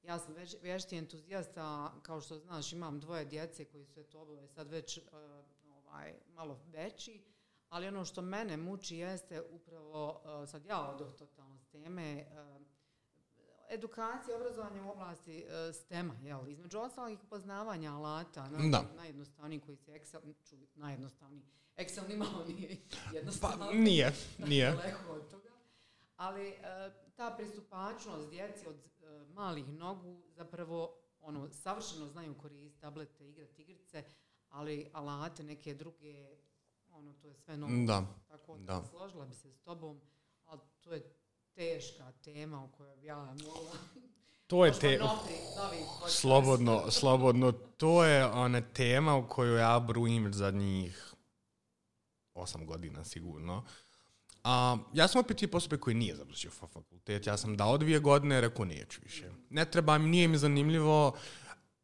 Ja 0.03 0.19
sam 0.19 0.33
već, 0.33 0.55
vješti 0.61 0.97
entuzijasta, 0.97 1.93
kao 2.01 2.21
što 2.21 2.37
znaš, 2.37 2.73
imam 2.73 2.99
dvoje 2.99 3.25
djece 3.25 3.65
koji 3.65 3.85
su 3.85 3.99
eto 3.99 4.21
oboje 4.21 4.47
sad 4.47 4.69
već 4.69 4.97
e, 4.97 5.01
ovaj, 5.69 6.13
malo 6.27 6.59
veći, 6.67 7.23
ali 7.69 7.87
ono 7.87 8.05
što 8.05 8.21
mene 8.21 8.57
muči 8.57 8.97
jeste 8.97 9.41
upravo, 9.41 10.21
e, 10.43 10.47
sad 10.47 10.65
ja 10.65 10.89
odoh 10.89 11.13
totalno 11.15 11.59
s 11.59 11.67
teme, 11.67 12.03
e, 12.11 12.25
edukacija, 13.69 14.37
obrazovanje 14.37 14.81
u 14.81 14.89
oblasti 14.91 15.45
STEM-a, 15.73 16.13
jel? 16.23 16.47
Između 16.49 16.79
ostalih 16.79 17.19
poznavanja 17.29 17.93
alata, 17.93 18.49
na, 18.49 18.69
Da. 18.71 18.83
najjednostavniji 18.95 19.59
koji 19.59 19.77
se 19.77 19.91
Excel, 19.91 20.33
ču, 20.49 20.55
najjednostavniji, 20.75 21.43
Excel 21.77 22.07
nimalo 22.07 22.45
nije 22.45 22.77
Pa 23.05 23.15
jednostavno. 23.15 23.71
nije, 23.71 24.13
nije. 24.49 24.71
Daleko 24.71 25.11
od 25.13 25.31
toga. 25.31 25.46
Ali 26.17 26.49
e, 26.49 26.55
ta 27.15 27.33
pristupačnost 27.37 28.29
djeci 28.29 28.67
od 28.67 28.75
e, 28.75 29.25
malih 29.33 29.67
nogu 29.67 30.21
zapravo 30.35 30.97
ono, 31.21 31.49
savršeno 31.49 32.07
znaju 32.07 32.35
koristiti 32.37 32.79
tablete, 32.79 33.29
igrati 33.29 33.61
igrice, 33.61 34.03
ali 34.49 34.89
alate 34.93 35.43
neke 35.43 35.73
druge, 35.73 36.27
ono, 36.91 37.13
to 37.13 37.27
je 37.27 37.33
sve 37.33 37.57
novo. 37.57 37.85
Da, 37.85 38.05
Tako 38.27 38.57
da. 38.57 38.83
složila 38.89 39.25
bi 39.25 39.35
se 39.35 39.51
s 39.51 39.59
tobom, 39.59 40.01
ali 40.45 40.61
to 40.81 40.93
je 40.93 41.13
teška 41.53 42.11
tema 42.11 42.63
o 42.63 42.67
kojoj 42.77 43.05
ja 43.05 43.33
mogla... 43.45 43.71
To 44.47 44.65
je 44.65 44.79
te... 44.79 44.99
Slobodno, 46.07 46.91
slobodno. 46.91 47.51
To 47.51 48.03
je 48.03 48.25
ona 48.25 48.61
tema 48.61 49.15
u 49.15 49.27
koju 49.29 49.55
ja 49.55 49.79
brujim 49.79 50.33
zadnjih 50.33 51.13
osam 52.33 52.65
godina 52.65 53.03
sigurno. 53.03 53.63
A, 54.47 54.77
ja 54.93 55.07
sam 55.07 55.21
opet 55.21 55.37
tip 55.37 55.55
osobe 55.55 55.77
koji 55.77 55.95
nije 55.95 56.15
završio 56.15 56.51
fa- 56.51 56.67
fakultet. 56.67 57.27
Ja 57.27 57.37
sam 57.37 57.57
dao 57.57 57.77
dvije 57.77 57.99
godine, 57.99 58.41
rekao 58.41 58.65
neću 58.65 58.99
više. 59.03 59.31
Ne 59.49 59.65
treba 59.65 59.97
mi, 59.97 60.09
nije 60.09 60.27
mi 60.27 60.37
zanimljivo 60.37 61.15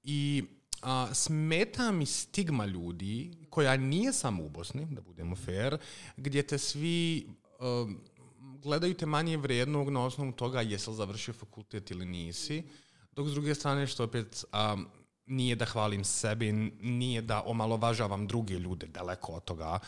i 0.04 0.44
a, 0.82 1.14
smeta 1.14 1.92
mi 1.92 2.06
stigma 2.06 2.66
ljudi 2.66 3.32
koja 3.50 3.78
nije 3.78 4.14
samo 4.14 4.44
u 4.44 4.50
Bosni, 4.50 4.88
da 4.92 5.02
budemo 5.02 5.36
fair, 5.36 5.78
gdje 6.18 6.44
te 6.44 6.58
svi 6.58 7.28
um, 7.60 8.00
gledaju 8.40 8.94
te 8.94 9.06
manje 9.06 9.38
vrijednog 9.38 9.90
na 9.90 10.06
osnovu 10.06 10.32
toga 10.32 10.62
jesi 10.62 10.90
li 10.90 10.96
završio 10.96 11.34
fakultet 11.34 11.92
ili 11.92 12.06
nisi, 12.06 12.64
dok 13.12 13.28
s 13.28 13.32
druge 13.32 13.56
strane 13.56 13.88
što 13.88 14.04
opet 14.04 14.46
um, 14.74 14.88
nije 15.26 15.56
da 15.56 15.66
hvalim 15.66 16.04
sebi, 16.04 16.52
nije 16.82 17.22
da 17.22 17.44
omalovažavam 17.46 18.28
druge 18.28 18.54
ljude, 18.54 18.88
daleko 18.88 19.32
od 19.32 19.44
toga, 19.44 19.80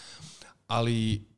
ali 0.67 1.34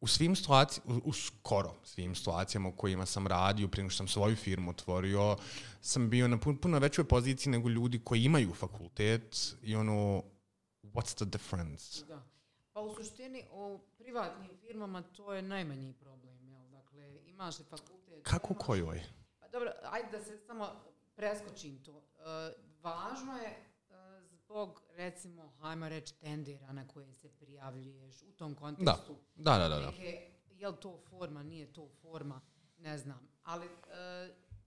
u 0.00 0.06
svim 0.06 0.36
situacijama, 0.36 0.94
u, 0.94 1.08
u 1.08 1.12
skoro 1.12 1.74
svim 1.84 2.14
situacijama 2.14 2.68
u 2.68 2.76
kojima 2.76 3.06
sam 3.06 3.26
radio, 3.26 3.68
prije 3.68 3.82
nego 3.82 3.90
što 3.90 3.96
sam 3.96 4.08
svoju 4.08 4.36
firmu 4.36 4.70
otvorio, 4.70 5.36
sam 5.80 6.10
bio 6.10 6.28
na 6.28 6.38
pun, 6.40 6.56
puno 6.56 6.78
većoj 6.78 7.04
poziciji 7.04 7.50
nego 7.50 7.68
ljudi 7.68 8.00
koji 8.04 8.24
imaju 8.24 8.54
fakultet 8.54 9.56
i 9.62 9.76
ono, 9.76 10.22
what's 10.82 11.14
the 11.14 11.24
difference? 11.24 12.04
Da. 12.04 12.22
Pa 12.72 12.80
u 12.80 12.94
suštini 12.94 13.44
u 13.52 13.80
privatnim 13.98 14.50
firmama 14.60 15.02
to 15.02 15.32
je 15.32 15.42
najmanji 15.42 15.92
problem. 15.92 16.48
Jel? 16.48 16.68
Dakle, 16.68 17.18
imaš 17.26 17.58
li 17.58 17.64
fakultet... 17.64 18.22
Kako 18.24 18.46
u 18.52 18.56
nemaš- 18.56 18.66
kojoj? 18.66 19.02
Pa 19.40 19.48
dobro, 19.48 19.70
ajde 19.90 20.18
da 20.18 20.24
se 20.24 20.38
samo 20.46 20.68
preskočim 21.16 21.82
to. 21.84 22.02
E, 22.18 22.52
važno 22.82 23.36
je 23.36 23.67
zbog, 24.48 24.82
recimo, 24.96 25.52
hajmo 25.60 25.88
reći, 25.88 26.14
tendera 26.14 26.72
na 26.72 26.88
koje 26.88 27.12
se 27.14 27.28
prijavljuješ 27.28 28.22
u 28.22 28.32
tom 28.32 28.54
kontekstu. 28.54 29.16
Da, 29.34 29.58
da, 29.58 29.68
da, 29.68 29.78
da. 29.78 29.86
Neke, 29.90 30.30
je 30.50 30.68
li 30.68 30.76
to 30.80 30.98
forma, 31.10 31.42
nije 31.42 31.72
to 31.72 31.88
forma, 32.02 32.40
ne 32.78 32.98
znam. 32.98 33.28
Ali 33.42 33.66
e, 33.66 33.70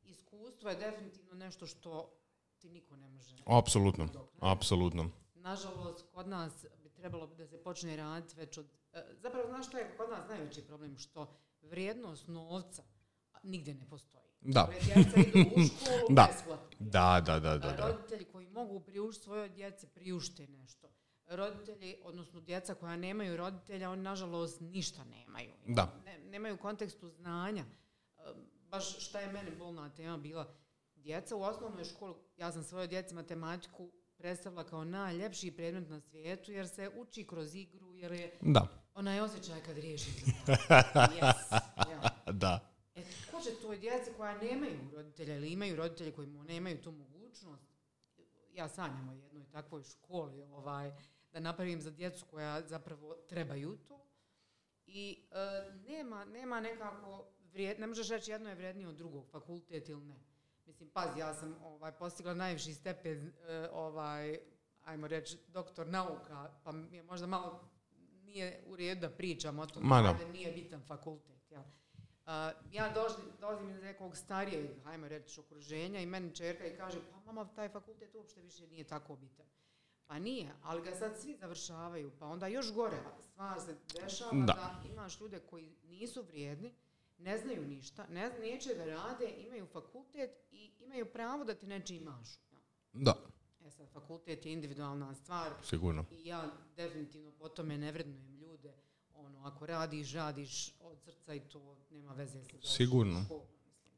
iskustvo 0.03 0.69
je 0.69 0.75
definitivno 0.75 1.33
nešto 1.33 1.67
što 1.67 2.13
ti 2.59 2.69
niko 2.69 2.95
ne 2.95 3.07
može 3.09 3.35
Apsolutno, 3.45 4.07
apsolutno. 4.39 5.09
Nažalost, 5.35 6.05
kod 6.13 6.27
nas 6.27 6.65
bi 6.83 6.89
trebalo 6.89 7.27
da 7.27 7.47
se 7.47 7.63
počne 7.63 7.95
raditi 7.95 8.35
već 8.35 8.57
od... 8.57 8.67
e, 8.93 9.03
Zapravo, 9.17 9.47
znaš 9.47 9.67
što 9.67 9.77
je 9.77 9.97
kod 9.97 10.09
nas 10.09 10.29
najveći 10.29 10.61
problem? 10.67 10.97
Što 10.97 11.33
vrijednost 11.61 12.27
novca 12.27 12.83
nigdje 13.43 13.73
ne 13.73 13.87
postoji. 13.89 14.30
Da. 14.41 14.69
Da. 16.09 16.27
Da, 16.79 17.21
da, 17.25 17.39
da, 17.39 17.57
da. 17.57 17.87
Roditelji 17.87 18.25
koji 18.25 18.47
mogu 18.47 18.79
priuštiti 18.79 19.23
svojoj 19.23 19.49
djeci, 19.49 19.87
priušte 19.87 20.47
nešto. 20.47 20.87
Roditelji, 21.27 21.95
odnosno 22.03 22.39
djeca 22.39 22.75
koja 22.75 22.95
nemaju 22.95 23.37
roditelja, 23.37 23.89
oni 23.89 24.01
nažalost 24.01 24.61
ništa 24.61 25.03
nemaju. 25.03 25.51
Da. 25.67 25.93
Ne, 26.05 26.19
nemaju 26.19 26.57
kontekstu 26.57 27.09
znanja. 27.09 27.63
E, 28.17 28.21
Baš 28.69 29.07
šta 29.07 29.19
je 29.19 29.31
meni 29.31 29.51
bolna 29.59 29.89
tema 29.89 30.17
bila. 30.17 30.53
Djeca 30.95 31.35
u 31.35 31.41
osnovnoj 31.41 31.83
školi, 31.83 32.15
ja 32.37 32.51
sam 32.51 32.63
svojoj 32.63 32.87
djeci 32.87 33.15
matematiku 33.15 33.91
predstavila 34.17 34.63
kao 34.63 34.83
najljepši 34.83 35.51
predmet 35.51 35.89
na 35.89 35.99
svijetu 35.99 36.51
jer 36.51 36.67
se 36.67 36.89
uči 36.97 37.27
kroz 37.27 37.55
igru, 37.55 37.93
jer 37.93 38.11
je 38.11 38.37
Da, 38.41 38.67
onaj 38.93 39.19
osjećaj 39.19 39.61
kad 39.61 39.77
riješi. 39.77 40.09
yes. 41.21 41.33
ja. 41.91 42.31
da. 42.31 42.70
E, 43.41 43.43
će 43.43 43.61
toj 43.61 43.77
djeci 43.77 44.11
koja 44.17 44.37
nemaju 44.37 44.79
roditelja 44.93 45.35
ili 45.35 45.51
imaju 45.51 45.75
roditelje 45.75 46.11
koji 46.11 46.27
nemaju 46.27 46.81
tu 46.81 46.91
mogućnost, 46.91 47.63
ja 48.53 48.67
sanjam 48.67 49.09
o 49.09 49.13
jednoj 49.13 49.45
takvoj 49.51 49.83
školi, 49.83 50.43
ovaj, 50.43 50.91
da 51.33 51.39
napravim 51.39 51.81
za 51.81 51.91
djecu 51.91 52.25
koja 52.25 52.67
zapravo 52.67 53.15
trebaju 53.29 53.77
to. 53.87 54.05
I 54.85 55.23
e, 55.31 55.71
nema, 55.87 56.25
nema 56.25 56.59
nekako, 56.59 57.25
vrijed, 57.53 57.79
ne 57.79 57.87
možeš 57.87 58.09
reći 58.09 58.31
jedno 58.31 58.49
je 58.49 58.55
vrijednije 58.55 58.87
od 58.87 58.95
drugog, 58.95 59.29
fakultet 59.31 59.89
ili 59.89 60.05
ne. 60.05 60.19
Mislim, 60.65 60.89
pazi, 60.89 61.19
ja 61.19 61.33
sam 61.33 61.55
ovaj, 61.63 61.91
postigla 61.91 62.33
najviši 62.33 62.73
stepen, 62.73 63.33
e, 63.47 63.69
ovaj, 63.71 64.39
ajmo 64.85 65.07
reći, 65.07 65.37
doktor 65.47 65.87
nauka, 65.87 66.51
pa 66.63 66.71
mi 66.71 66.97
je 66.97 67.03
možda 67.03 67.27
malo 67.27 67.69
nije 68.23 68.63
u 68.67 68.75
redu 68.75 69.01
da 69.01 69.09
pričam 69.09 69.59
o 69.59 69.65
tom, 69.65 69.83
Ma 69.83 70.01
da. 70.01 70.31
nije 70.31 70.51
bitan 70.51 70.81
fakultet. 70.81 71.51
Jel? 71.51 71.63
Ja 72.71 72.93
dolazim, 73.39 73.69
iz 73.69 73.81
nekog 73.81 74.17
starijeg, 74.17 74.69
hajmo 74.83 75.07
reći, 75.07 75.39
okruženja 75.39 75.99
i 75.99 76.05
meni 76.05 76.35
čerka 76.35 76.65
i 76.65 76.77
kaže, 76.77 76.99
pa 77.11 77.19
mama, 77.25 77.53
taj 77.55 77.69
fakultet 77.69 78.15
uopšte 78.15 78.41
više 78.41 78.67
nije 78.67 78.83
tako 78.83 79.15
bitan. 79.15 79.45
Pa 80.07 80.19
nije, 80.19 80.51
ali 80.63 80.81
ga 80.81 80.95
sad 80.95 81.17
svi 81.21 81.35
završavaju, 81.35 82.11
pa 82.19 82.25
onda 82.25 82.47
još 82.47 82.73
gore 82.73 82.97
stvar 83.21 83.61
se 83.61 83.75
dešava 84.01 84.31
da. 84.31 84.53
da 84.53 84.81
imaš 84.91 85.19
ljude 85.19 85.39
koji 85.39 85.75
nisu 85.83 86.21
vrijedni, 86.23 86.73
ne 87.17 87.37
znaju 87.37 87.67
ništa, 87.67 88.05
ne, 88.09 88.31
neće 88.39 88.75
da 88.75 88.85
rade, 88.85 89.33
imaju 89.37 89.65
fakultet 89.65 90.31
i 90.51 90.71
imaju 90.79 91.05
pravo 91.05 91.43
da 91.43 91.53
ti 91.53 91.67
neće 91.67 91.95
imaš. 91.95 92.29
Da. 92.93 93.15
E 93.65 93.71
sad, 93.71 93.89
fakultet 93.93 94.45
je 94.45 94.53
individualna 94.53 95.15
stvar. 95.15 95.51
Sigurno. 95.63 96.05
I 96.11 96.27
ja 96.27 96.51
definitivno 96.75 97.31
po 97.31 97.49
tome 97.49 97.77
ne 97.77 97.91
vrednujem. 97.91 98.40
Ono, 99.25 99.45
ako 99.45 99.65
radiš, 99.65 100.13
radiš 100.13 100.73
od 100.79 100.97
srca 101.05 101.33
i 101.33 101.39
to 101.39 101.75
nema 101.91 102.13
veze 102.13 102.39
Sigurno. 102.63 103.25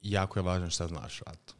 jako 0.02 0.40
je 0.40 0.44
važno 0.44 0.70
šta 0.70 0.88
znaš 0.88 1.20
rad. 1.20 1.54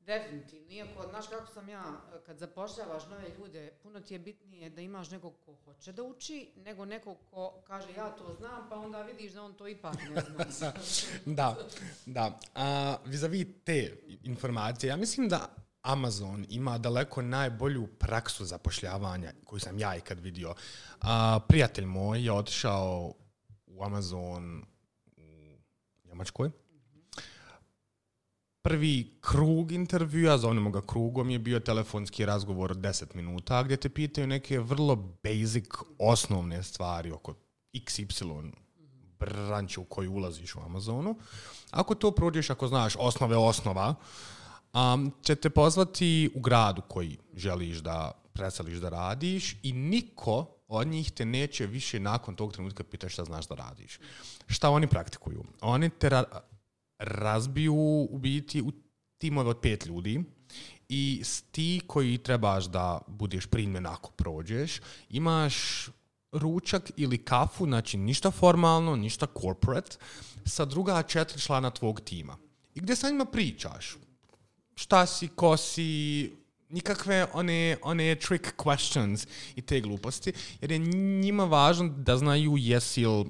Definitivno. 0.00 0.72
Iako, 0.72 1.08
znaš 1.10 1.26
kako 1.26 1.52
sam 1.52 1.68
ja, 1.68 1.84
kad 2.26 2.38
zapošljavaš 2.38 3.06
nove 3.06 3.28
ljude, 3.38 3.72
puno 3.82 4.00
ti 4.00 4.14
je 4.14 4.18
bitnije 4.18 4.70
da 4.70 4.80
imaš 4.80 5.10
nekog 5.10 5.34
ko 5.44 5.54
hoće 5.64 5.92
da 5.92 6.02
uči, 6.02 6.50
nego 6.56 6.84
nekog 6.84 7.18
ko 7.30 7.62
kaže 7.66 7.92
ja 7.96 8.10
to 8.10 8.34
znam, 8.38 8.68
pa 8.68 8.76
onda 8.76 9.02
vidiš 9.02 9.32
da 9.32 9.42
on 9.42 9.54
to 9.54 9.68
ipak 9.68 9.94
ne 10.38 10.44
zna. 10.50 10.72
da, 11.38 11.56
da. 12.06 12.40
A, 12.54 12.96
vis-a-vis 13.04 13.46
te 13.64 13.96
informacije, 14.22 14.88
ja 14.88 14.96
mislim 14.96 15.28
da 15.28 15.65
Amazon 15.86 16.46
ima 16.48 16.78
daleko 16.78 17.22
najbolju 17.22 17.86
praksu 17.86 18.44
zapošljavanja 18.44 19.32
koju 19.44 19.60
sam 19.60 19.78
ja 19.78 19.96
ikad 19.96 20.20
vidio. 20.20 20.54
A, 21.00 21.40
prijatelj 21.48 21.84
moj 21.84 22.24
je 22.24 22.32
otišao 22.32 23.14
u 23.66 23.84
Amazon 23.84 24.64
u 25.16 26.08
Njemačkoj. 26.08 26.50
Prvi 28.62 29.18
krug 29.20 29.72
intervjua, 29.72 30.38
zovnemo 30.38 30.70
ga 30.70 30.86
krugom, 30.86 31.30
je 31.30 31.38
bio 31.38 31.60
telefonski 31.60 32.26
razgovor 32.26 32.70
od 32.70 32.78
10 32.78 33.14
minuta 33.14 33.62
gdje 33.62 33.76
te 33.76 33.88
pitaju 33.88 34.26
neke 34.26 34.60
vrlo 34.60 34.96
basic, 34.96 35.64
osnovne 35.98 36.62
stvari 36.62 37.10
oko 37.10 37.34
XY 37.72 38.52
branče 39.18 39.80
u 39.80 39.84
koju 39.84 40.12
ulaziš 40.12 40.54
u 40.54 40.60
Amazonu. 40.60 41.18
Ako 41.70 41.94
to 41.94 42.10
prođeš, 42.10 42.50
ako 42.50 42.68
znaš 42.68 42.96
osnove 42.98 43.36
osnova, 43.36 43.94
um, 44.76 45.12
će 45.22 45.34
te 45.34 45.50
pozvati 45.50 46.30
u 46.34 46.40
gradu 46.40 46.82
koji 46.88 47.16
želiš 47.34 47.78
da 47.78 48.12
preseliš 48.32 48.78
da 48.78 48.88
radiš 48.88 49.56
i 49.62 49.72
niko 49.72 50.46
od 50.68 50.86
njih 50.86 51.12
te 51.12 51.24
neće 51.24 51.66
više 51.66 52.00
nakon 52.00 52.34
tog 52.34 52.52
trenutka 52.52 52.84
pitati 52.84 53.12
šta 53.12 53.24
znaš 53.24 53.46
da 53.48 53.54
radiš. 53.54 53.98
Šta 54.46 54.70
oni 54.70 54.86
praktikuju? 54.86 55.44
Oni 55.60 55.90
te 55.90 56.08
ra 56.08 56.24
razbiju 56.98 57.74
u 58.10 58.18
biti 58.18 58.62
u 58.62 58.72
timove 59.18 59.50
od 59.50 59.58
pet 59.60 59.86
ljudi 59.86 60.24
i 60.88 61.22
ti 61.50 61.80
koji 61.86 62.18
trebaš 62.18 62.64
da 62.64 63.00
budeš 63.06 63.46
primjen 63.46 63.86
ako 63.86 64.10
prođeš, 64.10 64.80
imaš 65.10 65.86
ručak 66.32 66.90
ili 66.96 67.24
kafu, 67.24 67.64
znači 67.64 67.96
ništa 67.96 68.30
formalno, 68.30 68.96
ništa 68.96 69.26
corporate, 69.40 69.96
sa 70.44 70.64
druga 70.64 71.02
četiri 71.02 71.40
člana 71.40 71.70
tvog 71.70 72.00
tima. 72.00 72.36
I 72.74 72.80
gdje 72.80 72.96
sa 72.96 73.10
njima 73.10 73.24
pričaš? 73.24 73.96
Šta 74.76 75.06
si, 75.06 75.28
ko 75.28 75.56
si, 75.56 76.30
nikakve 76.68 77.26
one, 77.32 77.76
one 77.82 78.14
trick 78.14 78.56
questions 78.56 79.26
i 79.56 79.62
te 79.62 79.80
gluposti, 79.80 80.32
jer 80.60 80.72
je 80.72 80.78
njima 81.22 81.44
važno 81.44 81.88
da 81.88 82.16
znaju 82.16 82.56
jesi 82.56 83.06
li 83.06 83.24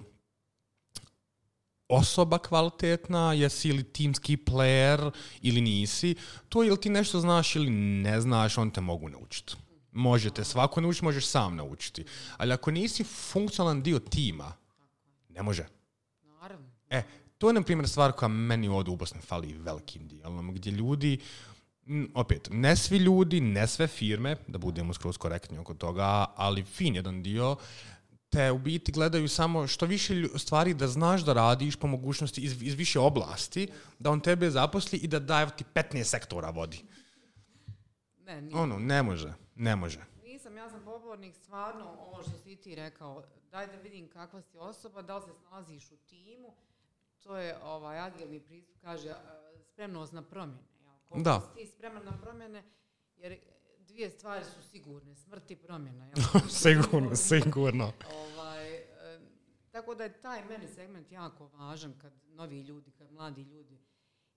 osoba 1.88 2.38
kvalitetna, 2.38 3.32
jesi 3.32 3.72
li 3.72 3.84
timski 3.84 4.36
player 4.36 5.10
ili 5.42 5.60
nisi, 5.60 6.14
to 6.48 6.64
ili 6.64 6.80
ti 6.80 6.90
nešto 6.90 7.20
znaš 7.20 7.56
ili 7.56 7.70
ne 7.70 8.20
znaš, 8.20 8.58
on 8.58 8.70
te 8.70 8.80
mogu 8.80 9.08
naučiti. 9.08 9.54
Možete 9.92 10.44
svako 10.44 10.80
naučiti, 10.80 11.04
možeš 11.04 11.26
sam 11.26 11.56
naučiti. 11.56 12.04
Ali 12.36 12.52
ako 12.52 12.70
nisi 12.70 13.04
funkcionalan 13.04 13.82
dio 13.82 13.98
tima, 13.98 14.52
ne 15.28 15.42
može. 15.42 15.66
Naravno. 16.40 16.70
E, 16.90 17.02
to 17.38 17.48
je, 17.48 17.54
na 17.54 17.62
primjer, 17.62 17.88
stvar 17.88 18.12
koja 18.12 18.28
meni 18.28 18.68
ovdje 18.68 18.92
u 18.92 18.96
Bosni 18.96 19.20
fali 19.20 19.52
velikim 19.52 20.08
dijelom, 20.08 20.54
gdje 20.54 20.70
ljudi, 20.70 21.18
opet, 22.14 22.48
ne 22.50 22.76
svi 22.76 22.96
ljudi, 22.96 23.40
ne 23.40 23.66
sve 23.66 23.86
firme, 23.86 24.36
da 24.46 24.58
budemo 24.58 24.94
skroz 24.94 25.18
korektni 25.18 25.58
oko 25.58 25.74
toga, 25.74 26.24
ali 26.36 26.64
fin 26.64 26.94
jedan 26.94 27.22
dio, 27.22 27.56
te 28.28 28.52
u 28.52 28.58
biti 28.58 28.92
gledaju 28.92 29.28
samo 29.28 29.66
što 29.66 29.86
više 29.86 30.14
stvari 30.36 30.74
da 30.74 30.88
znaš 30.88 31.22
da 31.24 31.32
radiš 31.32 31.76
po 31.76 31.86
mogućnosti 31.86 32.40
iz, 32.40 32.62
iz 32.62 32.74
više 32.74 33.00
oblasti, 33.00 33.68
da 33.98 34.10
on 34.10 34.20
tebe 34.20 34.50
zaposli 34.50 34.98
i 34.98 35.08
da 35.08 35.18
daje 35.18 35.56
ti 35.56 35.64
15 35.74 36.02
sektora 36.02 36.50
vodi. 36.50 36.84
Ne, 38.18 38.42
nije. 38.42 38.56
Ono, 38.56 38.78
ne 38.78 39.02
može, 39.02 39.32
ne 39.54 39.76
može. 39.76 40.00
Nisam, 40.24 40.56
ja 40.56 40.70
sam 40.70 40.80
pobornik 40.84 41.34
stvarno, 41.34 41.84
ovo 41.84 42.22
što 42.22 42.38
si 42.44 42.56
ti 42.56 42.74
rekao, 42.74 43.22
daj 43.50 43.66
da 43.66 43.76
vidim 43.76 44.08
kakva 44.08 44.42
si 44.42 44.58
osoba, 44.58 45.02
da 45.02 45.16
li 45.16 45.22
se 45.22 45.32
snalaziš 45.40 45.92
u 45.92 45.96
timu, 45.96 46.54
to 47.26 47.36
je 47.36 47.58
ovaj 47.62 47.98
agilni 47.98 48.40
pristup, 48.40 48.76
kaže 48.80 49.14
spremnost 49.60 50.12
na 50.12 50.22
promjene. 50.22 50.68
Jel? 51.10 51.22
da. 51.22 51.40
si 51.54 51.66
spreman 51.66 52.04
na 52.04 52.18
promjene, 52.22 52.62
jer 53.16 53.38
dvije 53.78 54.10
stvari 54.10 54.44
su 54.44 54.62
sigurne, 54.62 55.14
smrt 55.14 55.50
i 55.50 55.56
promjena. 55.56 56.06
Sigurno, 56.62 57.16
sigurno. 57.16 57.92
Ovaj, 58.14 58.74
e, 58.74 58.86
tako 59.70 59.94
da 59.94 60.04
je 60.04 60.20
taj 60.20 60.44
meni 60.44 60.68
segment 60.68 61.12
jako 61.12 61.46
važan 61.46 61.98
kad 61.98 62.12
novi 62.26 62.60
ljudi, 62.60 62.90
kad 62.90 63.12
mladi 63.12 63.42
ljudi 63.42 63.78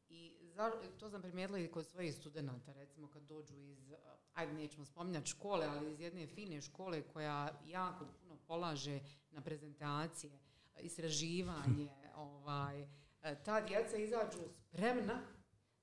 i 0.10 0.40
za, 0.56 0.72
to 1.00 1.10
sam 1.10 1.22
primijetila 1.22 1.60
i 1.60 1.68
kod 1.68 1.88
svojih 1.88 2.16
studenata, 2.16 2.74
recimo 2.74 3.08
kad 3.08 3.24
dođu 3.24 3.56
iz, 3.58 3.94
ajde 4.34 4.54
nećemo 4.54 4.86
spominjati 4.86 5.30
škole, 5.30 5.66
ali 5.66 5.92
iz 5.92 6.00
jedne 6.00 6.28
fine 6.28 6.62
škole 6.62 7.02
koja 7.02 7.50
jako 7.66 8.06
puno 8.20 8.38
polaže 8.48 9.00
na 9.32 9.42
prezentacije, 9.42 10.40
istraživanje, 10.80 11.90
ovaj, 12.16 12.82
e, 13.22 13.44
ta 13.46 13.62
djeca 13.62 13.98
izađu 13.98 14.40
spremna 14.68 15.22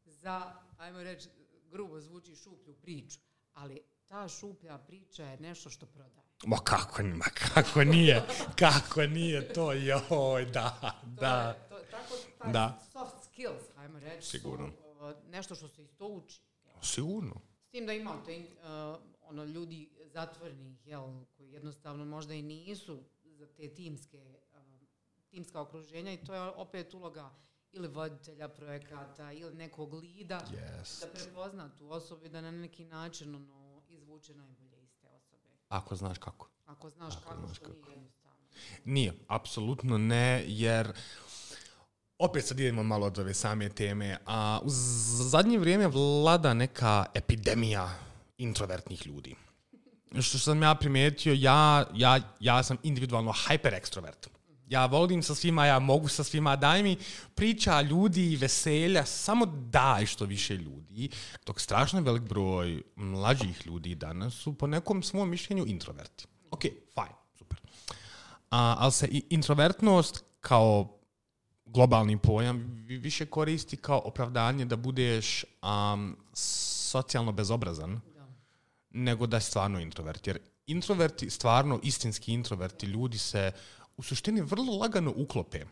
za, 0.04 0.54
ajmo 0.78 1.02
reći, 1.02 1.28
grubo 1.70 2.00
zvuči 2.00 2.36
šuplju 2.36 2.74
priču, 2.74 3.18
ali 3.52 3.82
ta 4.06 4.28
šuplja 4.28 4.78
priča 4.78 5.24
je 5.24 5.40
nešto 5.40 5.70
što 5.70 5.86
prodaje. 5.86 6.26
Ma 6.46 6.56
kako, 6.56 7.02
ma 7.02 7.24
kako 7.24 7.84
nije, 7.84 8.26
kako 8.58 9.02
nije 9.02 9.52
to, 9.52 9.72
joj, 9.72 10.44
da, 10.44 11.00
To 11.02 11.06
da. 11.20 11.48
je, 11.48 11.68
to, 11.68 11.78
tako, 11.90 12.14
taj 12.38 12.52
Da. 12.52 12.78
soft 12.92 13.24
skills, 13.24 13.62
ajmo 13.76 13.98
reći, 13.98 14.28
Sigurno. 14.28 14.68
su 14.70 14.74
uh, 15.04 15.30
nešto 15.30 15.54
što 15.54 15.68
se 15.68 15.82
isto 15.84 16.06
uči. 16.06 16.40
Sigurno. 16.82 17.34
S 17.68 17.70
tim 17.70 17.86
da 17.86 17.92
imate 17.92 18.38
uh, 18.38 19.00
ono, 19.22 19.44
ljudi 19.44 19.90
zatvorenih, 20.04 20.86
jel, 20.86 21.24
koji 21.36 21.50
jednostavno 21.50 22.04
možda 22.04 22.34
i 22.34 22.42
nisu 22.42 23.02
za 23.24 23.46
te 23.46 23.74
timske, 23.74 24.38
timska 25.36 25.60
okruženja 25.60 26.12
i 26.12 26.16
to 26.16 26.34
je 26.34 26.40
opet 26.40 26.94
uloga 26.94 27.30
ili 27.72 27.88
voditelja 27.88 28.48
projekata 28.48 29.32
ili 29.32 29.54
nekog 29.54 29.94
lida 29.94 30.40
Yes. 30.52 31.00
da 31.00 31.06
prepozna 31.06 31.68
tu 31.78 31.92
osobu 31.92 32.24
i 32.24 32.28
da 32.28 32.40
na 32.40 32.50
neki 32.50 32.84
način 32.84 33.34
ono, 33.34 33.82
izvuče 33.88 34.34
najbolje 34.34 34.82
iz 34.82 34.90
te 35.00 35.06
osobe. 35.08 35.42
Ako 35.68 35.96
znaš 35.96 36.18
kako. 36.18 36.48
Ako 36.66 36.90
znaš 36.90 37.14
Ako 37.16 37.28
kako, 37.28 37.46
znaš 37.46 37.58
kako. 37.58 37.70
nije 37.72 37.90
jednostavno. 37.90 38.36
Nije, 38.84 39.12
apsolutno 39.28 39.98
ne, 39.98 40.44
jer 40.46 40.92
opet 42.18 42.44
sad 42.44 42.60
idemo 42.60 42.82
malo 42.82 43.06
od 43.06 43.18
ove 43.18 43.34
same 43.34 43.68
teme, 43.68 44.18
a 44.26 44.60
u 44.64 44.68
zadnje 45.30 45.58
vrijeme 45.58 45.86
vlada 45.88 46.54
neka 46.54 47.04
epidemija 47.14 47.90
introvertnih 48.38 49.06
ljudi. 49.06 49.36
Što 50.20 50.38
sam 50.38 50.62
ja 50.62 50.74
primijetio, 50.74 51.34
ja, 51.38 51.86
ja, 51.94 52.20
ja 52.40 52.62
sam 52.62 52.76
individualno 52.82 53.32
hyper 53.32 53.74
ekstrovert. 53.74 54.35
Ja 54.66 54.86
volim 54.86 55.22
sa 55.22 55.34
svima, 55.34 55.66
ja 55.66 55.78
mogu 55.78 56.08
sa 56.08 56.24
svima, 56.24 56.56
daj 56.56 56.82
mi 56.82 56.96
priča 57.34 57.80
ljudi 57.80 58.32
i 58.32 58.36
veselja, 58.36 59.04
samo 59.04 59.46
daj 59.46 60.06
što 60.06 60.24
više 60.24 60.56
ljudi. 60.56 61.08
Dok 61.46 61.60
strašno 61.60 62.00
velik 62.00 62.22
broj 62.22 62.82
mlađih 62.96 63.66
ljudi 63.66 63.94
danas 63.94 64.34
su 64.34 64.54
po 64.54 64.66
nekom 64.66 65.02
svom 65.02 65.30
mišljenju 65.30 65.64
introverti. 65.66 66.26
Ok, 66.50 66.62
fine, 66.62 67.14
super. 67.38 67.58
A, 68.50 68.76
ali 68.78 68.92
se 68.92 69.06
i 69.06 69.22
introvertnost 69.30 70.24
kao 70.40 70.98
globalni 71.64 72.18
pojam 72.18 72.58
vi- 72.86 72.96
više 72.98 73.26
koristi 73.26 73.76
kao 73.76 74.02
opravdanje 74.04 74.64
da 74.64 74.76
budeš 74.76 75.44
um, 75.62 76.16
socijalno 76.34 77.32
bezobrazan 77.32 78.00
Da. 78.14 78.26
nego 78.90 79.26
da 79.26 79.36
je 79.36 79.40
stvarno 79.40 79.80
introvert. 79.80 80.26
Jer 80.26 80.38
introverti, 80.66 81.30
stvarno 81.30 81.80
istinski 81.82 82.32
introverti 82.32 82.86
ljudi 82.86 83.18
se 83.18 83.52
u 83.96 84.02
suštini 84.02 84.40
vrlo 84.40 84.76
lagano 84.76 85.12
uklope. 85.16 85.64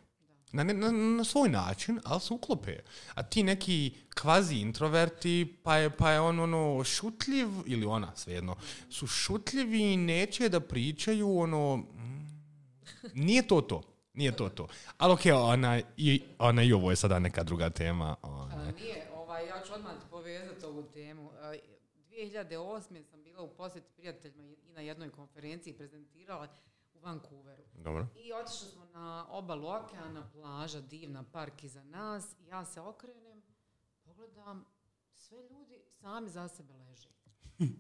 Na, 0.53 0.65
na, 0.65 0.91
na 0.91 1.25
svoj 1.25 1.49
način, 1.49 2.01
ali 2.05 2.21
se 2.21 2.35
uklope. 2.35 2.79
A 3.15 3.23
ti 3.23 3.43
neki 3.43 3.95
kvazi 4.15 4.55
introverti, 4.55 5.57
pa 5.63 5.77
je, 5.77 5.91
pa 5.91 6.11
je 6.11 6.21
on 6.21 6.41
ono 6.41 6.85
šutljiv, 6.85 7.49
ili 7.67 7.87
ona 7.87 8.17
svejedno, 8.17 8.57
su 8.91 9.07
šutljivi 9.07 9.93
i 9.93 9.97
neće 9.97 10.49
da 10.49 10.61
pričaju 10.61 11.39
ono, 11.39 11.77
mm, 11.77 12.43
nije 13.15 13.49
to 13.49 13.61
to. 13.61 13.83
Nije 14.15 14.37
to 14.37 14.49
to. 14.49 14.69
Ali 14.99 15.13
okej, 15.13 15.33
ona, 15.33 15.81
i, 15.97 16.23
ona 16.39 16.63
i 16.63 16.73
ovo 16.73 16.91
je 16.91 16.97
sada 16.97 17.19
neka 17.19 17.43
druga 17.43 17.71
tema. 17.71 18.17
Ona. 18.23 18.55
A, 18.55 18.71
nije, 18.71 19.09
ovaj, 19.15 19.47
ja 19.47 19.63
ću 19.67 19.73
odmah 19.73 19.93
povezati 20.11 20.67
ovu 20.67 20.83
temu. 20.83 21.31
A, 21.41 21.55
2008. 22.11 23.03
sam 23.11 23.23
bila 23.23 23.43
u 23.43 23.49
posjeti 23.49 23.87
prijateljima 23.97 24.55
i 24.69 24.73
na 24.73 24.81
jednoj 24.81 25.11
konferenciji 25.11 25.73
prezentirala 25.73 26.49
Vancouveru. 27.05 27.63
Dobro. 27.75 28.07
I 28.17 28.33
otišli 28.33 28.69
smo 28.69 28.85
na 28.85 29.27
obalu 29.31 29.69
okeana, 29.69 30.31
plaža, 30.33 30.81
divna, 30.81 31.25
park 31.33 31.65
iza 31.65 31.83
nas. 31.83 32.37
Ja 32.49 32.65
se 32.65 32.81
okrenem, 32.81 33.43
pogledam, 34.05 34.65
sve 35.13 35.39
ljudi 35.43 35.83
sami 36.01 36.29
za 36.29 36.49
sebe 36.49 36.75
leže. 36.75 37.09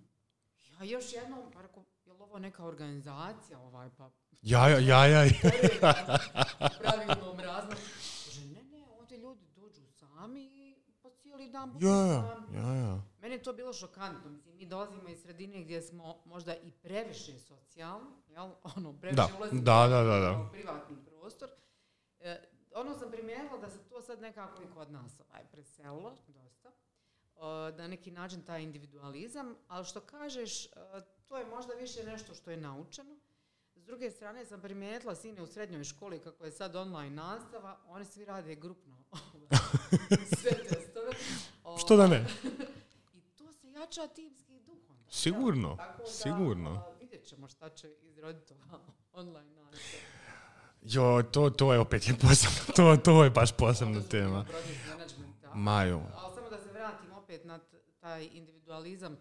Ja 0.80 0.84
još 0.84 1.12
jednom, 1.12 1.38
pa 1.52 1.62
rekao, 1.62 1.84
je 2.06 2.12
li 2.12 2.20
ovo 2.20 2.38
neka 2.38 2.64
organizacija 2.64 3.58
ovaj, 3.58 3.90
pa 3.96 4.10
Ja, 4.42 4.68
ja, 4.68 5.06
ja, 5.06 5.06
ja. 5.06 5.30
pravilnom 6.80 7.40
razlogu. 7.40 7.80
Kaže, 8.24 8.44
ne, 8.46 8.62
ne, 8.62 8.84
ovdje 8.98 9.18
ljudi 9.18 9.46
dođu 9.56 9.82
sami 9.86 10.44
i 10.44 10.73
cijeli 11.24 11.48
dan 11.48 11.72
budu 11.72 11.86
Ja, 11.86 12.22
sami. 12.22 12.56
ja, 12.56 12.74
ja. 12.74 13.02
Meni 13.20 13.34
je 13.34 13.42
to 13.42 13.52
bilo 13.52 13.72
šokantno. 13.72 14.30
Mislim, 14.30 14.56
mi 14.56 14.66
dolazimo 14.66 15.08
iz 15.08 15.22
sredine 15.22 15.62
gdje 15.62 15.82
smo 15.82 16.22
možda 16.24 16.54
i 16.56 16.70
previše 16.70 17.38
socijalni, 17.38 18.10
jel? 18.28 18.50
Ono, 18.76 18.92
previše 18.92 19.16
Da, 19.16 19.28
ulazimo 19.38 19.62
da, 19.62 19.86
da, 19.86 20.02
da, 20.02 20.18
da. 20.18 20.46
u 20.48 20.52
privatni 20.52 20.96
prostor. 21.06 21.48
E, 22.20 22.40
ono 22.74 22.94
sam 22.94 23.10
primijetila 23.10 23.58
da 23.58 23.70
se 23.70 23.78
to 23.88 24.00
sad 24.00 24.20
nekako 24.20 24.62
i 24.62 24.66
kod 24.74 24.90
nas 24.92 25.20
ovaj, 25.20 25.42
preselilo, 25.52 26.16
dosta. 26.28 26.68
E, 26.68 27.76
na 27.78 27.88
neki 27.88 28.10
način 28.10 28.42
taj 28.42 28.62
individualizam, 28.62 29.54
ali 29.68 29.84
što 29.84 30.00
kažeš, 30.00 30.66
e, 30.66 30.70
to 31.26 31.36
je 31.38 31.46
možda 31.46 31.72
više 31.74 32.04
nešto 32.04 32.34
što 32.34 32.50
je 32.50 32.56
naučeno. 32.56 33.16
S 33.76 33.84
druge 33.86 34.10
strane 34.10 34.44
sam 34.44 34.60
primijetila 34.60 35.14
sine 35.14 35.42
u 35.42 35.46
srednjoj 35.46 35.84
školi 35.84 36.18
kako 36.18 36.44
je 36.44 36.50
sad 36.50 36.76
online 36.76 37.10
nastava, 37.16 37.78
oni 37.86 38.04
svi 38.04 38.24
rade 38.24 38.54
grupno 38.54 38.96
sve 40.40 40.50
testove. 40.50 40.83
Što 41.80 41.96
da 41.96 42.06
ne? 42.06 42.26
I 43.14 43.20
to 43.38 43.52
se 43.52 43.70
jača 43.70 44.06
timski 44.06 44.60
duh 44.60 44.90
onda. 44.90 45.10
Sigurno, 45.10 45.76
Tako 45.76 46.02
da, 46.02 46.10
sigurno. 46.10 46.70
a, 46.70 46.96
vidjet 47.00 47.24
ćemo 47.26 47.48
šta 47.48 47.68
će 47.68 47.94
izroditi 48.02 48.54
online. 49.12 49.54
Jo, 50.82 51.22
to, 51.32 51.50
to 51.50 51.72
je 51.72 51.78
opet 51.78 52.08
je 52.08 52.14
posebno, 52.18 52.74
to, 52.76 52.96
to 53.04 53.24
je 53.24 53.30
baš 53.30 53.52
posebna 53.52 54.00
tema. 54.02 54.44
Maju. 55.54 56.00
Ali 56.14 56.34
samo 56.34 56.50
da 56.50 56.58
se 56.58 56.72
vratim 56.72 57.12
opet 57.12 57.44
na 57.44 57.60
taj 58.00 58.28
individualizam. 58.32 59.16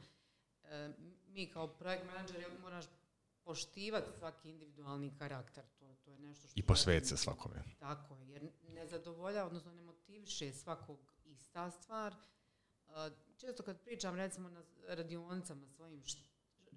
E, 0.64 0.90
mi 1.28 1.52
kao 1.52 1.68
projekt 1.68 2.06
menadžer 2.06 2.46
moraš 2.62 2.86
poštivati 3.44 4.12
svaki 4.20 4.50
individualni 4.50 5.12
karakter. 5.20 5.64
To, 5.80 5.96
to 6.06 6.12
je 6.12 6.20
nešto 6.20 6.48
što... 6.48 6.60
I 6.60 6.64
posvet 6.64 7.08
se 7.08 7.18
svakome. 7.18 7.64
Tako 7.80 8.16
je, 8.16 8.28
jer 8.28 8.44
ne 8.74 8.88
zadovolja, 8.88 9.46
odnosno 9.46 9.72
ne 9.72 9.82
motiviše 9.82 10.54
svakog 10.54 11.00
ista 11.54 11.72
stvar. 11.72 12.14
Često 13.38 13.64
kad 13.64 13.82
pričam 13.82 14.16
recimo 14.16 14.50
na 14.50 14.62
radionicama 14.88 15.62
svojim, 15.76 16.04
št- 16.04 16.24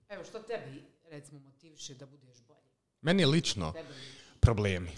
evo 0.09 0.24
što 0.24 0.39
tebi 0.39 0.83
recimo 1.11 1.41
motiviše 1.41 1.95
da 1.95 2.07
budeš 2.07 2.37
bolji? 2.49 2.70
Meni 3.01 3.22
je 3.22 3.27
lično 3.27 3.74
problemi. 4.41 4.91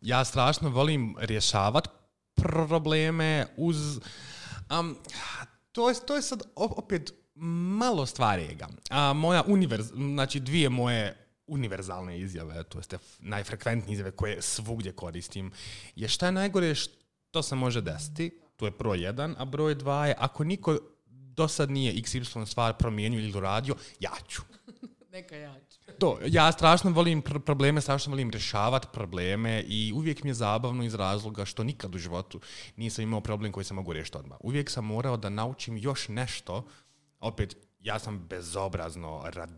Ja 0.00 0.24
strašno 0.24 0.68
volim 0.68 1.16
rješavati 1.18 1.88
probleme 2.34 3.46
uz... 3.56 4.00
Um, 4.78 4.96
to, 5.72 5.88
je, 5.88 5.94
to 6.06 6.16
je 6.16 6.22
sad 6.22 6.42
opet 6.56 7.12
malo 7.34 8.06
stvarijega. 8.06 8.68
A 8.90 9.12
moja 9.12 9.42
univerz, 9.46 9.86
znači 9.94 10.40
dvije 10.40 10.68
moje 10.68 11.16
univerzalne 11.46 12.18
izjave, 12.20 12.64
to 12.64 12.78
jest 12.78 12.94
najfrekventnije 13.18 13.92
izjave 13.92 14.10
koje 14.10 14.42
svugdje 14.42 14.92
koristim, 14.92 15.52
je 15.96 16.08
šta 16.08 16.26
je 16.26 16.32
najgore 16.32 16.74
što 16.74 17.42
se 17.42 17.54
može 17.54 17.80
desiti, 17.80 18.43
to 18.56 18.66
je 18.66 18.70
broj 18.70 19.02
jedan, 19.02 19.34
a 19.38 19.44
broj 19.44 19.74
dva 19.74 20.06
je 20.06 20.14
ako 20.18 20.44
niko 20.44 20.78
do 21.36 21.48
sad 21.48 21.70
nije 21.70 21.94
XY 21.94 22.46
stvar 22.46 22.76
promijenio 22.76 23.20
ili 23.20 23.32
doradio, 23.32 23.76
ja 24.00 24.12
ću. 24.28 24.42
Neka 25.12 25.36
jače. 25.36 25.78
To, 25.98 26.18
ja 26.26 26.52
strašno 26.52 26.90
volim 26.90 27.22
pr- 27.22 27.38
probleme, 27.38 27.80
strašno 27.80 28.10
volim 28.10 28.30
rješavati 28.30 28.86
probleme 28.92 29.64
i 29.66 29.92
uvijek 29.94 30.22
mi 30.22 30.30
je 30.30 30.34
zabavno 30.34 30.84
iz 30.84 30.94
razloga 30.94 31.44
što 31.44 31.64
nikad 31.64 31.94
u 31.94 31.98
životu 31.98 32.40
nisam 32.76 33.02
imao 33.02 33.20
problem 33.20 33.52
koji 33.52 33.64
sam 33.64 33.76
mogu 33.76 33.92
riješiti 33.92 34.18
odmah. 34.18 34.38
Uvijek 34.40 34.70
sam 34.70 34.84
morao 34.84 35.16
da 35.16 35.28
naučim 35.28 35.76
još 35.76 36.08
nešto. 36.08 36.66
Opet, 37.20 37.56
ja 37.80 37.98
sam 37.98 38.26
bezobrazno 38.28 39.22
rad, 39.24 39.50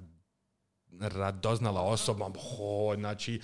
radoznala 1.01 1.81
osoba. 1.81 2.25
Ho, 2.25 2.95
znači, 2.97 3.41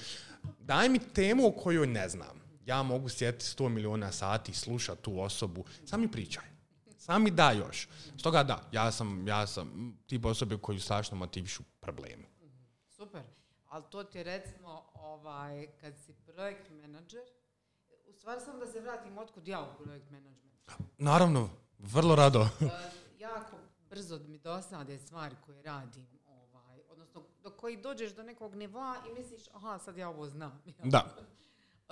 daj 0.59 0.89
mi 0.89 0.99
temu 0.99 1.47
o 1.47 1.53
kojoj 1.53 1.87
ne 1.87 2.09
znam. 2.09 2.42
Ja 2.67 2.83
mogu 2.83 3.09
sjetiti 3.09 3.45
100 3.45 3.69
miliona 3.69 4.13
sati 4.13 4.55
slušati 4.55 5.03
tu 5.03 5.21
osobu. 5.21 5.65
Sam 5.87 6.01
mi 6.01 6.11
pričaj. 6.11 6.45
Sam 6.99 7.23
mi 7.23 7.31
da 7.31 7.53
još. 7.53 7.89
Stoga 8.19 8.43
da, 8.43 8.69
ja 8.73 8.93
sam, 8.93 9.29
ja 9.29 9.47
sam 9.47 9.97
tip 10.07 10.25
osobe 10.25 10.59
koju 10.59 10.81
strašno 10.81 11.17
motivišu 11.17 11.63
problemi. 11.81 12.27
Super. 12.97 13.23
Ali 13.69 13.85
to 13.91 14.05
ti 14.05 14.19
je 14.19 14.25
recimo, 14.25 14.83
ovaj, 14.95 15.67
kad 15.81 15.99
si 15.99 16.13
projekt 16.13 16.71
menadžer, 16.71 17.23
u 18.09 18.13
stvari 18.13 18.41
sam 18.41 18.59
da 18.59 18.67
se 18.67 18.81
vratim 18.81 19.19
otkud 19.19 19.49
ja 19.49 19.61
u 19.63 19.85
projekt 19.85 20.11
management. 20.11 20.71
Naravno, 20.99 21.51
vrlo 21.79 22.15
rado. 22.15 22.41
E, 22.61 22.69
jako 23.19 23.57
brzo 23.91 24.19
mi 24.19 24.39
dosade 24.39 24.99
stvari 24.99 25.37
koje 25.47 25.63
radim, 25.63 26.07
ovaj, 26.27 26.81
odnosno 26.89 27.23
do 27.43 27.51
koji 27.51 27.77
dođeš 27.77 28.15
do 28.15 28.23
nekog 28.23 28.55
nivoa 28.55 28.97
i 29.11 29.21
misliš, 29.21 29.43
aha, 29.53 29.79
sad 29.79 29.97
ja 29.97 30.09
ovo 30.09 30.27
znam. 30.27 30.63
Da. 30.85 31.05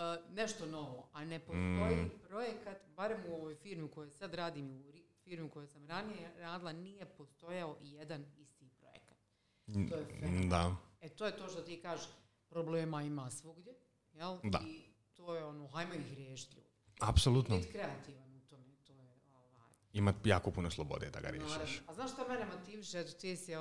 E, 0.00 0.18
nešto 0.34 0.66
novo, 0.66 1.08
a 1.12 1.24
ne 1.24 1.38
postoji 1.38 2.10
projekat, 2.28 2.78
barem 2.96 3.20
u 3.28 3.34
ovoj 3.34 3.54
firmi 3.54 3.84
u 3.84 3.88
kojoj 3.88 4.10
sad 4.10 4.34
radim 4.34 4.70
i 4.70 4.78
u 4.78 4.92
firmi 5.24 5.46
u 5.46 5.50
kojoj 5.50 5.66
sam 5.66 5.86
ranije 5.86 6.30
radila, 6.38 6.72
nije 6.72 7.04
postojao 7.04 7.76
i 7.80 7.92
jedan 7.92 8.24
isti 8.38 8.68
projekat. 8.78 9.16
To 9.90 9.96
je 9.96 10.04
fenomen. 10.20 10.48
Da. 10.48 10.76
E 11.00 11.08
to 11.08 11.26
je 11.26 11.36
to 11.36 11.48
što 11.48 11.62
ti 11.62 11.80
kažeš, 11.80 12.08
problema 12.48 13.02
ima 13.02 13.30
svugdje, 13.30 13.74
jel? 14.12 14.38
Da. 14.42 14.60
I 14.66 14.82
to 15.14 15.34
je 15.34 15.44
ono, 15.44 15.66
hajmo 15.68 15.94
ih 15.94 16.14
riješiti 16.14 16.56
ljudi. 16.56 16.68
Apsolutno. 17.00 17.56
Biti 17.56 17.72
kreativan 17.72 18.36
u 18.36 18.40
tome, 18.40 18.74
to 18.86 18.92
je 18.92 19.00
ovaj, 19.00 19.18
Ima 19.92 20.14
jako 20.24 20.50
puno 20.50 20.70
slobode 20.70 21.10
da 21.10 21.20
ga 21.20 21.28
naravno. 21.28 21.56
riješiš. 21.56 21.82
A 21.86 21.94
znaš 21.94 22.12
što 22.12 22.28
mene 22.28 22.44
motiviše, 22.44 23.00
eto 23.00 23.12
ti 23.12 23.36
si 23.36 23.52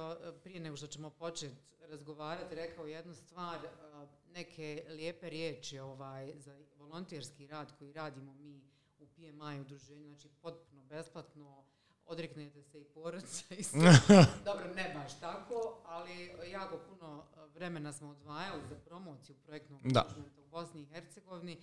prije 0.43 0.59
nego 0.59 0.75
što 0.75 0.87
ćemo 0.87 1.09
početi 1.09 1.55
razgovarati, 1.79 2.55
rekao 2.55 2.85
jednu 2.85 3.13
stvar, 3.15 3.59
a, 3.81 4.07
neke 4.29 4.85
lijepe 4.89 5.29
riječi 5.29 5.79
ovaj, 5.79 6.33
za 6.35 6.57
volonterski 6.75 7.47
rad 7.47 7.77
koji 7.77 7.93
radimo 7.93 8.33
mi 8.33 8.61
u 8.99 9.07
PMI 9.07 9.61
udruženju, 9.61 10.07
znači 10.07 10.29
potpuno 10.31 10.83
besplatno, 10.83 11.63
odreknete 12.05 12.63
se 12.63 12.81
i 12.81 12.85
porodice 12.85 13.55
i 13.55 13.63
sve. 13.63 13.91
Dobro, 14.45 14.73
ne 14.75 14.91
baš 14.95 15.19
tako, 15.19 15.55
ali 15.85 16.11
jako 16.47 16.77
puno 16.79 17.23
vremena 17.47 17.93
smo 17.93 18.09
odvajali 18.09 18.61
za 18.69 18.75
promociju 18.77 19.35
projektnog 19.37 19.81
menadžmenta 19.85 20.41
u 20.41 20.47
Bosni 20.47 20.81
i 20.81 20.85
Hercegovini 20.85 21.57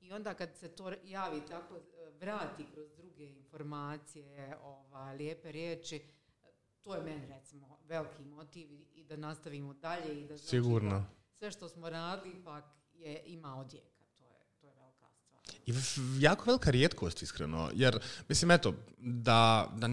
i 0.00 0.12
onda 0.12 0.34
kad 0.34 0.56
se 0.56 0.68
to 0.68 0.92
javi 1.04 1.40
tako, 1.40 1.74
vrati 2.12 2.66
kroz 2.74 2.88
druge 2.92 3.24
informacije, 3.26 4.56
ovaj, 4.58 5.16
lijepe 5.16 5.52
riječi, 5.52 6.02
to 6.82 6.94
je 6.94 7.02
meni 7.02 7.26
recimo 7.28 7.78
veliki 7.84 8.22
motiv 8.24 8.68
i- 8.72 9.04
da 9.04 9.16
nastavimo 9.16 9.74
dalje 9.74 10.14
i 10.14 10.22
da 10.22 10.36
znači, 10.36 10.48
Sigurno. 10.48 11.04
Sve 11.38 11.50
što 11.50 11.68
smo 11.68 11.90
radili 11.90 12.34
ipak 12.40 12.64
je, 12.94 13.22
ima 13.26 13.56
odjeka. 13.56 14.04
To 14.18 14.24
je, 14.24 14.38
to 14.60 14.66
je 14.66 14.72
velika 14.74 15.06
stvar. 15.26 15.42
I 15.66 15.72
jako 16.22 16.44
velika 16.46 16.70
rijetkost, 16.70 17.22
iskreno. 17.22 17.70
Jer, 17.74 17.98
mislim, 18.28 18.50
eto, 18.50 18.74
da, 18.98 19.68
da, 19.76 19.88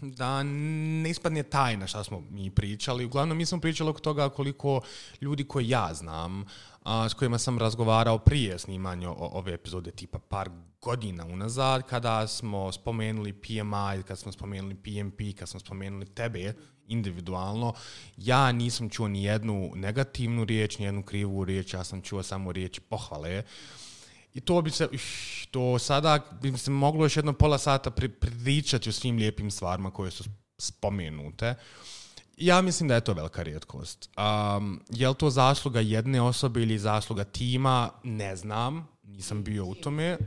da 0.00 0.42
ne 0.42 1.10
ispadne 1.10 1.42
tajna 1.42 1.86
šta 1.86 2.04
smo 2.04 2.22
mi 2.30 2.50
pričali. 2.50 3.04
Uglavnom, 3.04 3.38
mi 3.38 3.46
smo 3.46 3.60
pričali 3.60 3.90
oko 3.90 4.00
toga 4.00 4.28
koliko 4.28 4.80
ljudi 5.20 5.44
koje 5.44 5.68
ja 5.68 5.94
znam, 5.94 6.44
a, 6.82 7.08
s 7.08 7.14
kojima 7.14 7.38
sam 7.38 7.58
razgovarao 7.58 8.18
prije 8.18 8.58
snimanja 8.58 9.10
ove 9.10 9.54
epizode, 9.54 9.90
tipa 9.90 10.18
par 10.18 10.50
godina 10.80 11.24
unazad, 11.26 11.82
kada 11.82 12.26
smo 12.26 12.72
spomenuli 12.72 13.32
PMI, 13.32 14.02
kad 14.08 14.18
smo 14.18 14.32
spomenuli 14.32 14.74
PMP, 14.74 15.20
kad 15.38 15.48
smo 15.48 15.60
spomenuli 15.60 16.06
tebe 16.06 16.54
individualno, 16.86 17.74
ja 18.16 18.52
nisam 18.52 18.90
čuo 18.90 19.08
ni 19.08 19.24
jednu 19.24 19.72
negativnu 19.74 20.44
riječ, 20.44 20.78
ni 20.78 20.84
jednu 20.84 21.02
krivu 21.02 21.44
riječ, 21.44 21.74
ja 21.74 21.84
sam 21.84 22.02
čuo 22.02 22.22
samo 22.22 22.52
riječi 22.52 22.80
pohvale. 22.80 23.42
I 24.34 24.40
to 24.40 24.62
bi 24.62 24.70
se, 24.70 24.88
to 25.50 25.78
sada 25.78 26.18
bi 26.42 26.58
se 26.58 26.70
moglo 26.70 27.04
još 27.04 27.16
jedno 27.16 27.32
pola 27.32 27.58
sata 27.58 27.90
pri, 27.90 28.08
pričati 28.08 28.88
o 28.88 28.92
svim 28.92 29.16
lijepim 29.16 29.50
stvarima 29.50 29.90
koje 29.90 30.10
su 30.10 30.24
spomenute. 30.58 31.54
Ja 32.36 32.62
mislim 32.62 32.88
da 32.88 32.94
je 32.94 33.00
to 33.00 33.12
velika 33.12 33.42
rijetkost. 33.42 34.10
Um, 34.16 34.80
je 34.88 35.08
li 35.08 35.14
to 35.14 35.30
zasluga 35.30 35.80
jedne 35.80 36.20
osobe 36.20 36.62
ili 36.62 36.78
zasluga 36.78 37.24
tima? 37.24 37.90
Ne 38.04 38.36
znam, 38.36 38.88
nisam 39.02 39.44
bio 39.44 39.64
u 39.66 39.74
tome. 39.74 40.18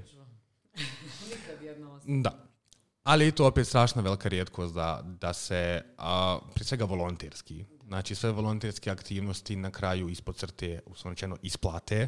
Da. 2.06 2.46
Ali 3.04 3.32
to 3.32 3.48
opet 3.48 3.68
strašna 3.68 4.02
velika 4.02 4.30
rijetkost 4.30 4.74
da, 4.74 5.02
da 5.04 5.34
se, 5.34 5.84
a, 5.98 6.40
prije 6.54 6.66
svega 6.66 6.86
volonterski, 6.86 7.66
znači 7.88 8.16
sve 8.16 8.32
volonterske 8.32 8.92
aktivnosti 8.92 9.56
na 9.56 9.72
kraju 9.72 10.10
ispod 10.10 10.36
crte, 10.36 10.80
uslovno 10.86 11.38
isplate, 11.42 12.08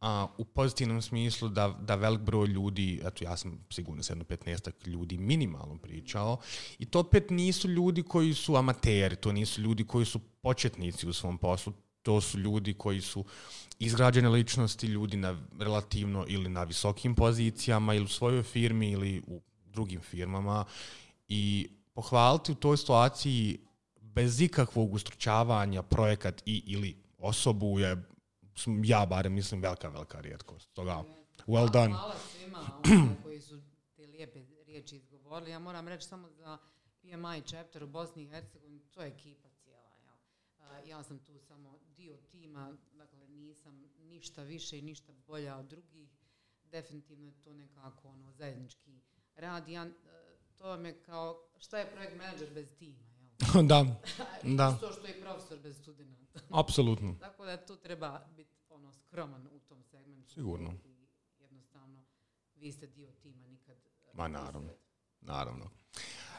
a, 0.00 0.26
u 0.38 0.44
pozitivnom 0.44 1.02
smislu 1.02 1.48
da, 1.48 1.68
da 1.80 1.94
velik 1.94 2.20
broj 2.20 2.46
ljudi, 2.46 3.00
eto 3.04 3.24
ja 3.24 3.36
sam 3.36 3.64
sigurno 3.70 4.02
se 4.02 4.12
jedno 4.12 4.24
15 4.24 4.86
ljudi 4.86 5.18
minimalno 5.18 5.78
pričao, 5.78 6.38
i 6.78 6.84
to 6.86 7.00
opet 7.00 7.30
nisu 7.30 7.68
ljudi 7.68 8.02
koji 8.02 8.34
su 8.34 8.56
amateri, 8.56 9.16
to 9.16 9.32
nisu 9.32 9.60
ljudi 9.60 9.84
koji 9.84 10.06
su 10.06 10.18
početnici 10.18 11.08
u 11.08 11.12
svom 11.12 11.38
poslu, 11.38 11.72
to 12.02 12.20
su 12.20 12.38
ljudi 12.38 12.74
koji 12.74 13.00
su 13.00 13.24
izgrađene 13.78 14.28
ličnosti, 14.28 14.86
ljudi 14.86 15.16
na 15.16 15.36
relativno 15.58 16.24
ili 16.28 16.48
na 16.48 16.64
visokim 16.64 17.14
pozicijama 17.14 17.94
ili 17.94 18.04
u 18.04 18.08
svojoj 18.08 18.42
firmi 18.42 18.90
ili 18.90 19.22
u 19.26 19.40
drugim 19.64 20.00
firmama. 20.00 20.64
I 21.28 21.68
pohvaliti 21.94 22.52
u 22.52 22.54
toj 22.54 22.76
situaciji 22.76 23.58
bez 24.00 24.40
ikakvog 24.40 24.94
ustručavanja 24.94 25.82
projekat 25.82 26.42
i 26.46 26.62
ili 26.66 26.96
osobu 27.18 27.80
je 27.80 28.09
ja 28.84 29.06
barem 29.06 29.32
mislim 29.32 29.62
velika, 29.62 29.88
velika 29.88 30.20
rijetkost. 30.20 30.72
Toga, 30.74 31.04
well 31.46 31.72
done. 31.72 31.94
Hvala 31.94 32.18
svima 32.18 32.82
koji 33.22 33.40
su 33.40 33.62
te 33.96 34.06
lijepe 34.06 34.44
riječi 34.66 34.96
izgovorili. 34.96 35.50
Ja 35.50 35.58
moram 35.58 35.88
reći 35.88 36.06
samo 36.06 36.30
za 36.30 36.58
PMI 37.00 37.42
chapter 37.46 37.84
u 37.84 37.86
Bosni 37.86 38.22
i 38.22 38.28
Hercegovini, 38.28 38.80
to 38.90 39.02
je 39.02 39.08
ekipa 39.08 39.48
cijela. 39.48 39.90
Jel? 39.98 40.88
Ja 40.88 41.02
sam 41.02 41.18
tu 41.18 41.38
samo 41.38 41.78
dio 41.96 42.16
tima, 42.16 42.76
dakle 42.92 43.28
nisam 43.28 43.84
ništa 43.98 44.42
više 44.42 44.78
i 44.78 44.82
ništa 44.82 45.12
bolja 45.26 45.56
od 45.56 45.66
drugih. 45.66 46.10
Definitivno 46.64 47.26
je 47.26 47.40
to 47.42 47.52
nekako 47.52 48.08
ono 48.08 48.32
zajednički 48.32 49.00
rad. 49.36 49.68
Ja, 49.68 49.86
to 50.56 50.68
vam 50.68 50.86
je 50.86 51.02
kao, 51.02 51.48
šta 51.58 51.78
je 51.78 51.90
projekt 51.92 52.16
manager 52.16 52.50
bez 52.54 52.74
tima? 52.78 53.09
Da, 53.68 53.86
da. 54.42 54.72
Isto 54.74 54.92
što 54.92 55.06
je 55.06 55.20
profesor 55.20 55.58
bez 55.58 55.76
studenta. 55.78 56.40
Apsolutno. 56.50 57.14
Tako 57.20 57.44
da 57.44 57.56
tu 57.66 57.76
treba 57.76 58.20
biti 58.36 58.50
ono 58.68 58.92
skroman 58.92 59.46
u 59.46 59.58
tom 59.58 59.82
segmentu. 59.84 60.34
Sigurno. 60.34 60.70
I 60.84 61.42
jednostavno, 61.42 62.04
vi 62.54 62.72
ste 62.72 62.86
dio 62.86 63.10
tima 63.22 63.46
nikad. 63.46 63.76
Ma 64.12 64.28
naravno, 64.28 64.70
naravno. 65.20 65.70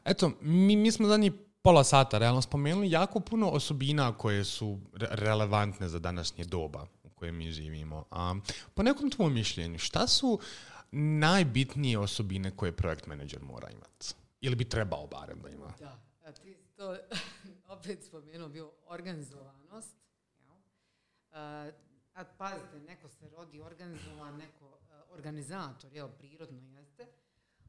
Eto, 0.05 0.31
mi, 0.41 0.75
mi 0.75 0.91
smo 0.91 1.07
zadnji 1.07 1.31
pola 1.61 1.83
sata 1.83 2.17
realno 2.17 2.41
spomenuli 2.41 2.91
jako 2.91 3.19
puno 3.19 3.49
osobina 3.49 4.17
koje 4.17 4.43
su 4.43 4.79
re- 4.93 5.07
relevantne 5.11 5.89
za 5.89 5.99
današnje 5.99 6.43
doba 6.43 6.85
u 7.03 7.09
kojem 7.09 7.35
mi 7.35 7.51
živimo. 7.51 8.05
A, 8.11 8.35
po 8.73 8.83
nekom 8.83 9.11
tvom 9.11 9.33
mišljenju, 9.33 9.77
šta 9.79 10.07
su 10.07 10.39
najbitnije 10.91 11.99
osobine 11.99 12.51
koje 12.51 12.71
projekt 12.71 13.07
manager 13.07 13.41
mora 13.41 13.69
imati? 13.69 14.13
Ili 14.41 14.55
bi 14.55 14.69
trebao 14.69 15.07
barem 15.07 15.41
da 15.41 15.49
ima? 15.49 15.73
Da, 15.79 15.99
a 16.25 16.31
ti 16.31 16.57
opet 17.77 18.03
spomenuo 18.03 18.49
bio 18.49 18.71
organizovanost. 18.85 19.95
Jel? 20.39 20.55
A, 21.31 21.71
a 22.13 22.25
pazite, 22.37 22.79
neko 22.79 23.09
se 23.09 23.29
rodi 23.29 23.61
organizovan, 23.61 24.37
neko 24.37 24.79
a, 24.89 25.03
organizator, 25.09 25.93
jel, 25.93 26.09
prirodno 26.17 26.61
jeste, 26.61 27.07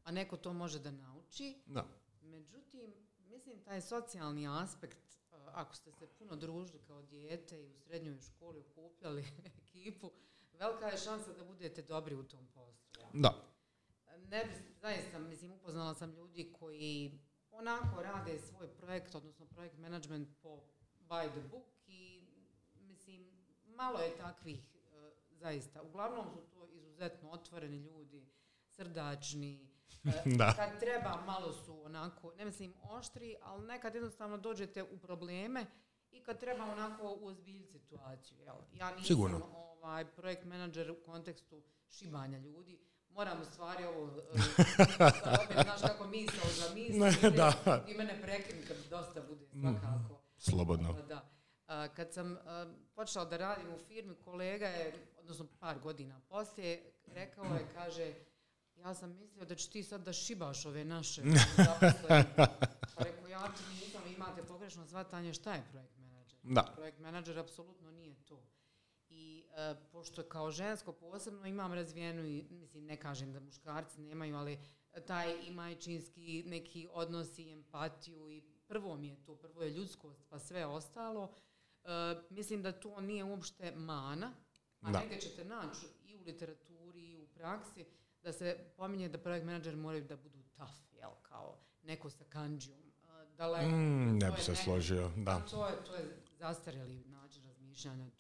a 0.05 0.11
neko 0.11 0.37
to 0.37 0.53
može 0.53 0.79
da 0.79 0.91
nauči. 0.91 1.63
Da. 1.67 1.87
Međutim, 2.21 2.95
mislim, 3.19 3.65
taj 3.65 3.81
socijalni 3.81 4.49
aspekt, 4.49 5.19
a, 5.31 5.51
ako 5.55 5.75
ste 5.75 5.93
se 5.93 6.07
puno 6.07 6.37
družili 6.37 6.81
kao 6.87 7.03
dijete 7.03 7.63
i 7.63 7.69
u 7.69 7.75
srednjoj 7.75 8.21
školi 8.21 8.61
okupljali 8.61 9.25
ekipu, 9.63 10.11
velika 10.59 10.87
je 10.87 10.99
šansa 10.99 11.33
da 11.33 11.45
budete 11.45 11.83
dobri 11.83 12.15
u 12.15 12.23
tom 12.23 12.47
poslu. 12.47 12.87
jel? 12.99 13.23
Da. 13.23 13.53
Ne 14.29 14.45
bi, 14.45 14.53
zaista, 14.81 15.19
mislim, 15.19 15.53
upoznala 15.53 15.95
sam 15.95 16.15
ljudi 16.15 16.53
koji 16.59 17.21
onako 17.53 18.03
rade 18.03 18.39
svoj 18.39 18.69
projekt, 18.69 19.15
odnosno 19.15 19.47
projekt 19.47 19.79
management 19.79 20.29
po 20.43 20.61
by 21.09 21.31
the 21.31 21.41
book 21.51 21.65
i 21.87 22.27
mislim, 22.81 23.31
malo 23.65 23.99
je 23.99 24.17
takvih 24.17 24.59
e, 24.75 25.11
zaista. 25.31 25.83
Uglavnom 25.83 26.27
su 26.31 26.41
to 26.55 26.67
izuzetno 26.67 27.31
otvoreni 27.31 27.77
ljudi, 27.77 28.27
srdačni, 28.69 29.69
e, 30.05 30.23
Da. 30.39 30.53
kad 30.57 30.81
treba 30.81 31.23
malo 31.27 31.53
su 31.53 31.85
onako, 31.85 32.33
ne 32.39 32.45
mislim 32.45 32.75
oštri, 32.83 33.37
ali 33.43 33.67
nekad 33.67 33.95
jednostavno 33.95 34.37
dođete 34.39 34.83
u 34.83 34.99
probleme 34.99 35.67
i 36.13 36.21
kad 36.23 36.41
treba 36.41 36.65
onako 36.65 37.17
uozbiljiti 37.21 37.79
situaciju. 37.79 38.39
Jel? 38.41 38.57
Ja 38.75 38.91
nisam 38.91 39.05
Sigurno. 39.05 39.47
ovaj, 39.55 40.05
projekt 40.05 40.45
menadžer 40.45 40.91
u 40.91 40.97
kontekstu 41.07 41.63
šibanja 41.91 42.39
ljudi, 42.39 42.79
moram 43.15 43.41
u 43.41 43.45
stvari 43.45 43.85
ovo, 43.85 44.07
e, 44.07 44.21
opet, 45.45 45.57
znaš 45.63 45.81
kako 45.81 46.07
misao 46.07 46.51
za 46.51 46.75
misao, 46.75 47.31
Da. 47.31 47.85
i 47.89 47.95
mene 47.95 48.23
prekini 48.23 48.63
kad 48.67 48.77
dosta 48.91 49.21
bude 49.29 49.47
svakako. 49.47 50.21
Slobodno. 50.39 50.93
Da. 51.09 51.29
A, 51.67 51.89
kad 51.89 52.13
sam 52.13 52.37
a, 52.47 52.67
počela 52.95 53.25
da 53.25 53.37
radim 53.37 53.75
u 53.75 53.79
firmi, 53.89 54.15
kolega 54.15 54.67
je, 54.67 54.95
odnosno 55.19 55.47
par 55.61 55.79
godina 55.79 56.21
poslije, 56.29 56.93
rekao 57.07 57.45
je, 57.45 57.67
kaže, 57.75 58.15
ja 58.77 58.95
sam 58.95 59.17
mislio 59.17 59.45
da 59.45 59.55
ćeš 59.55 59.67
ti 59.67 59.83
sad 59.83 60.01
da 60.03 60.13
šibaš 60.13 60.67
ove 60.67 60.85
naše 60.85 61.23
zaposlene. 61.57 62.25
Pa 62.97 63.05
rekao, 63.05 63.29
ja 63.29 63.43
ti 63.43 63.63
nisam, 63.85 64.03
imate 64.17 64.43
pogrešno 64.43 64.87
shvatanje 64.87 65.35
šta 65.35 65.55
je 65.55 65.63
projekt 65.73 65.97
menadžer. 65.99 66.39
Da. 66.43 66.73
Projekt 66.75 66.99
menadžer 66.99 67.39
apsolutno 67.39 67.91
nije 67.91 68.15
to. 68.25 68.43
I 69.15 69.45
e, 69.57 69.75
pošto 69.93 70.23
kao 70.23 70.51
žensko 70.51 70.93
posebno 70.93 71.47
imam 71.47 71.73
razvijenu, 71.73 72.25
i, 72.25 72.47
mislim 72.51 72.85
ne 72.85 72.97
kažem 72.97 73.33
da 73.33 73.41
muškarci 73.41 74.01
nemaju, 74.01 74.37
ali 74.37 74.59
taj 75.07 75.47
i 75.47 75.51
majčinski 75.51 76.45
neki 76.47 76.89
odnos 76.93 77.39
i 77.39 77.53
empatiju 77.53 78.31
i 78.31 78.43
prvo 78.67 78.97
mi 78.97 79.09
je 79.09 79.25
to, 79.25 79.35
prvo 79.35 79.63
je 79.63 79.71
ljudskost 79.71 80.23
pa 80.29 80.39
sve 80.39 80.67
ostalo. 80.67 81.33
E, 81.85 81.89
mislim 82.31 82.63
da 82.63 82.73
to 82.73 83.01
nije 83.01 83.25
uopšte 83.25 83.73
mana, 83.77 84.33
a 84.81 84.91
Da. 84.91 85.01
negdje 85.01 85.21
ćete 85.21 85.45
naći 85.45 85.87
i 86.05 86.17
u 86.17 86.23
literaturi 86.23 87.11
i 87.11 87.19
u 87.19 87.27
praksi 87.27 87.85
da 88.23 88.33
se 88.33 88.59
pominje 88.77 89.09
da 89.09 89.19
projekt 89.19 89.47
menadžer 89.47 89.77
moraju 89.77 90.05
da 90.05 90.17
budu 90.17 90.43
tough, 90.43 90.73
jel, 90.93 91.11
kao 91.23 91.59
neko 91.83 92.11
sa 92.11 92.25
kanđijom, 92.25 92.93
e, 93.03 93.27
daleko. 93.37 93.69
Mm, 93.77 94.19
ne 94.19 94.31
bi 94.31 94.41
se 94.41 94.55
složio, 94.55 95.11
da. 95.17 95.41
to 95.51 95.67
je, 95.67 95.85
to 95.85 95.95
je 95.95 96.23
zastarjeli 96.39 97.05
način 97.07 97.45
razmišljanja. 97.47 98.11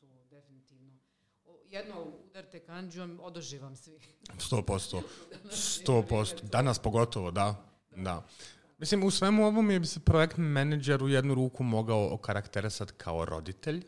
Jedno 1.72 1.94
udarte 2.30 2.60
kanđijom, 2.60 3.20
odoživam 3.22 3.76
svi. 3.76 3.98
Sto 4.38 4.62
posto. 4.62 5.02
Sto 5.50 6.02
posto. 6.02 6.46
Danas 6.46 6.78
pogotovo, 6.78 7.30
da. 7.30 7.54
Da. 7.96 8.26
Mislim, 8.78 9.04
u 9.04 9.10
svemu 9.10 9.46
ovome 9.46 9.80
bi 9.80 9.86
se 9.86 10.00
projekt 10.00 10.36
menadžer 10.36 11.02
u 11.02 11.08
jednu 11.08 11.34
ruku 11.34 11.64
mogao 11.64 12.14
okarakterisati 12.14 12.92
kao 12.96 13.24
roditelj. 13.24 13.84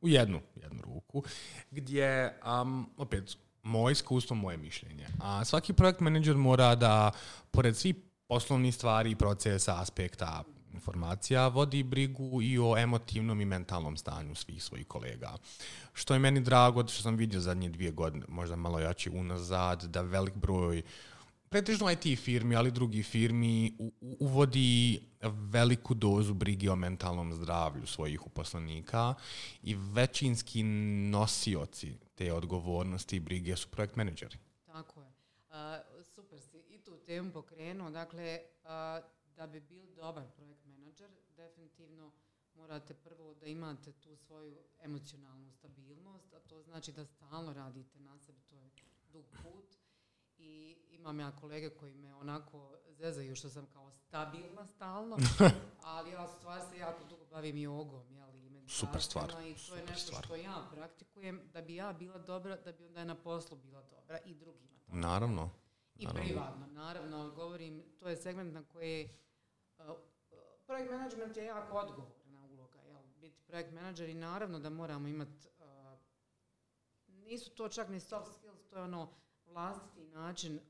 U 0.00 0.08
jednu, 0.08 0.40
jednu 0.56 0.82
ruku. 0.82 1.22
Gdje, 1.70 2.38
um, 2.62 2.90
opet, 2.96 3.36
moje 3.62 3.92
iskustvo, 3.92 4.36
moje 4.36 4.56
mišljenje. 4.56 5.06
A 5.20 5.44
svaki 5.44 5.72
projekt 5.72 6.00
menadžer 6.00 6.36
mora 6.36 6.74
da, 6.74 7.12
pored 7.50 7.76
svih 7.76 7.94
poslovnih 8.28 8.74
stvari, 8.74 9.16
procesa, 9.16 9.80
aspekta, 9.80 10.44
informacija, 10.74 11.48
vodi 11.48 11.82
brigu 11.82 12.42
i 12.42 12.58
o 12.58 12.76
emotivnom 12.78 13.40
i 13.40 13.44
mentalnom 13.44 13.96
stanju 13.96 14.34
svih 14.34 14.62
svojih 14.62 14.86
kolega. 14.86 15.36
Što 15.92 16.14
je 16.14 16.20
meni 16.20 16.40
drago, 16.40 16.88
što 16.88 17.02
sam 17.02 17.16
vidio 17.16 17.40
zadnje 17.40 17.68
dvije 17.68 17.90
godine, 17.90 18.24
možda 18.28 18.56
malo 18.56 18.80
jači 18.80 19.10
unazad, 19.10 19.84
da 19.84 20.00
velik 20.00 20.34
broj 20.34 20.82
pretežno 21.50 21.90
IT 21.90 22.18
firmi, 22.18 22.56
ali 22.56 22.70
drugi 22.70 23.02
firmi 23.02 23.76
uvodi 24.00 25.00
veliku 25.52 25.94
dozu 25.94 26.34
brige 26.34 26.70
o 26.70 26.76
mentalnom 26.76 27.32
zdravlju 27.34 27.86
svojih 27.86 28.26
uposlenika 28.26 29.14
i 29.62 29.74
većinski 29.74 30.62
nosioci 31.10 31.98
te 32.14 32.32
odgovornosti 32.32 33.16
i 33.16 33.20
brige 33.20 33.56
su 33.56 33.68
projekt 33.68 33.96
menadžeri. 33.96 34.36
Tako 34.66 35.02
je. 35.02 35.12
A, 35.50 35.80
super 36.04 36.40
si 36.40 36.58
i 36.68 36.78
tu 36.78 36.96
temu 37.06 37.32
pokrenuo. 37.32 37.90
Dakle, 37.90 38.38
a, 38.64 39.00
da 39.40 39.46
bi 39.46 39.60
bil 39.60 39.86
dobar 39.96 40.24
projekt 40.36 40.64
menadžer, 40.64 41.10
definitivno 41.36 42.12
morate 42.54 42.94
prvo 42.94 43.34
da 43.34 43.46
imate 43.46 43.92
tu 43.92 44.16
svoju 44.16 44.58
emocionalnu 44.80 45.52
stabilnost, 45.52 46.34
a 46.34 46.40
to 46.40 46.62
znači 46.62 46.92
da 46.92 47.04
stalno 47.04 47.52
radite 47.52 48.00
na 48.00 48.18
sebi, 48.18 48.40
to 48.40 48.56
je 48.56 48.70
dug 49.12 49.24
put. 49.42 49.76
I 50.38 50.76
imam 50.90 51.20
ja 51.20 51.36
kolege 51.36 51.70
koji 51.70 51.94
me 51.94 52.14
onako 52.14 52.76
zezaju 52.88 53.36
što 53.36 53.48
sam 53.48 53.66
kao 53.66 53.90
stabilna 53.90 54.66
stalno, 54.66 55.16
ali 55.94 56.10
ja 56.10 56.24
u 56.24 56.38
stvari 56.38 56.62
se 56.70 56.78
jako 56.78 57.04
dugo 57.04 57.24
bavim 57.24 57.58
jogom, 57.58 58.12
jel, 58.12 58.34
i 58.34 58.68
Super 58.68 59.02
stvar, 59.02 59.30
i 59.30 59.54
to 59.68 59.76
je 59.76 59.84
nešto 59.86 60.06
stvar. 60.06 60.24
što 60.24 60.36
ja 60.36 60.68
praktikujem 60.72 61.40
da 61.52 61.62
bi 61.62 61.74
ja 61.74 61.92
bila 61.92 62.18
dobra, 62.18 62.56
da 62.56 62.72
bi 62.72 62.84
onda 62.84 63.00
je 63.00 63.06
na 63.06 63.14
poslu 63.14 63.56
bila 63.56 63.82
dobra 63.82 64.18
i 64.24 64.34
drugima. 64.34 64.78
Naravno. 64.86 65.50
I 65.96 66.04
naravno. 66.04 66.24
privatno, 66.24 66.66
naravno, 66.66 67.30
govorim, 67.30 67.82
to 67.98 68.08
je 68.08 68.16
segment 68.16 68.54
na 68.54 68.64
koji 68.64 69.04
uh, 69.04 69.29
projekt 70.66 70.90
management 70.90 71.36
je 71.36 71.44
jako 71.44 71.76
odgovorna 71.76 72.46
uloga, 72.52 72.78
jel? 72.82 72.98
Biti 73.20 73.40
projekt 73.46 73.72
manager 73.72 74.08
i 74.08 74.14
naravno 74.14 74.58
da 74.58 74.70
moramo 74.70 75.08
imati, 75.08 75.48
uh, 75.58 75.98
nisu 77.08 77.50
to 77.50 77.68
čak 77.68 77.88
ni 77.88 78.00
soft 78.00 78.32
skills, 78.32 78.66
to 78.70 78.76
je 78.76 78.82
ono 78.82 79.08
vlastiti 79.46 80.04
način 80.04 80.54
uh, 80.54 80.60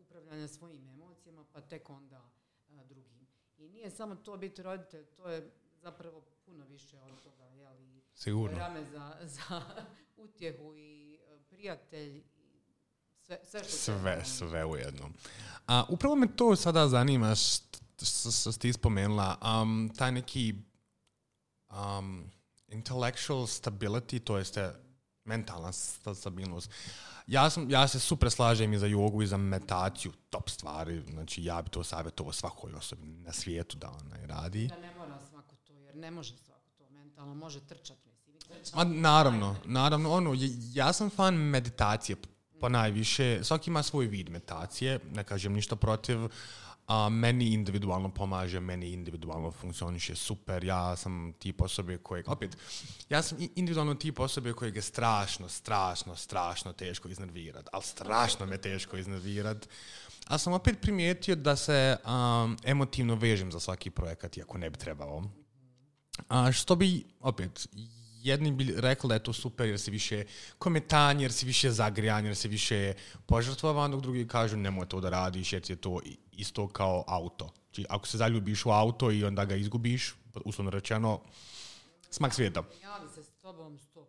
upravljanja 0.00 0.48
svojim 0.48 0.88
emocijama, 0.88 1.44
pa 1.52 1.60
tek 1.60 1.90
onda 1.90 2.30
drugim. 2.84 3.26
I 3.58 3.68
nije 3.68 3.90
samo 3.90 4.14
to 4.14 4.36
biti 4.36 4.62
roditelj, 4.62 5.06
to 5.16 5.28
je 5.28 5.50
zapravo 5.82 6.22
puno 6.46 6.64
više 6.64 7.00
od 7.00 7.22
toga, 7.22 7.44
jel? 7.44 7.80
I 7.80 8.02
Sigurno. 8.14 8.58
rame 8.58 8.84
za, 8.84 9.16
za 9.36 9.62
utjehu 10.16 10.74
i 10.76 11.18
prijatelj 11.50 12.16
i 12.16 12.22
sve, 13.22 13.38
sve 13.44 13.64
što 13.64 13.76
Sve, 13.76 14.24
sve 14.24 14.64
u 14.64 14.76
jednom. 14.76 15.14
A, 15.66 15.84
upravo 15.88 16.16
me 16.16 16.36
to 16.36 16.56
sada 16.56 16.88
zanima 16.88 17.34
što 18.06 18.52
ste 18.52 18.72
spomenula. 18.72 19.36
Um, 19.62 19.90
taj 19.96 20.12
neki 20.12 20.54
um, 21.70 22.30
intellectual 22.68 23.46
stability, 23.46 24.20
to 24.20 24.38
jeste 24.38 24.72
mentalna 25.24 25.72
sta- 25.72 26.14
stabilnost. 26.14 26.70
Ja, 27.26 27.50
sam, 27.50 27.70
ja 27.70 27.88
se 27.88 28.00
super 28.00 28.30
slažem 28.30 28.72
i 28.72 28.78
za 28.78 28.86
jogu 28.86 29.22
i 29.22 29.26
za 29.26 29.36
meditaciju, 29.36 30.12
top 30.30 30.50
stvari. 30.50 31.02
Znači, 31.10 31.44
ja 31.44 31.62
bi 31.62 31.70
to 31.70 31.84
savjetovao 31.84 32.32
svakoj 32.32 32.74
osobi 32.74 33.06
na 33.06 33.32
svijetu 33.32 33.76
da 33.76 33.90
ona 33.90 34.26
radi. 34.26 34.66
Da 34.66 34.78
ne 34.78 34.94
mora 34.98 35.18
svako 35.30 35.56
to, 35.64 35.72
jer 35.72 35.96
ne 35.96 36.10
može 36.10 36.36
svako 36.36 36.70
to 36.78 36.90
mentalno, 36.90 37.34
može 37.34 37.60
trčati. 37.60 38.08
Ma, 38.74 38.84
naravno, 38.84 39.56
naravno, 39.64 40.12
ono, 40.12 40.34
ja 40.72 40.92
sam 40.92 41.10
fan 41.10 41.34
meditacije 41.34 42.16
po 42.60 42.68
najviše, 42.68 43.40
svaki 43.44 43.70
ima 43.70 43.82
svoj 43.82 44.06
vid 44.06 44.30
meditacije, 44.30 45.00
ne 45.14 45.24
kažem 45.24 45.52
ništa 45.52 45.76
protiv, 45.76 46.18
a 46.88 47.08
meni 47.08 47.52
individualno 47.52 48.08
pomaže, 48.08 48.60
meni 48.60 48.92
individualno 48.92 49.50
funkcioniše 49.50 50.14
super, 50.16 50.64
ja 50.64 50.96
sam 50.96 51.32
tip 51.38 51.60
osobe 51.60 51.98
kojeg, 51.98 52.28
opet, 52.28 52.56
ja 53.08 53.22
sam 53.22 53.38
individualno 53.54 53.94
tip 53.94 54.20
osobe 54.20 54.52
kojeg 54.52 54.76
je 54.76 54.82
strašno, 54.82 55.48
strašno, 55.48 56.16
strašno 56.16 56.72
teško 56.72 57.08
iznervirat, 57.08 57.68
ali 57.72 57.84
strašno 57.84 58.46
me 58.46 58.58
teško 58.58 58.96
iznervirat, 58.96 59.68
ali 60.26 60.38
sam 60.38 60.52
opet 60.52 60.80
primijetio 60.80 61.36
da 61.36 61.56
se 61.56 61.96
um, 62.04 62.56
emotivno 62.64 63.14
vežem 63.14 63.52
za 63.52 63.60
svaki 63.60 63.90
projekat, 63.90 64.36
iako 64.36 64.58
ne 64.58 64.70
bi 64.70 64.78
trebao. 64.78 65.22
A 66.28 66.52
što 66.52 66.76
bi, 66.76 67.04
opet, 67.20 67.68
jedni 68.22 68.52
bi 68.52 68.74
rekli 68.76 69.08
da 69.08 69.14
je 69.14 69.22
to 69.22 69.32
super 69.32 69.68
jer 69.68 69.80
si 69.80 69.90
više 69.90 70.24
komentan, 70.58 71.20
jer 71.20 71.32
si 71.32 71.46
više 71.46 71.70
zagrijan, 71.70 72.26
jer 72.26 72.36
si 72.36 72.48
više 72.48 72.94
požrtvovan, 73.26 73.90
dok 73.90 74.00
drugi 74.00 74.28
kažu 74.28 74.56
nemoj 74.56 74.88
to 74.88 75.00
da 75.00 75.10
radiš 75.10 75.52
jer 75.52 75.62
ti 75.62 75.72
je 75.72 75.76
to 75.76 76.00
isto 76.32 76.68
kao 76.68 77.04
auto. 77.06 77.52
Znači, 77.64 77.86
ako 77.88 78.06
se 78.06 78.18
zaljubiš 78.18 78.66
u 78.66 78.70
auto 78.70 79.10
i 79.10 79.24
onda 79.24 79.44
ga 79.44 79.56
izgubiš, 79.56 80.14
uslovno 80.44 80.70
rečeno, 80.70 81.20
smak 82.10 82.34
svijeta. 82.34 82.62
Ja 82.82 83.00
bi 83.02 83.14
se 83.14 83.22
s 83.22 83.30
tobom 83.42 83.78
100% 83.78 84.04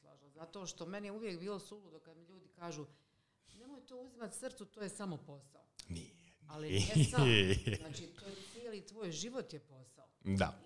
slažila. 0.00 0.30
Zato 0.34 0.66
što 0.66 0.86
meni 0.86 1.06
je 1.06 1.12
uvijek 1.12 1.40
bilo 1.40 1.58
suludo 1.58 1.98
kad 1.98 2.16
mi 2.16 2.24
ljudi 2.24 2.48
kažu 2.58 2.86
nemoj 3.58 3.80
to 3.80 3.96
uzimati 3.96 4.38
srcu, 4.38 4.64
to 4.64 4.80
je 4.80 4.88
samo 4.88 5.16
posao. 5.16 5.62
Nije. 5.88 6.10
Ali 6.48 6.68
nije 6.68 7.04
samo. 7.10 7.24
Znači, 7.76 8.06
to 8.06 8.26
je 8.26 8.34
cijeli 8.52 8.86
tvoj 8.86 9.12
život 9.12 9.52
je 9.52 9.60
posao. 9.60 10.08
Da. 10.24 10.58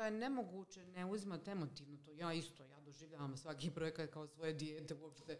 Onda 0.00 0.06
je 0.06 0.20
nemoguće 0.20 0.86
ne 0.86 1.06
uzimati 1.06 1.50
emotivno 1.50 1.96
to. 2.04 2.12
Ja 2.12 2.32
isto, 2.32 2.64
ja 2.64 2.80
doživljavam 2.80 3.36
svaki 3.36 3.70
projekat 3.70 4.10
kao 4.10 4.26
svoje 4.26 4.52
dijete 4.52 4.94
uopšte. 4.94 5.38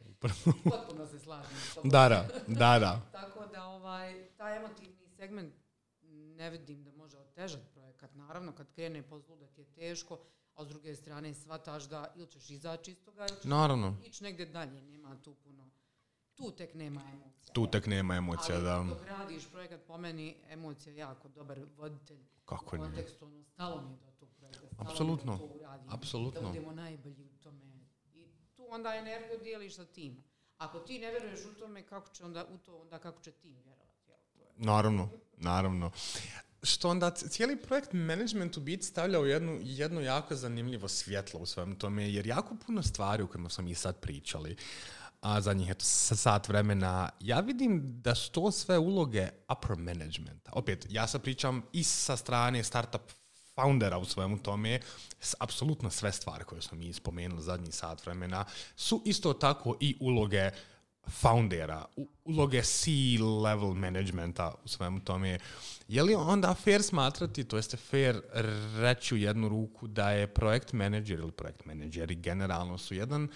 Potpuno 0.64 1.06
se 1.06 1.18
slažem. 1.18 1.50
Da, 1.84 2.08
da, 2.08 2.28
da, 2.46 2.78
da. 2.78 3.00
Tako 3.12 3.46
da 3.46 3.64
ovaj, 3.64 4.28
taj 4.36 4.56
emotivni 4.56 5.08
segment 5.16 5.54
ne 6.36 6.50
vidim 6.50 6.84
da 6.84 6.92
može 6.92 7.18
otežati 7.18 7.66
projekat. 7.74 8.14
Naravno, 8.14 8.52
kad 8.52 8.72
krene 8.72 9.02
po 9.02 9.20
zlu 9.20 9.36
da 9.36 9.46
ti 9.46 9.60
je 9.60 9.64
teško, 9.64 10.18
a 10.54 10.64
s 10.64 10.68
druge 10.68 10.94
strane 10.96 11.34
shvataš 11.34 11.84
da 11.84 12.12
ili 12.16 12.26
ćeš 12.26 12.50
izaći 12.50 12.90
iz 12.90 13.04
toga 13.04 13.26
ili 13.30 13.36
ćeš 13.36 13.44
Naravno. 13.44 13.96
ići 14.06 14.24
negdje 14.24 14.46
dalje. 14.46 14.82
Nema 14.82 15.16
tu 15.22 15.34
puno. 15.34 15.70
Tu 16.34 16.50
tek 16.50 16.74
nema 16.74 17.02
emocija. 17.12 17.52
Tu 17.52 17.66
tek 17.66 17.86
nema 17.86 18.14
emocija, 18.16 18.56
Ali 18.56 18.64
da. 18.64 18.84
dok 18.88 19.06
radiš 19.06 19.50
projekat, 19.50 19.80
po 19.86 19.98
meni 19.98 20.36
emocija 20.48 20.92
je 20.92 20.98
jako 20.98 21.28
dobar 21.28 21.60
voditelj. 21.76 22.20
Kako 22.44 22.76
u 22.76 22.78
kontekstu, 22.78 23.24
ono, 23.24 23.44
stalo 23.44 23.82
mi 23.82 23.92
je 23.92 23.96
do 23.96 24.09
Apsolutno. 24.78 25.38
Apsolutno. 25.88 26.40
Da 26.40 26.48
budemo 26.48 26.72
najbolji 26.72 27.24
u 27.24 27.42
tome. 27.42 27.64
I 28.14 28.26
tu 28.56 28.66
onda 28.70 28.94
energiju 28.94 29.38
dijeliš 29.42 29.76
sa 29.76 29.84
tim. 29.84 30.24
Ako 30.58 30.78
ti 30.78 30.98
ne 30.98 31.10
vjeruješ 31.10 31.40
u 31.44 31.54
tome, 31.60 31.86
kako 31.86 32.08
će 32.14 32.24
onda 32.24 32.44
u 32.54 32.58
to, 32.58 32.80
onda 32.80 32.98
kako 32.98 33.22
će 33.22 33.32
tim 33.32 33.54
vjerovati? 33.64 34.10
Jel? 34.10 34.18
To 34.34 34.40
je 34.40 34.48
Naravno, 34.56 35.08
naravno. 35.36 35.90
Što 36.62 36.88
onda 36.88 37.10
cijeli 37.10 37.62
projekt 37.62 37.92
management 37.92 38.56
u 38.56 38.60
biti 38.60 38.86
stavlja 38.86 39.20
u 39.20 39.26
jednu, 39.26 39.58
jedno 39.62 40.00
jako 40.00 40.36
zanimljivo 40.36 40.88
svjetlo 40.88 41.40
u 41.40 41.46
svemu 41.46 41.78
tome, 41.78 42.12
jer 42.12 42.26
jako 42.26 42.56
puno 42.66 42.82
stvari 42.82 43.22
u 43.22 43.28
kojima 43.28 43.48
smo 43.48 43.64
mi 43.64 43.74
sad 43.74 44.00
pričali, 44.00 44.56
a 45.20 45.40
zadnjih 45.40 45.70
eto, 45.70 45.84
sat 45.84 46.48
vremena, 46.48 47.10
ja 47.20 47.40
vidim 47.40 48.00
da 48.02 48.14
su 48.14 48.30
to 48.32 48.50
sve 48.50 48.78
uloge 48.78 49.28
upper 49.52 49.76
managementa. 49.76 50.50
Opet, 50.54 50.86
ja 50.90 51.06
sad 51.06 51.22
pričam 51.22 51.62
i 51.72 51.84
sa 51.84 52.16
strane 52.16 52.64
startup 52.64 53.02
foundera 53.54 53.98
u 53.98 54.04
svemu 54.04 54.38
tome, 54.38 54.80
apsolutno 55.38 55.90
sve 55.90 56.12
stvari 56.12 56.44
koje 56.44 56.62
smo 56.62 56.78
mi 56.78 56.92
spomenuli 56.92 57.42
zadnji 57.42 57.72
sat 57.72 58.06
vremena, 58.06 58.44
su 58.76 59.02
isto 59.04 59.32
tako 59.32 59.76
i 59.80 59.96
uloge 60.00 60.50
foundera, 61.08 61.84
uloge 62.24 62.62
C-level 62.62 63.74
managementa 63.74 64.54
u 64.64 64.68
svemu 64.68 65.00
tome. 65.00 65.38
Je 65.88 66.02
li 66.02 66.14
onda 66.14 66.54
fair 66.54 66.82
smatrati, 66.82 67.44
to 67.44 67.56
jeste 67.56 67.76
fair 67.76 68.20
reći 68.80 69.14
u 69.14 69.18
jednu 69.18 69.48
ruku 69.48 69.86
da 69.86 70.10
je 70.10 70.34
projekt 70.34 70.72
manager 70.72 71.18
ili 71.18 71.32
projekt 71.32 71.64
menadžeri 71.64 72.14
generalno 72.14 72.78
su 72.78 72.94
jedan 72.94 73.28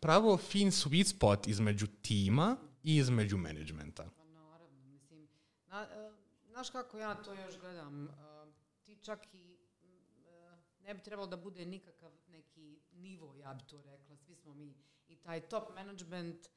pravo 0.00 0.36
fin 0.36 0.70
sweet 0.70 1.06
spot 1.06 1.46
između 1.46 1.86
tima 1.86 2.56
i 2.82 2.96
između 2.96 3.36
managementa. 3.36 4.04
Pa 4.16 4.24
naravno, 4.24 4.80
mislim, 4.84 5.28
na, 5.66 5.82
e, 5.82 6.10
znaš 6.48 6.70
kako 6.70 6.98
ja 6.98 7.14
to 7.14 7.34
još 7.34 7.58
gledam, 7.58 8.04
e, 8.04 8.10
ti 8.84 8.96
čak 9.02 9.34
i 9.34 9.49
ne 10.84 10.94
bi 10.94 11.02
trebalo 11.02 11.26
da 11.26 11.36
bude 11.36 11.66
nikakav 11.66 12.12
neki 12.28 12.80
nivo, 12.92 13.34
ja 13.34 13.54
bi 13.54 13.64
to 13.64 13.82
rekla, 13.82 14.16
svi 14.16 14.34
smo 14.34 14.54
mi, 14.54 14.74
i 15.08 15.16
taj 15.16 15.40
top 15.40 15.74
management 15.74 16.48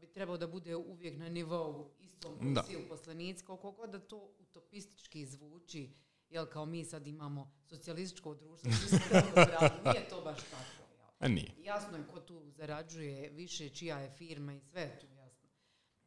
bi 0.00 0.06
trebao 0.06 0.36
da 0.36 0.46
bude 0.46 0.76
uvijek 0.76 1.18
na 1.18 1.28
nivou 1.28 1.90
istom 1.98 2.54
Da. 2.54 2.62
svi 2.62 2.76
uposlenici, 2.84 3.44
koliko 3.44 3.72
god 3.72 3.90
da 3.90 3.98
to 3.98 4.34
utopistički 4.38 5.26
zvuči, 5.26 5.90
jel 6.30 6.46
kao 6.46 6.66
mi 6.66 6.84
sad 6.84 7.06
imamo 7.06 7.52
socijalističko 7.64 8.34
društvo, 8.34 8.70
svi 8.72 8.88
smo 8.88 8.98
nije 9.92 10.08
to 10.08 10.20
baš 10.20 10.38
tako, 10.38 10.90
jel? 10.96 11.06
A 11.18 11.28
nije. 11.28 11.54
Jasno 11.58 11.98
je 11.98 12.06
ko 12.12 12.20
tu 12.20 12.50
zarađuje 12.50 13.30
više, 13.30 13.68
čija 13.68 13.98
je 13.98 14.10
firma 14.10 14.54
i 14.54 14.60
sve 14.60 14.82
je 14.82 14.98
tu 15.00 15.06
jasno. 15.06 15.48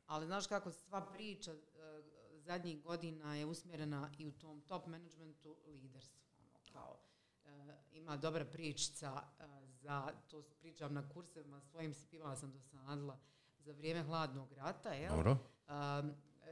Ali 0.05 0.26
znaš 0.26 0.47
kako 0.47 0.72
sva 0.72 1.05
priča 1.13 1.51
e, 1.51 1.57
zadnjih 2.34 2.82
godina 2.82 3.36
je 3.36 3.45
usmjerena 3.45 4.11
i 4.18 4.28
u 4.28 4.32
tom 4.32 4.61
top 4.61 4.88
managementu 4.88 5.57
liderstvo. 5.68 6.20
Ono, 6.39 6.59
kao, 6.72 6.99
ima 7.91 8.18
dobra 8.18 8.45
pričica 8.45 9.22
e, 9.39 9.43
za, 9.82 10.14
to 10.28 10.41
pričam 10.41 10.93
na 10.93 11.10
kursevima 11.10 11.62
svojim, 11.62 11.93
spivala 11.93 12.36
sam 12.36 12.52
dosadila, 12.52 13.20
za 13.60 13.72
vrijeme 13.72 14.04
hladnog 14.04 14.52
rata, 14.52 14.93
jel? 14.93 15.16
Dobro. 15.16 15.38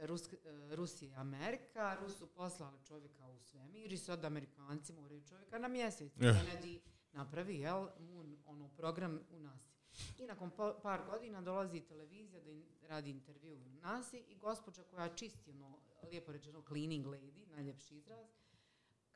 Rus, 0.02 0.32
e, 0.32 0.36
Rusija 0.76 1.10
i 1.10 1.14
Amerika, 1.14 1.96
Rus 2.00 2.18
su 2.18 2.26
poslali 2.26 2.78
čovjeka 2.84 3.26
u 3.26 3.40
svemir 3.40 3.92
i 3.92 3.98
sad 3.98 4.24
Amerikanci 4.24 4.92
moraju 4.92 5.20
čovjeka 5.28 5.58
na 5.58 5.68
mjesec. 5.68 6.12
Eh. 6.16 6.20
Kennedy 6.20 6.80
napravi, 7.12 7.58
jel, 7.58 7.88
moon, 7.98 8.36
ono, 8.46 8.68
program 8.68 9.20
u 9.30 9.40
NASA. 9.40 9.70
I 10.18 10.26
nakon 10.26 10.50
par 10.82 11.00
godina 11.10 11.42
dolazi 11.42 11.80
televizija 11.80 12.40
da 12.40 12.50
in- 12.50 12.64
radi 12.88 13.10
intervju 13.10 13.54
u 13.56 13.70
NASA 13.82 14.16
i 14.16 14.36
gospođa 14.36 14.82
koja 14.82 15.14
čisti, 15.14 15.50
ono, 15.50 15.78
lijepo 16.10 16.32
rečeno, 16.32 16.62
cleaning 16.68 17.06
lady, 17.06 17.46
najljepši 17.48 17.96
izraz, 17.96 18.26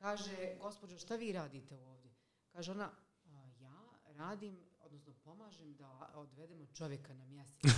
kaže, 0.00 0.56
gospođo, 0.60 0.98
šta 0.98 1.16
vi 1.16 1.32
radite 1.32 1.78
ovdje? 1.78 2.10
Kaže 2.52 2.70
ona, 2.70 2.90
"A, 3.24 3.46
ja 3.60 3.80
radim, 4.06 4.60
odnosno 4.80 5.12
pomažem 5.24 5.74
da 5.74 6.10
odvedemo 6.14 6.66
čovjeka 6.66 7.14
na 7.14 7.24
mjesec. 7.24 7.64
E, 7.64 7.70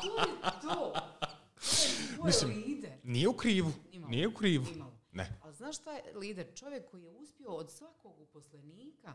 to 0.00 0.18
je 0.18 0.60
to. 0.62 0.92
To 2.16 2.22
je 2.22 2.26
Mislim, 2.26 2.50
lider. 2.66 2.92
Nije 3.04 3.28
u 3.28 3.36
krivu. 3.36 3.72
Nimalo. 3.92 4.10
Nije 4.10 4.28
u 4.28 4.34
krivu. 4.34 4.64
Nimalo. 4.64 4.92
Ne. 5.12 5.38
Ali 5.42 5.54
znaš 5.54 5.76
šta 5.76 5.92
je 5.92 6.16
lider? 6.16 6.54
Čovjek 6.54 6.90
koji 6.90 7.02
je 7.02 7.10
uspio 7.10 7.50
od 7.50 7.70
svakog 7.70 8.20
uposlenika 8.20 9.14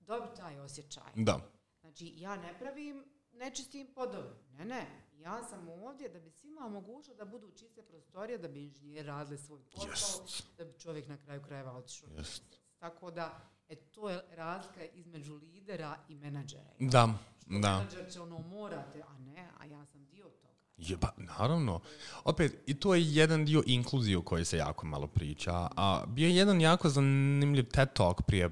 dobiti 0.00 0.36
taj 0.36 0.58
osjećaj. 0.58 1.12
Da. 1.16 1.50
Znači, 1.80 2.12
ja 2.16 2.36
ne 2.36 2.58
pravim 2.58 3.04
nečistim 3.32 3.86
podove. 3.94 4.30
Ne, 4.58 4.64
ne. 4.64 4.86
Ja 5.18 5.42
sam 5.42 5.68
ovdje 5.68 6.08
da 6.08 6.20
bi 6.20 6.30
svima 6.30 6.66
omogućila 6.66 7.16
da 7.16 7.24
budu 7.24 7.50
čiste 7.50 7.82
prostorije, 7.82 8.38
da 8.38 8.48
bi 8.48 8.64
inženjeri 8.64 9.06
radili 9.06 9.38
svoj 9.38 9.60
posao, 9.74 10.26
da 10.58 10.64
bi 10.64 10.78
čovjek 10.78 11.08
na 11.08 11.16
kraju 11.16 11.42
krajeva 11.42 11.72
otišao. 11.72 12.08
mjesec. 12.10 12.42
Tako 12.78 13.10
da, 13.10 13.40
e, 13.68 13.76
to 13.76 14.10
je 14.10 14.20
razlika 14.30 14.84
između 14.84 15.34
lidera 15.34 15.96
i 16.08 16.14
menadžera. 16.14 16.70
Da. 16.78 17.14
Da. 17.46 17.76
Menadžer 17.76 18.12
će 18.12 18.20
ono 18.20 18.38
morate, 18.38 19.02
a 19.02 19.18
ne, 19.18 19.48
a 19.58 19.64
ja 19.64 19.86
sam 19.86 20.04
dio 20.04 20.24
toga. 20.24 20.54
Je, 20.76 20.96
ba, 20.96 21.12
naravno. 21.16 21.80
Opet, 22.24 22.62
i 22.66 22.80
to 22.80 22.94
je 22.94 23.14
jedan 23.14 23.44
dio 23.44 23.62
inkluzije 23.66 24.18
o 24.18 24.22
kojoj 24.22 24.44
se 24.44 24.56
jako 24.56 24.86
malo 24.86 25.06
priča. 25.06 25.68
A 25.76 26.04
bio 26.06 26.28
je 26.28 26.36
jedan 26.36 26.60
jako 26.60 26.88
zanimljiv 26.88 27.68
TED 27.68 27.88
Talk 27.94 28.22
prije 28.26 28.50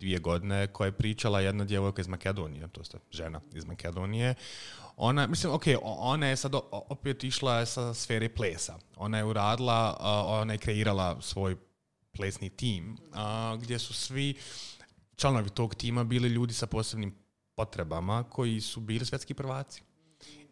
dvije 0.00 0.18
godine 0.18 0.66
koja 0.66 0.86
je 0.86 0.92
pričala 0.92 1.40
jedna 1.40 1.64
djevojka 1.64 2.00
iz 2.00 2.08
Makedonije, 2.08 2.68
to 2.68 2.80
je 2.80 3.00
žena 3.10 3.40
iz 3.54 3.64
Makedonije. 3.64 4.34
Ona, 4.96 5.26
mislim, 5.26 5.52
ok, 5.52 5.62
ona 5.82 6.26
je 6.26 6.36
sad 6.36 6.52
opet 6.70 7.24
išla 7.24 7.66
sa 7.66 7.94
sfere 7.94 8.28
plesa. 8.28 8.78
Ona 8.96 9.18
je 9.18 9.24
uradila, 9.24 9.96
ona 10.26 10.52
je 10.52 10.58
kreirala 10.58 11.20
svoj 11.20 11.56
plesni 12.16 12.50
tim, 12.50 12.98
gdje 13.58 13.78
su 13.78 13.94
svi 13.94 14.34
članovi 15.16 15.50
tog 15.50 15.74
tima 15.74 16.04
bili 16.04 16.28
ljudi 16.28 16.54
sa 16.54 16.66
posebnim 16.66 17.14
potrebama 17.54 18.22
koji 18.22 18.60
su 18.60 18.80
bili 18.80 19.06
svjetski 19.06 19.34
prvaci. 19.34 19.82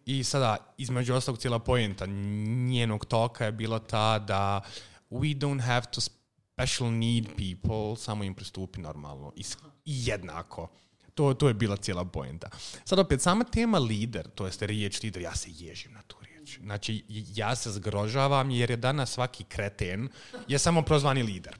I 0.04 0.24
sada, 0.24 0.56
između 0.78 1.14
ostalog, 1.14 1.38
cijela 1.38 1.58
pojenta 1.58 2.06
njenog 2.06 3.04
toka 3.04 3.44
je 3.44 3.52
bila 3.52 3.78
ta 3.78 4.18
da 4.18 4.60
we 5.10 5.38
don't 5.38 5.62
have 5.62 5.86
to 5.90 6.00
special 6.56 6.90
need 6.90 7.26
people, 7.36 7.96
samo 7.96 8.24
im 8.24 8.34
pristupi 8.34 8.80
normalno 8.80 9.32
i 9.36 9.44
jednako. 9.84 10.68
To, 11.14 11.34
to 11.34 11.48
je 11.48 11.54
bila 11.54 11.76
cijela 11.76 12.04
pojenta. 12.04 12.48
Sad 12.84 12.98
opet, 12.98 13.22
sama 13.22 13.44
tema 13.44 13.78
lider, 13.78 14.28
to 14.34 14.46
jeste 14.46 14.66
riječ 14.66 15.02
lider, 15.02 15.22
ja 15.22 15.34
se 15.34 15.48
ježim 15.52 15.92
na 15.92 16.02
tu 16.02 16.16
riječ. 16.20 16.58
Znači, 16.60 17.04
ja 17.34 17.56
se 17.56 17.70
zgrožavam 17.70 18.50
jer 18.50 18.70
je 18.70 18.76
danas 18.76 19.10
svaki 19.10 19.44
kreten 19.44 20.08
je 20.48 20.58
samo 20.58 20.82
prozvani 20.82 21.22
lider. 21.22 21.56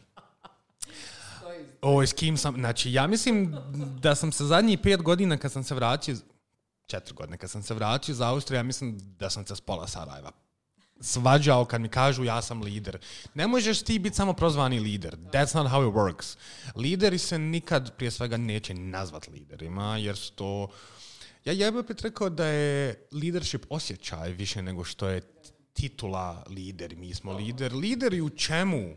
O, 1.83 2.03
s 2.03 2.13
kim 2.13 2.37
sam, 2.37 2.55
znači, 2.55 2.93
ja 2.93 3.07
mislim 3.07 3.57
da 4.01 4.15
sam 4.15 4.33
se 4.33 4.45
zadnjih 4.45 4.79
pet 4.83 5.03
godina 5.03 5.37
kad 5.37 5.53
sam 5.53 5.65
se 5.65 5.75
vratio, 5.75 6.17
četiri 6.87 7.15
godine 7.15 7.39
kad 7.39 7.51
sam 7.51 7.63
se 7.63 7.75
vratio 7.75 8.13
iz 8.13 8.21
Austrije, 8.21 8.59
ja 8.59 8.63
mislim 8.63 8.99
da 9.19 9.31
sam 9.31 9.47
se 9.47 9.57
s 9.57 9.61
pola 9.61 9.87
Sarajeva 9.87 10.46
svađao 11.01 11.65
kad 11.65 11.81
mi 11.81 11.89
kažu 11.89 12.25
ja 12.25 12.43
sam 12.43 12.63
lider. 12.63 12.99
Ne 13.35 13.47
možeš 13.47 13.83
ti 13.83 13.99
biti 13.99 14.17
samo 14.17 14.33
prozvani 14.33 14.81
lider. 14.81 15.17
That's 15.17 15.55
not 15.55 15.73
how 15.73 15.89
it 15.89 15.95
works. 15.95 16.37
Lideri 16.77 17.19
se 17.19 17.39
nikad 17.39 17.97
prije 17.97 18.11
svega 18.11 18.37
neće 18.37 18.75
nazvat 18.75 19.29
liderima, 19.29 19.97
jer 19.97 20.17
su 20.17 20.33
to... 20.33 20.69
Ja, 21.45 21.53
ja 21.53 21.71
bih 21.71 21.85
rekao 22.03 22.31
da 22.31 22.47
je 22.47 23.07
leadership 23.13 23.67
osjećaj 23.71 24.33
više 24.33 24.63
nego 24.63 24.85
što 24.85 25.09
je 25.09 25.21
titula 25.73 26.45
lider. 26.49 26.97
Mi 26.97 27.15
smo 27.15 27.33
lider. 27.33 27.75
Lideri 27.75 28.21
u 28.21 28.31
čemu? 28.31 28.97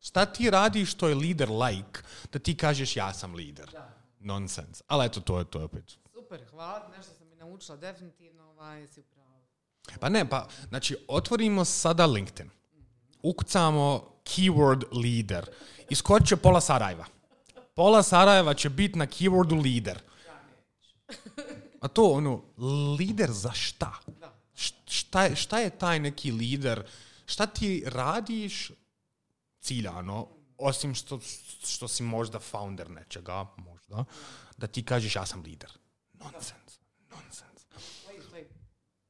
Šta 0.00 0.26
ti 0.26 0.50
radiš 0.50 0.90
što 0.90 1.08
je 1.08 1.14
lider 1.14 1.48
like 1.50 2.00
da 2.32 2.38
ti 2.38 2.56
kažeš 2.56 2.96
ja 2.96 3.12
sam 3.12 3.34
lider? 3.34 3.70
Nonsense. 4.20 4.84
Ali 4.86 5.06
eto, 5.06 5.20
to 5.20 5.38
je, 5.38 5.44
to 5.44 5.58
je 5.58 5.64
opet. 5.64 5.98
Super, 6.12 6.44
hvala. 6.50 6.92
Nešto 6.96 7.14
sam 7.14 7.28
mi 7.28 7.36
naučila 7.36 7.76
definitivno. 7.76 8.44
Ovaj, 8.50 8.86
si 8.86 9.02
pa 10.00 10.08
ne, 10.08 10.28
pa, 10.28 10.48
znači, 10.68 10.96
otvorimo 11.08 11.64
sada 11.64 12.06
LinkedIn. 12.06 12.50
Ukucamo 13.22 14.14
keyword 14.24 14.84
leader. 14.92 15.50
Iskočit 15.90 16.42
pola 16.42 16.60
Sarajeva. 16.60 17.06
Pola 17.74 18.02
Sarajeva 18.02 18.54
će 18.54 18.68
biti 18.68 18.98
na 18.98 19.06
keywordu 19.06 19.64
leader. 19.64 20.00
A 21.80 21.88
to, 21.88 22.02
ono, 22.10 22.42
lider 22.98 23.30
za 23.32 23.52
šta? 23.52 23.92
Šta 24.86 25.34
šta 25.34 25.58
je 25.58 25.70
taj 25.70 26.00
neki 26.00 26.32
lider? 26.32 26.86
Šta 27.26 27.46
ti 27.46 27.82
radiš 27.86 28.70
ciljano, 29.60 30.28
osim 30.58 30.94
što, 30.94 31.20
što 31.66 31.88
si 31.88 32.02
možda 32.02 32.38
founder 32.38 32.90
nečega, 32.90 33.46
možda, 33.56 34.04
da 34.56 34.66
ti 34.66 34.84
kažeš 34.84 35.16
ja 35.16 35.26
sam 35.26 35.42
lider. 35.42 35.70
Nonsense. 36.12 36.63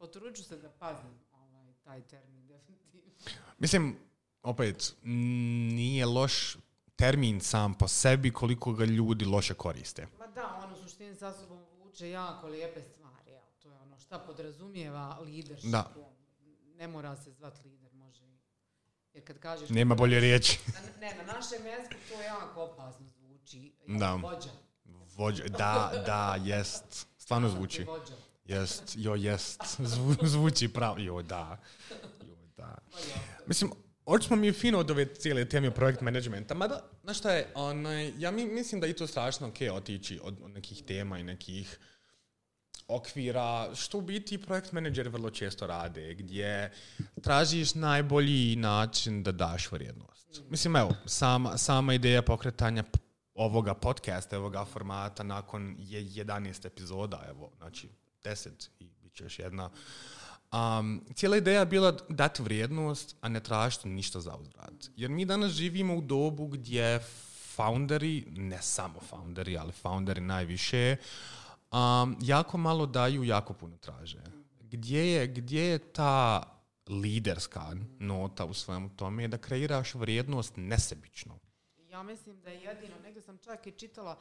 Potrudit 0.05 0.37
ću 0.37 0.45
se 0.45 0.57
da 0.57 0.69
pazim 0.69 1.11
ovaj, 1.33 1.73
taj 1.85 2.03
termin, 2.03 2.47
definitivno. 2.53 3.11
Mislim, 3.59 3.97
opet, 4.43 4.95
nije 5.73 6.07
loš 6.07 6.57
termin 6.97 7.41
sam 7.41 7.75
po 7.75 7.89
sebi 7.89 8.33
koliko 8.33 8.73
ga 8.73 8.85
ljudi 8.85 9.25
loše 9.25 9.55
koriste. 9.55 10.07
Ma 10.19 10.27
da, 10.27 10.61
on 10.65 10.73
u 10.73 10.77
suštini 10.77 11.15
sa 11.15 11.33
sobom 11.33 11.65
vuče 11.83 12.11
jako 12.11 12.47
lijepe 12.47 12.83
stvari. 12.83 13.31
Ja. 13.31 13.43
To 13.63 13.71
je 13.71 13.77
ono 13.77 13.99
šta 13.99 14.19
podrazumijeva 14.19 15.19
leadership. 15.21 15.71
Da. 15.71 15.93
Ne 16.77 16.89
mora 16.89 17.17
se 17.17 17.31
zvat 17.31 17.65
lider, 17.65 17.93
može 17.93 18.25
jer 19.13 19.25
kad 19.25 19.39
kažeš... 19.39 19.69
Nema 19.69 19.95
bolje 19.95 20.21
riječi. 20.21 20.59
ne, 21.01 21.15
na 21.15 21.33
našem 21.33 21.67
jeziku 21.67 21.95
to 22.09 22.23
jako 22.23 22.63
opasno 22.63 23.07
zvuči. 23.09 23.73
Da. 23.87 24.15
Vođa. 24.15 24.51
Vođa, 25.17 25.45
da, 25.45 26.03
da, 26.07 26.39
jest. 26.45 27.07
Stvarno 27.19 27.49
zvuči. 27.49 27.85
Vođa. 27.85 28.15
Jest, 28.45 28.97
jo, 28.97 29.15
jest. 29.15 29.63
zvuči 30.33 30.69
pravo. 30.69 30.99
Jo, 30.99 31.23
da. 31.23 31.59
Jo, 32.21 32.37
da. 32.57 32.79
Mislim, 33.47 33.71
Oči 34.07 34.27
smo 34.27 34.37
mi 34.37 34.53
fino 34.53 34.79
od 34.79 34.91
ove 34.91 35.15
cijele 35.15 35.45
teme 35.45 35.71
projekt 35.71 36.01
managementa, 36.01 36.55
mada, 36.55 36.81
znaš 37.03 37.19
šta 37.19 37.33
je, 37.33 37.47
onaj, 37.55 38.13
ja 38.19 38.31
mi, 38.31 38.45
mislim 38.47 38.81
da 38.81 38.87
je 38.87 38.97
to 38.97 39.07
strašno 39.07 39.49
ok 39.49 39.57
otići 39.73 40.21
od, 40.23 40.37
od 40.43 40.51
nekih 40.51 40.83
tema 40.83 41.19
i 41.19 41.23
nekih 41.23 41.79
okvira, 42.89 43.75
što 43.75 43.99
u 43.99 44.01
biti 44.01 44.43
projekt 44.43 44.73
menadžeri 44.73 45.09
vrlo 45.09 45.31
često 45.31 45.67
rade, 45.67 46.15
gdje 46.15 46.73
tražiš 47.23 47.75
najbolji 47.75 48.57
način 48.57 49.23
da 49.23 49.33
daš 49.33 49.73
vrijednost. 49.73 50.41
Mislim, 50.51 50.77
evo, 50.77 50.95
sama, 51.07 51.59
sama 51.59 51.95
ideja 51.95 52.23
pokretanja 52.23 52.85
ovoga 53.35 53.75
podcasta, 53.75 54.39
ovoga 54.39 54.65
formata 54.65 55.23
nakon 55.23 55.77
je 55.79 56.03
11 56.03 56.67
epizoda, 56.67 57.25
evo, 57.29 57.53
znači 57.57 57.89
10 58.25 58.69
i 58.79 58.89
bit 59.03 59.15
će 59.15 59.25
još 59.25 59.39
jedna. 59.39 59.71
Um, 60.53 61.05
cijela 61.15 61.37
ideja 61.37 61.61
je 61.61 61.67
bila 61.67 61.97
dati 62.09 62.43
vrijednost, 62.43 63.17
a 63.21 63.29
ne 63.29 63.41
tražiti 63.41 63.89
ništa 63.89 64.21
za 64.21 64.37
uzrad. 64.37 64.89
Jer 64.97 65.11
mi 65.11 65.25
danas 65.25 65.53
živimo 65.53 65.97
u 65.97 66.01
dobu 66.01 66.47
gdje 66.47 67.01
founderi, 67.55 68.25
ne 68.31 68.63
samo 68.63 69.01
founderi, 69.01 69.59
ali 69.59 69.73
founderi 69.73 70.21
najviše, 70.21 70.97
um, 71.73 72.17
jako 72.21 72.59
malo 72.59 72.87
daju, 72.87 73.25
jako 73.25 73.53
puno 73.53 73.77
traže. 73.77 74.23
Gdje 74.61 75.13
je, 75.13 75.27
gdje 75.27 75.63
je 75.63 75.79
ta 75.79 76.43
liderska 76.89 77.73
nota 77.99 78.45
u 78.45 78.55
svemu 78.55 78.97
tome 78.97 79.29
da 79.29 79.39
kreiraš 79.39 79.95
vrijednost 79.95 80.53
nesebično? 80.57 81.39
Ja 81.91 82.03
mislim 82.03 82.41
da 82.41 82.51
je 82.51 82.61
jedino, 82.61 82.95
negdje 83.03 83.23
sam 83.23 83.39
čak 83.39 83.67
i 83.67 83.73
čitala, 83.73 84.21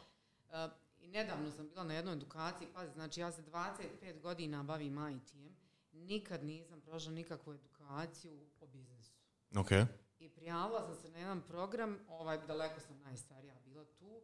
i 1.03 1.07
nedavno 1.07 1.51
sam 1.51 1.69
bila 1.69 1.83
na 1.83 1.93
jednoj 1.93 2.13
edukaciji, 2.13 2.67
pazi, 2.73 2.93
znači 2.93 3.19
ja 3.19 3.31
se 3.31 3.43
25 3.43 4.19
godina 4.21 4.63
bavim 4.63 4.97
IT-em, 5.15 5.55
nikad 5.91 6.43
nisam 6.43 6.81
prošla 6.81 7.11
nikakvu 7.11 7.53
edukaciju 7.53 8.45
o 8.59 8.67
biznisu. 8.67 9.13
Okay. 9.51 9.85
I 10.19 10.29
prijavila 10.29 10.81
sam 10.81 10.95
se 10.95 11.09
na 11.09 11.19
jedan 11.19 11.41
program, 11.41 11.99
ovaj, 12.07 12.37
daleko 12.47 12.79
sam 12.79 12.99
najstarija 12.99 13.55
bila 13.65 13.85
tu, 13.85 14.21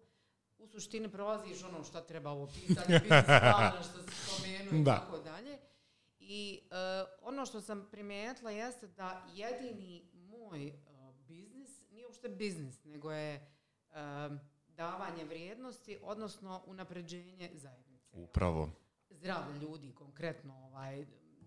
u 0.57 0.67
suštini 0.67 1.11
prolaziš 1.11 1.63
ono 1.63 1.83
šta 1.83 2.01
treba 2.01 2.29
ovo 2.29 2.47
pitanje, 2.47 2.99
biznis 3.03 3.25
plana, 3.25 3.83
što 3.83 4.01
se 4.01 4.11
spomenuo 4.11 4.81
i 4.81 4.85
tako 4.85 5.17
dalje. 5.17 5.59
I 6.19 6.61
uh, 6.63 7.09
ono 7.21 7.45
što 7.45 7.61
sam 7.61 7.87
primijetila 7.91 8.51
jeste 8.51 8.87
da 8.87 9.27
jedini 9.33 10.09
moj 10.13 10.67
uh, 10.67 11.15
biznis 11.27 11.69
nije 11.91 12.05
uopšte 12.05 12.29
biznis, 12.29 12.83
nego 12.83 13.11
je 13.11 13.47
uh, 13.89 13.95
davanje 14.79 15.25
vrijednosti, 15.25 15.97
odnosno 16.01 16.61
unapređenje 16.65 17.49
zajednice. 17.53 18.09
Upravo. 18.13 18.69
Zdravlje 19.09 19.59
ljudi, 19.59 19.91
konkretno, 19.91 20.53
ovaj, 20.53 21.05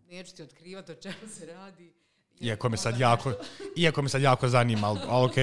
neću 0.09 0.37
ti 0.37 0.43
otkrivati 0.43 0.93
o 0.93 0.95
čemu 0.95 1.29
se 1.29 1.47
radi. 1.47 1.93
Iako 2.41 2.69
me 2.69 2.77
sad 2.77 3.01
jako, 3.01 3.33
iako 3.77 4.03
me 4.03 4.09
sad 4.09 4.23
jako 4.23 4.49
zanima, 4.49 4.87
ali 4.87 5.01
ok. 5.27 5.37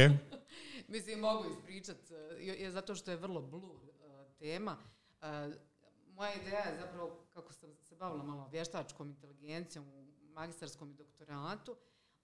Mislim, 0.94 1.20
mogu 1.20 1.46
ispričati, 1.50 2.14
je, 2.40 2.72
zato 2.72 2.96
što 2.96 3.12
je 3.12 3.18
vrlo 3.18 3.42
blur 3.42 3.64
uh, 3.64 3.82
tema. 4.40 4.78
Uh, 5.22 5.54
moja 6.14 6.34
ideja 6.34 6.60
je 6.60 6.78
zapravo, 6.80 7.26
kako 7.34 7.54
sam 7.54 7.70
se 7.84 7.96
bavila 7.96 8.24
malo 8.24 8.50
vještačkom 8.52 9.10
inteligencijom 9.10 9.86
u 9.88 10.06
magistarskom 10.34 10.92
i 10.92 10.94
doktoratu, 10.94 11.76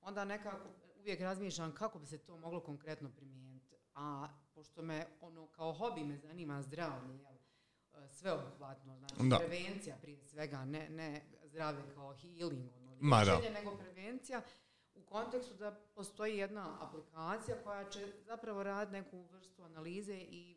onda 0.02 0.26
nekako 0.26 0.68
uvijek 1.00 1.22
razmišljam 1.22 1.72
kako 1.72 2.00
bi 2.00 2.06
se 2.06 2.18
to 2.18 2.38
moglo 2.38 2.60
konkretno 2.60 3.10
primijeniti. 3.10 3.55
A 3.96 4.28
pošto 4.54 4.82
me 4.82 5.06
ono 5.22 5.48
kao 5.48 5.74
hobi 5.74 6.04
me 6.04 6.18
zanima 6.18 6.62
zdravlje, 6.62 7.18
jel, 7.18 7.34
uh, 7.34 8.12
sveobuhvatno, 8.12 8.98
znači 8.98 9.16
prevencija 9.40 9.96
prije 10.02 10.24
svega, 10.24 10.66
ne, 10.66 10.90
ne 10.90 11.22
zdravlje 11.44 11.82
kao 11.94 12.16
healing, 12.16 12.70
ono, 12.78 12.98
nego 13.54 13.78
prevencija, 13.78 14.42
u 14.96 15.02
kontekstu 15.02 15.54
da 15.54 15.72
postoji 15.72 16.38
jedna 16.38 16.78
aplikacija 16.82 17.58
koja 17.64 17.90
će 17.90 18.14
zapravo 18.26 18.64
raditi 18.64 18.94
neku 18.94 19.24
vrstu 19.32 19.64
analize 19.64 20.16
i 20.16 20.56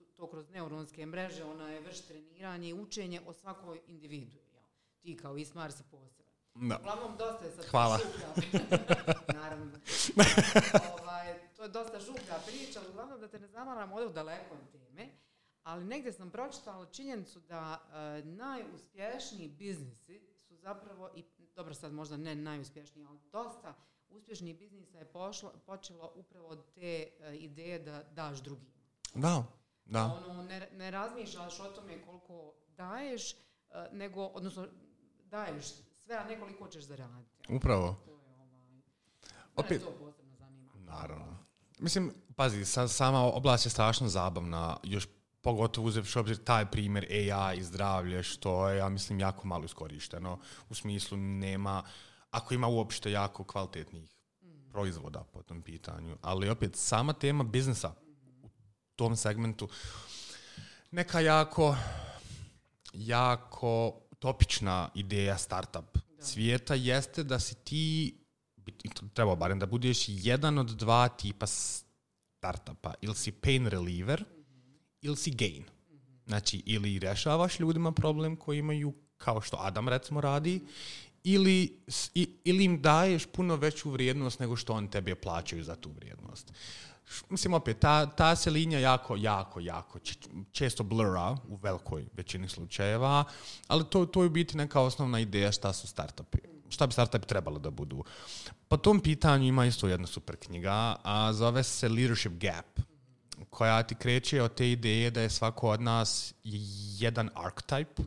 e, 0.00 0.04
to 0.16 0.30
kroz 0.30 0.50
neuronske 0.50 1.06
mreže, 1.06 1.44
ona 1.44 1.70
je 1.70 1.80
vrš 1.80 2.00
treniranje 2.00 2.68
i 2.68 2.74
učenje 2.74 3.20
o 3.26 3.32
svakoj 3.32 3.80
individu. 3.86 4.38
Jel? 4.52 4.62
Ti 5.00 5.16
kao 5.16 5.36
Ismar 5.36 5.72
si 5.72 5.82
poseban. 5.90 6.32
Da. 6.54 6.78
Uglavnom, 6.78 7.16
dosta 7.18 7.44
je 7.44 7.52
sad 7.52 7.66
Hvala. 7.66 7.98
Naravno. 9.34 9.72
to 11.62 11.66
je 11.66 11.84
dosta 11.84 12.00
župlja 12.00 12.38
priča, 12.46 12.80
ali 12.80 12.90
uglavnom 12.90 13.20
da 13.20 13.28
te 13.28 13.38
ne 13.38 13.48
zamaram 13.48 13.92
od 13.92 14.12
daleko 14.12 14.54
od 14.54 14.72
teme, 14.72 15.08
ali 15.62 15.84
negdje 15.84 16.12
sam 16.12 16.30
pročitala 16.30 16.86
činjenicu 16.86 17.40
da 17.40 17.80
e, 17.82 18.24
najuspješniji 18.24 19.48
biznisi 19.48 20.20
su 20.36 20.56
zapravo 20.56 21.10
i 21.16 21.24
dobro 21.56 21.74
sad 21.74 21.92
možda 21.92 22.16
ne 22.16 22.34
najuspješniji, 22.34 23.06
ali 23.06 23.18
dosta 23.32 23.74
uspješnih 24.08 24.58
biznisa 24.58 24.98
je 24.98 25.04
pošlo, 25.04 25.52
počelo 25.66 26.12
upravo 26.14 26.48
od 26.48 26.64
te 26.74 27.08
uh, 27.18 27.42
ideje 27.42 27.78
da 27.78 28.02
daš 28.02 28.42
drugima. 28.42 28.82
Da. 29.14 29.44
Da. 29.84 30.22
Ono, 30.28 30.42
ne, 30.42 30.68
ne 30.72 30.90
razmišljaš 30.90 31.60
o 31.60 31.64
tome 31.64 32.04
koliko 32.06 32.54
daješ, 32.76 33.32
eh, 33.32 33.88
nego, 33.92 34.26
odnosno, 34.26 34.66
daješ 35.24 35.66
sve, 35.90 36.16
a 36.16 36.24
ne 36.24 36.40
koliko 36.40 36.68
ćeš 36.68 36.84
zaraditi. 36.84 37.54
Upravo. 37.54 37.96
To 38.04 38.10
je 38.10 38.16
ovaj... 38.16 38.82
Opet- 39.56 39.84
to 39.84 39.90
posebno 39.98 40.36
zanima. 40.36 40.72
Naravno. 40.74 41.51
Mislim, 41.82 42.12
pazi, 42.36 42.64
sa, 42.64 42.88
sama 42.88 43.20
oblast 43.20 43.66
je 43.66 43.70
strašno 43.70 44.08
zabavna, 44.08 44.76
još 44.82 45.08
pogotovo 45.40 45.86
uzevši 45.86 46.18
obzir 46.18 46.44
taj 46.44 46.70
primjer 46.70 47.06
AI 47.10 47.58
i 47.58 47.62
zdravlje, 47.62 48.22
što 48.22 48.68
je, 48.68 48.78
ja 48.78 48.88
mislim, 48.88 49.20
jako 49.20 49.46
malo 49.46 49.64
iskorišteno. 49.64 50.38
U 50.68 50.74
smislu 50.74 51.16
nema, 51.16 51.82
ako 52.30 52.54
ima 52.54 52.66
uopšte 52.66 53.10
jako 53.10 53.44
kvalitetnih 53.44 54.10
proizvoda 54.70 55.24
po 55.32 55.42
tom 55.42 55.62
pitanju. 55.62 56.16
Ali 56.22 56.48
opet, 56.48 56.76
sama 56.76 57.12
tema 57.12 57.44
biznisa 57.44 57.94
u 58.42 58.48
tom 58.96 59.16
segmentu, 59.16 59.68
neka 60.90 61.20
jako, 61.20 61.76
jako 62.92 64.00
topična 64.18 64.88
ideja 64.94 65.38
startup 65.38 65.98
svijeta 66.18 66.74
jeste 66.74 67.22
da 67.22 67.40
si 67.40 67.54
ti 67.54 68.18
trebao 69.14 69.36
barem 69.36 69.58
da 69.58 69.66
budeš 69.66 70.04
jedan 70.08 70.58
od 70.58 70.70
dva 70.70 71.08
tipa 71.08 71.46
startupa. 71.46 72.94
Ili 73.00 73.14
si 73.14 73.32
pain 73.32 73.66
reliever, 73.66 74.24
ili 75.02 75.16
si 75.16 75.30
gain. 75.30 75.64
Znači, 76.26 76.62
ili 76.66 76.98
rešavaš 76.98 77.60
ljudima 77.60 77.92
problem 77.92 78.36
koji 78.36 78.58
imaju, 78.58 78.94
kao 79.16 79.40
što 79.40 79.56
Adam 79.60 79.88
recimo 79.88 80.20
radi, 80.20 80.60
ili, 81.24 81.82
ili 82.44 82.64
im 82.64 82.82
daješ 82.82 83.26
puno 83.26 83.56
veću 83.56 83.90
vrijednost 83.90 84.40
nego 84.40 84.56
što 84.56 84.72
on 84.72 84.88
tebe 84.88 85.14
plaćaju 85.14 85.64
za 85.64 85.76
tu 85.76 85.90
vrijednost. 85.90 86.52
Mislim, 87.28 87.54
opet, 87.54 87.78
ta, 87.78 88.06
ta 88.06 88.36
se 88.36 88.50
linija 88.50 88.80
jako, 88.80 89.16
jako, 89.16 89.60
jako 89.60 89.98
često 90.52 90.82
blura 90.82 91.36
u 91.48 91.56
velikoj 91.56 92.06
većini 92.12 92.48
slučajeva, 92.48 93.24
ali 93.68 93.84
to, 93.90 94.06
to 94.06 94.22
je 94.22 94.26
u 94.26 94.30
biti 94.30 94.56
neka 94.56 94.80
osnovna 94.80 95.20
ideja 95.20 95.52
šta 95.52 95.72
su 95.72 95.86
startupi. 95.86 96.51
Šta 96.72 96.86
bi 96.86 96.92
startupi 96.92 97.26
trebalo 97.26 97.58
da 97.58 97.70
budu. 97.70 98.04
Po 98.68 98.76
tom 98.76 99.00
pitanju 99.00 99.44
ima 99.44 99.66
isto 99.66 99.88
jedna 99.88 100.06
super 100.06 100.36
knjiga, 100.36 100.96
a 101.02 101.32
zove 101.32 101.62
se 101.62 101.88
Leadership 101.88 102.32
Gap, 102.32 102.80
koja 103.50 103.82
ti 103.82 103.94
kreće 103.94 104.42
od 104.42 104.54
te 104.54 104.70
ideje 104.70 105.10
da 105.10 105.20
je 105.20 105.30
svako 105.30 105.70
od 105.70 105.80
nas 105.80 106.34
jedan 106.98 107.30
archetype 107.34 108.02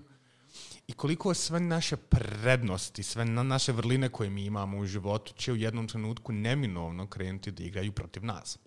i 0.88 0.94
koliko 0.94 1.34
sve 1.34 1.60
naše 1.60 1.98
prednosti, 1.98 3.04
sve 3.04 3.26
na 3.26 3.44
naše 3.44 3.72
vrline 3.72 4.10
koje 4.10 4.30
mi 4.30 4.46
imamo 4.46 4.78
u 4.78 4.86
životu 4.86 5.34
će 5.34 5.52
u 5.52 5.56
jednom 5.56 5.88
trenutku 5.88 6.34
neminovno 6.34 7.08
krenuti 7.08 7.52
da 7.52 7.64
igraju 7.64 7.92
protiv 7.92 8.26
nas. 8.26 8.58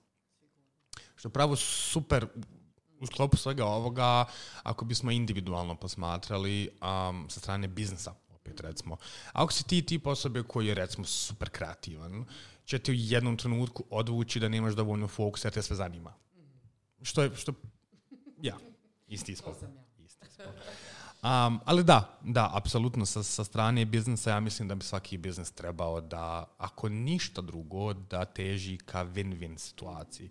Što 1.16 1.28
pravo 1.28 1.56
super 1.56 2.26
u 3.00 3.06
sklopu 3.06 3.36
svega 3.36 3.64
ovoga, 3.64 4.24
ako 4.62 4.84
bismo 4.84 5.10
individualno 5.10 5.74
posmatrali 5.74 6.68
um, 6.68 7.26
sa 7.30 7.40
strane 7.40 7.68
biznisa, 7.68 8.14
opet 8.48 8.60
recimo. 8.60 8.96
Ako 9.32 9.52
si 9.52 9.64
ti 9.64 9.82
tip 9.82 10.06
osobe 10.06 10.42
koji 10.42 10.66
je 10.66 10.74
recimo 10.74 11.04
super 11.04 11.50
kreativan, 11.50 12.24
će 12.64 12.78
ti 12.78 12.90
u 12.90 12.94
jednom 12.94 13.36
trenutku 13.36 13.84
odvući 13.90 14.40
da 14.40 14.48
nemaš 14.48 14.74
dovoljno 14.74 15.08
fokusa 15.08 15.48
jer 15.48 15.54
te 15.54 15.62
sve 15.62 15.76
zanima. 15.76 16.14
Što 17.02 17.22
je, 17.22 17.36
što, 17.36 17.52
ja, 18.42 18.56
isti 19.08 19.36
sam 19.36 19.52
ja. 19.62 20.04
Isti 20.04 20.26
smo. 20.34 20.44
Um, 21.22 21.60
ali 21.64 21.84
da, 21.84 22.18
da, 22.22 22.50
apsolutno 22.54 23.06
sa, 23.06 23.22
sa 23.22 23.44
strane 23.44 23.84
biznisa 23.84 24.30
ja 24.30 24.40
mislim 24.40 24.68
da 24.68 24.74
bi 24.74 24.84
svaki 24.84 25.16
biznis 25.18 25.50
trebao 25.50 26.00
da, 26.00 26.44
ako 26.58 26.88
ništa 26.88 27.40
drugo, 27.40 27.92
da 27.92 28.24
teži 28.24 28.78
ka 28.78 29.04
win-win 29.04 29.58
situaciji. 29.58 30.30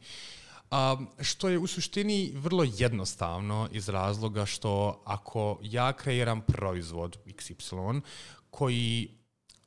Um, 0.72 1.08
što 1.22 1.50
je 1.50 1.58
u 1.58 1.68
suštini 1.68 2.32
vrlo 2.36 2.66
jednostavno 2.78 3.70
iz 3.72 3.90
razloga 3.90 4.46
što 4.46 5.02
ako 5.06 5.60
ja 5.62 5.94
kreiram 5.94 6.42
proizvod 6.42 7.18
XY 7.26 8.02
koji 8.50 9.10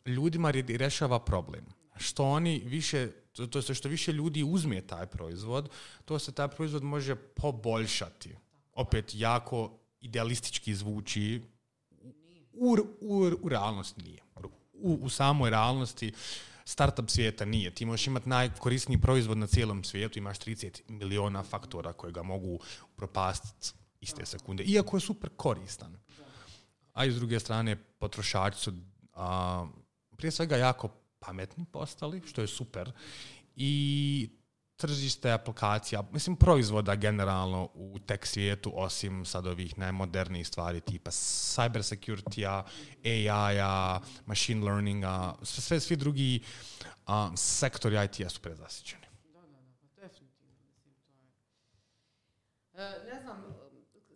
ljudima 0.07 0.51
rešava 0.51 1.19
problem, 1.19 1.65
što 1.97 2.25
oni 2.25 2.63
više, 2.65 3.09
to 3.51 3.59
je 3.59 3.75
što 3.75 3.89
više 3.89 4.13
ljudi 4.13 4.43
uzme 4.43 4.81
taj 4.81 5.07
proizvod, 5.07 5.71
to 6.05 6.19
se 6.19 6.33
taj 6.33 6.49
proizvod 6.49 6.83
može 6.83 7.15
poboljšati. 7.15 8.37
Opet 8.73 9.13
jako 9.15 9.79
idealistički 10.01 10.75
zvuči, 10.75 11.43
u, 12.53 12.77
u, 13.01 13.31
u 13.43 13.49
realnosti 13.49 14.03
nije. 14.03 14.23
U, 14.73 14.99
u 15.03 15.09
samoj 15.09 15.51
realnosti 15.51 16.13
startup 16.71 17.11
svijeta 17.11 17.45
nije. 17.45 17.71
Ti 17.71 17.85
možeš 17.85 18.07
imati 18.07 18.29
najkorisniji 18.29 19.01
proizvod 19.01 19.39
na 19.39 19.47
cijelom 19.47 19.85
svijetu, 19.85 20.19
imaš 20.19 20.39
30 20.39 20.81
miliona 20.89 21.43
faktora 21.43 21.93
koje 21.93 22.13
ga 22.13 22.23
mogu 22.23 22.59
propastiti 22.97 23.79
iste 24.01 24.27
sekunde, 24.27 24.65
iako 24.65 24.97
je 24.97 25.01
super 25.01 25.31
koristan. 25.37 25.97
A 26.93 27.05
i 27.05 27.13
s 27.13 27.17
druge 27.17 27.41
strane, 27.41 27.77
potrošači 27.77 28.59
su 28.59 28.73
a, 29.15 29.67
prije 30.17 30.31
svega 30.31 30.57
jako 30.57 30.89
pametni 31.19 31.65
postali, 31.73 32.23
što 32.27 32.41
je 32.41 32.47
super. 32.47 32.93
I 33.57 34.31
tržište 34.81 35.32
aplikacija, 35.32 36.02
mislim 36.12 36.36
proizvoda 36.36 36.94
generalno 36.94 37.69
u 37.74 37.98
tech 37.98 38.27
svijetu, 38.27 38.73
osim 38.74 39.24
sad 39.24 39.47
ovih 39.47 39.78
najmodernijih 39.78 40.48
stvari 40.48 40.81
tipa 40.81 41.11
cyber 41.11 41.82
security-a, 41.82 42.65
AI-a, 43.05 44.01
machine 44.27 44.65
learninga, 44.65 45.35
sve, 45.43 45.62
sve 45.62 45.81
svi 45.81 45.97
drugi 45.97 46.43
sektori 47.36 48.05
IT-a 48.05 48.28
su 48.28 48.40
prezasićeni. 48.40 49.07
Da, 49.32 49.40
da, 49.40 49.47
da, 49.47 50.02
definitivno, 50.02 50.55
mislim, 50.74 50.94
to 52.73 52.81
je... 52.81 53.15
Ne 53.15 53.20
znam, 53.23 53.44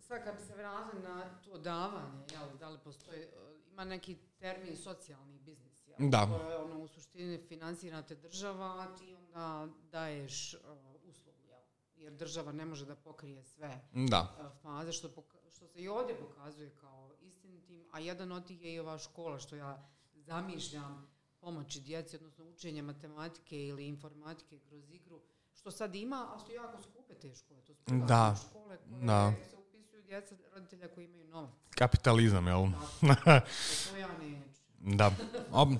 sad 0.07 0.23
kad 0.23 0.35
bi 0.35 0.41
se 0.41 0.55
vratili 0.55 1.01
na 1.01 1.39
to 1.45 1.57
davanje, 1.57 2.25
jel, 2.31 2.57
da 2.59 2.69
li 2.69 2.79
postoji, 2.83 3.19
e, 3.19 3.27
ima 3.71 3.85
neki 3.85 4.15
termin 4.39 4.77
socijalni 4.77 5.39
biznis? 5.39 5.74
Da. 5.99 6.25
To 6.27 6.49
je 6.49 6.57
ono, 6.57 6.75
u 6.75 6.87
suštini 6.87 7.37
financirate 7.39 8.15
država, 8.17 8.65
a 8.77 8.95
ti 8.95 9.15
onda 9.15 9.67
daješ 9.83 10.53
e, 10.53 10.57
uslugu, 11.03 11.39
jel? 11.43 11.59
Jer 11.97 12.13
država 12.13 12.51
ne 12.51 12.65
može 12.65 12.85
da 12.85 12.95
pokrije 12.95 13.43
sve 13.43 13.79
Da, 13.93 14.35
e, 14.39 14.61
faze, 14.61 14.91
što, 14.91 15.07
poka- 15.09 15.21
što 15.47 15.67
se 15.67 15.75
i 15.75 15.87
ovdje 15.87 16.15
pokazuje 16.17 16.69
kao 16.71 17.11
istinitim, 17.21 17.85
a 17.91 17.99
jedan 17.99 18.31
od 18.31 18.47
tih 18.47 18.63
je 18.63 18.73
i 18.73 18.79
ova 18.79 18.97
škola, 18.97 19.39
što 19.39 19.55
ja 19.55 19.87
zamišljam 20.15 21.07
pomoći 21.39 21.81
djeci, 21.81 22.15
odnosno 22.15 22.45
učenje 22.45 22.81
matematike 22.81 23.59
ili 23.59 23.87
informatike 23.87 24.59
kroz 24.59 24.89
igru, 24.89 25.21
što 25.53 25.71
sad 25.71 25.95
ima, 25.95 26.27
a 26.27 26.39
što 26.39 26.51
jako 26.53 26.81
skupe 26.81 27.13
te 27.13 27.35
škole. 27.35 27.61
To 27.61 27.73
su 27.75 27.83
Da, 27.99 28.35
škole 28.41 28.77
koje 28.79 29.01
da. 29.01 29.33
se 29.43 29.57
upisuju 29.57 30.01
djeca 30.03 30.35
roditelja 30.53 30.87
koji 30.87 31.05
imaju 31.05 31.25
novac. 31.25 31.51
kapitalizam, 31.69 32.47
jel? 32.47 32.63
E, 32.63 32.69
To 33.85 33.97
ja 33.97 34.17
neću. 34.19 34.64
Da, 34.79 35.11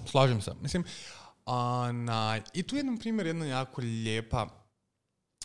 slažem 0.06 0.42
se. 0.42 0.52
Mislim, 0.62 0.84
ona, 1.46 2.40
i 2.54 2.64
tu 2.64 2.76
je 2.76 2.80
jedan 2.80 2.98
primjer, 2.98 3.28
jedna 3.28 3.46
jako 3.46 3.82
lijepa, 3.82 4.48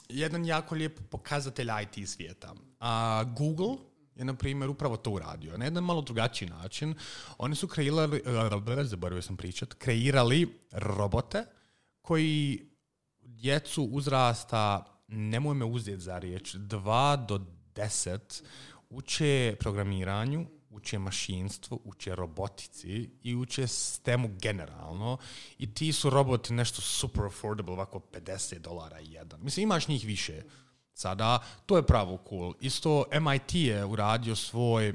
jedan 0.08 0.44
jako 0.44 0.74
lijep 0.74 1.00
pokazatelj 1.10 1.68
IT 1.82 2.08
svijeta. 2.08 2.54
A, 2.80 3.24
Google 3.36 3.76
je, 4.14 4.24
na 4.24 4.34
primjer, 4.34 4.70
upravo 4.70 4.96
to 4.96 5.10
uradio. 5.10 5.58
Na 5.58 5.64
jedan 5.64 5.84
malo 5.84 6.02
drugačiji 6.02 6.48
način. 6.48 6.94
Oni 7.38 7.56
su 7.56 7.68
kreirali, 7.68 8.22
zaboravio 8.84 9.22
sam 9.22 9.36
pričat, 9.36 9.74
kreirali 9.74 10.58
robote 10.72 11.44
koji 12.02 12.70
djecu 13.20 13.82
uzrasta, 13.84 14.84
nemoj 15.08 15.54
me 15.54 15.64
uzeti 15.64 16.00
za 16.00 16.18
riječ, 16.18 16.54
2 16.54 17.26
do 17.26 17.40
10 17.74 18.42
uče 18.90 19.56
programiranju, 19.60 20.46
uče 20.70 20.98
mašinstvu, 20.98 21.80
uče 21.84 22.14
robotici 22.14 23.10
i 23.22 23.34
uče 23.34 23.66
STEM-u 23.66 24.30
generalno 24.42 25.18
i 25.58 25.74
ti 25.74 25.92
su 25.92 26.10
roboti 26.10 26.52
nešto 26.52 26.82
super 26.82 27.24
affordable, 27.24 27.72
ovako 27.72 28.00
50 28.12 28.58
dolara 28.58 28.98
jedan. 28.98 29.40
Mislim, 29.42 29.62
imaš 29.62 29.88
njih 29.88 30.04
više 30.04 30.42
sada, 30.94 31.38
to 31.66 31.76
je 31.76 31.86
pravo 31.86 32.18
cool. 32.28 32.54
Isto 32.60 33.04
MIT 33.20 33.54
je 33.54 33.84
uradio 33.84 34.36
svoj, 34.36 34.94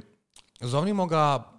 zovnimo 0.60 1.06
ga 1.06 1.52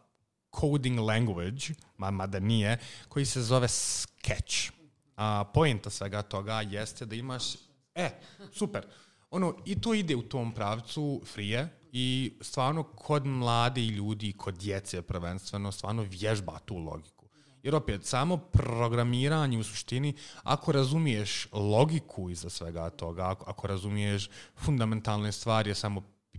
coding 0.60 0.98
language, 0.98 1.64
ma, 1.96 2.10
mada 2.10 2.40
nije, 2.40 2.78
koji 3.08 3.26
se 3.26 3.42
zove 3.42 3.68
Sketch. 3.68 4.70
A 5.16 5.44
poenta 5.54 5.90
svega 5.90 6.22
toga 6.22 6.60
jeste 6.60 7.06
da 7.06 7.14
imaš, 7.14 7.54
e, 7.94 8.10
super, 8.52 8.86
ono, 9.30 9.56
i 9.64 9.80
to 9.80 9.94
ide 9.94 10.16
u 10.16 10.22
tom 10.22 10.54
pravcu 10.54 11.22
frije 11.24 11.68
i 11.98 12.32
stvarno 12.40 12.82
kod 12.82 13.26
mladi 13.26 13.86
ljudi, 13.86 14.32
kod 14.32 14.54
djece 14.54 15.02
prvenstveno, 15.02 15.72
stvarno 15.72 16.02
vježba 16.02 16.58
tu 16.58 16.76
logiku. 16.76 17.26
Jer 17.62 17.74
opet, 17.74 18.04
samo 18.04 18.36
programiranje 18.36 19.58
u 19.58 19.64
suštini, 19.64 20.14
ako 20.42 20.72
razumiješ 20.72 21.48
logiku 21.52 22.30
iza 22.30 22.50
svega 22.50 22.90
toga, 22.90 23.30
ako, 23.30 23.50
ako 23.50 23.66
razumiješ 23.66 24.30
fundamentalne 24.56 25.32
stvari, 25.32 25.70
je 25.70 25.74
samo 25.74 26.02
pi- 26.32 26.38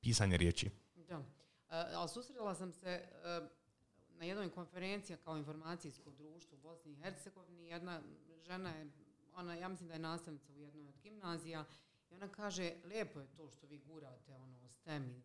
pisanje 0.00 0.36
riječi. 0.36 0.70
Da. 1.08 1.22
E, 1.70 1.94
ali 1.94 2.08
susrela 2.08 2.54
sam 2.54 2.72
se 2.72 2.88
e, 2.88 3.40
na 4.08 4.24
jednoj 4.24 4.50
konferenciji 4.50 5.16
kao 5.24 5.36
informacijsko 5.36 6.10
društvo 6.10 6.58
u 6.58 6.60
Bosni 6.60 6.92
i 6.92 6.96
Hercegovini. 6.96 7.66
Jedna 7.66 8.00
žena 8.46 8.70
je, 8.70 8.90
ona, 9.34 9.54
ja 9.54 9.68
mislim 9.68 9.88
da 9.88 9.94
je 9.94 10.00
nastavnica 10.00 10.52
u 10.52 10.58
jednoj 10.58 10.88
od 10.88 10.94
gimnazija, 11.02 11.64
i 12.14 12.16
ona 12.16 12.28
kaže, 12.28 12.72
lijepo 12.84 13.20
je 13.20 13.26
to 13.26 13.50
što 13.50 13.66
vi 13.66 13.78
gurate 13.78 14.34
ono, 14.34 14.68
STEM 14.68 15.22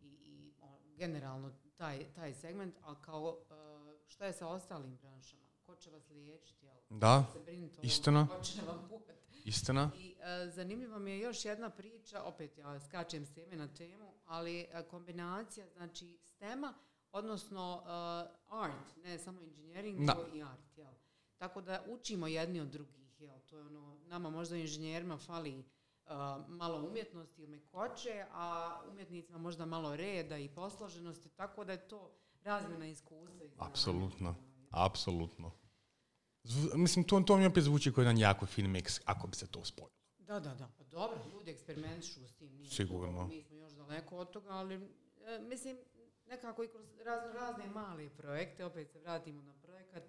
i, 0.00 0.06
i, 0.06 0.52
generalno 0.96 1.52
taj, 1.76 2.12
taj 2.12 2.34
segment, 2.34 2.74
ali 2.82 2.96
kao 3.00 3.22
uh, 3.22 4.00
šta 4.06 4.26
je 4.26 4.32
sa 4.32 4.48
ostalim 4.48 4.96
branšama? 4.96 5.42
Ko 5.66 5.76
će 5.76 5.90
vas 5.90 6.10
liječiti? 6.10 6.66
Jel? 6.66 6.76
Da, 6.90 7.24
istina. 7.82 8.28
Ko 8.28 8.42
će 8.42 8.62
vam 8.62 8.88
istina. 9.44 9.90
I 9.96 10.14
e, 10.20 10.50
zanimljiva 10.50 10.98
mi 10.98 11.10
je 11.10 11.18
još 11.18 11.44
jedna 11.44 11.70
priča, 11.70 12.22
opet 12.22 12.58
ja 12.58 12.80
skačem 12.80 13.26
s 13.26 13.32
teme 13.32 13.56
na 13.56 13.68
temu, 13.68 14.12
ali 14.26 14.60
e, 14.60 14.82
kombinacija 14.90 15.66
znači 15.76 16.18
STEM-a, 16.24 16.74
odnosno 17.12 17.82
art, 18.48 18.96
ne 19.04 19.18
samo 19.18 19.40
inženjering, 19.40 20.00
nego 20.00 20.26
i 20.34 20.42
art. 20.42 20.78
Jel? 20.78 20.92
Tako 21.38 21.60
da 21.60 21.84
učimo 21.88 22.26
jedni 22.26 22.60
od 22.60 22.68
drugih. 22.68 23.20
Jel? 23.20 23.40
To 23.40 23.56
je 23.56 23.62
ono, 23.62 23.98
nama 24.06 24.30
možda 24.30 24.56
inženjerima 24.56 25.18
fali 25.18 25.64
malo 26.48 26.88
umjetnosti 26.88 27.42
ili 27.42 27.56
mekoće, 27.56 28.26
a 28.32 28.78
umjetnicima 28.90 29.38
možda 29.38 29.66
malo 29.66 29.96
reda 29.96 30.38
i 30.38 30.48
posloženosti, 30.48 31.28
tako 31.28 31.64
da 31.64 31.72
je 31.72 31.88
to 31.88 32.10
razmjena 32.42 32.86
iskustva. 32.86 33.44
i. 33.44 33.50
Apsolutno. 33.58 34.34
Apsolutno. 34.70 35.52
Zv- 36.44 36.76
mislim, 36.76 37.04
to, 37.04 37.20
to 37.20 37.36
mi 37.36 37.46
opet 37.46 37.64
zvuči 37.64 37.92
kao 37.92 38.02
jedan 38.02 38.18
jako 38.18 38.46
fin 38.46 38.66
mix, 38.66 39.00
ako 39.04 39.26
bi 39.26 39.36
se 39.36 39.46
to 39.46 39.64
spojilo. 39.64 40.00
Da, 40.18 40.40
da, 40.40 40.54
da. 40.54 40.68
Pa 40.78 40.84
dobro, 40.84 41.18
ljudi 41.32 41.50
eksperimentišu 41.50 42.28
s 42.28 42.32
tim. 42.32 42.52
Nije 42.56 42.70
Sigurno. 42.70 43.26
Mi 43.26 43.42
smo 43.42 43.56
još 43.56 43.72
daleko 43.72 44.16
od 44.16 44.30
toga, 44.30 44.50
ali 44.50 44.74
e, 44.74 45.38
mislim, 45.48 45.78
nekako 46.26 46.64
i 46.64 46.68
kroz 46.68 46.86
razno 47.04 47.32
razne 47.32 47.66
male 47.66 48.08
projekte, 48.08 48.64
opet 48.64 48.90
se 48.90 48.98
vratimo 48.98 49.42
na 49.42 49.54
projekat, 49.54 50.02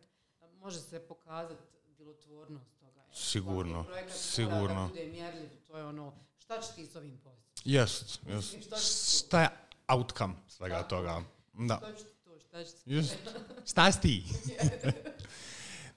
može 0.59 0.79
se 0.79 0.99
pokazati 0.99 1.63
djelotvornost 1.87 2.80
Sigurno, 3.13 3.85
sigurno. 4.09 4.81
da 4.81 4.88
bude 4.88 5.05
mjerljiv, 5.05 5.49
to 5.67 5.77
je 5.77 5.83
ono, 5.85 6.13
šta 6.39 6.61
ćeš 6.61 6.75
ti 6.75 6.85
s 6.85 6.95
ovim 6.95 7.17
postići? 7.23 7.69
Jest, 7.69 8.19
jest. 8.27 8.55
šta 8.65 8.75
će 8.75 8.85
Šta 9.25 9.41
je 9.41 9.49
outcome 9.88 10.33
svega 10.47 10.75
Tako. 10.75 10.89
toga? 10.89 11.21
Da. 11.53 11.81
Će 11.97 12.03
ti 12.03 12.09
to, 12.23 12.39
šta 12.39 12.63
će 12.63 12.71
ti 12.71 12.81
Just. 12.85 13.15
Šta 13.71 13.91
si 13.91 14.01
ti? 14.01 14.23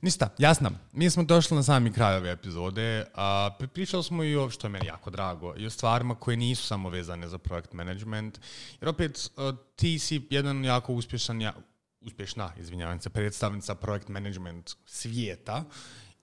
Ništa, 0.00 0.34
jasno. 0.38 0.70
Mi 0.92 1.10
smo 1.10 1.22
došli 1.24 1.56
na 1.56 1.62
sami 1.62 1.92
kraj 1.92 2.16
ove 2.16 2.30
epizode. 2.30 3.06
A, 3.14 3.50
pri- 3.58 3.66
pričali 3.66 4.04
smo 4.04 4.24
i 4.24 4.36
o, 4.36 4.50
što 4.50 4.66
je 4.66 4.70
meni 4.70 4.86
jako 4.86 5.10
drago, 5.10 5.54
i 5.56 5.66
o 5.66 5.70
stvarima 5.70 6.14
koje 6.14 6.36
nisu 6.36 6.66
samo 6.66 6.88
vezane 6.88 7.28
za 7.28 7.38
projekt 7.38 7.72
management. 7.72 8.40
Jer 8.80 8.88
opet, 8.88 9.30
a, 9.36 9.52
ti 9.76 9.98
si 9.98 10.26
jedan 10.30 10.64
jako 10.64 10.92
uspješan, 10.92 11.40
ja, 11.40 11.54
uspješna, 12.00 12.52
izvinjavam 12.58 13.00
se, 13.00 13.10
predstavnica 13.10 13.74
projekt 13.74 14.08
management 14.08 14.70
svijeta. 14.86 15.64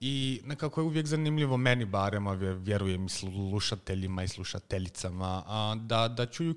I 0.04 0.40
nekako 0.44 0.80
je 0.80 0.84
uvijek 0.84 1.06
zanimljivo 1.06 1.56
meni 1.56 1.84
barem, 1.84 2.26
a 2.26 2.32
vje- 2.32 2.54
vjerujem 2.54 3.06
i 3.06 3.08
slušateljima 3.08 4.22
i 4.22 4.28
slušateljicama, 4.28 5.42
a, 5.46 5.74
da, 5.78 6.08
da 6.08 6.26
čuju 6.26 6.54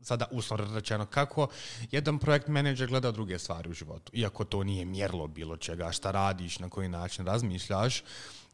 sada 0.00 0.26
uslovno 0.30 0.74
rečeno, 0.74 1.06
kako 1.06 1.48
jedan 1.90 2.18
projekt 2.18 2.48
menadžer 2.48 2.88
gleda 2.88 3.10
druge 3.10 3.38
stvari 3.38 3.70
u 3.70 3.72
životu. 3.72 4.12
Iako 4.14 4.44
to 4.44 4.64
nije 4.64 4.84
mjerlo 4.84 5.26
bilo 5.26 5.56
čega, 5.56 5.92
šta 5.92 6.10
radiš, 6.10 6.58
na 6.58 6.68
koji 6.68 6.88
način 6.88 7.26
razmišljaš. 7.26 8.02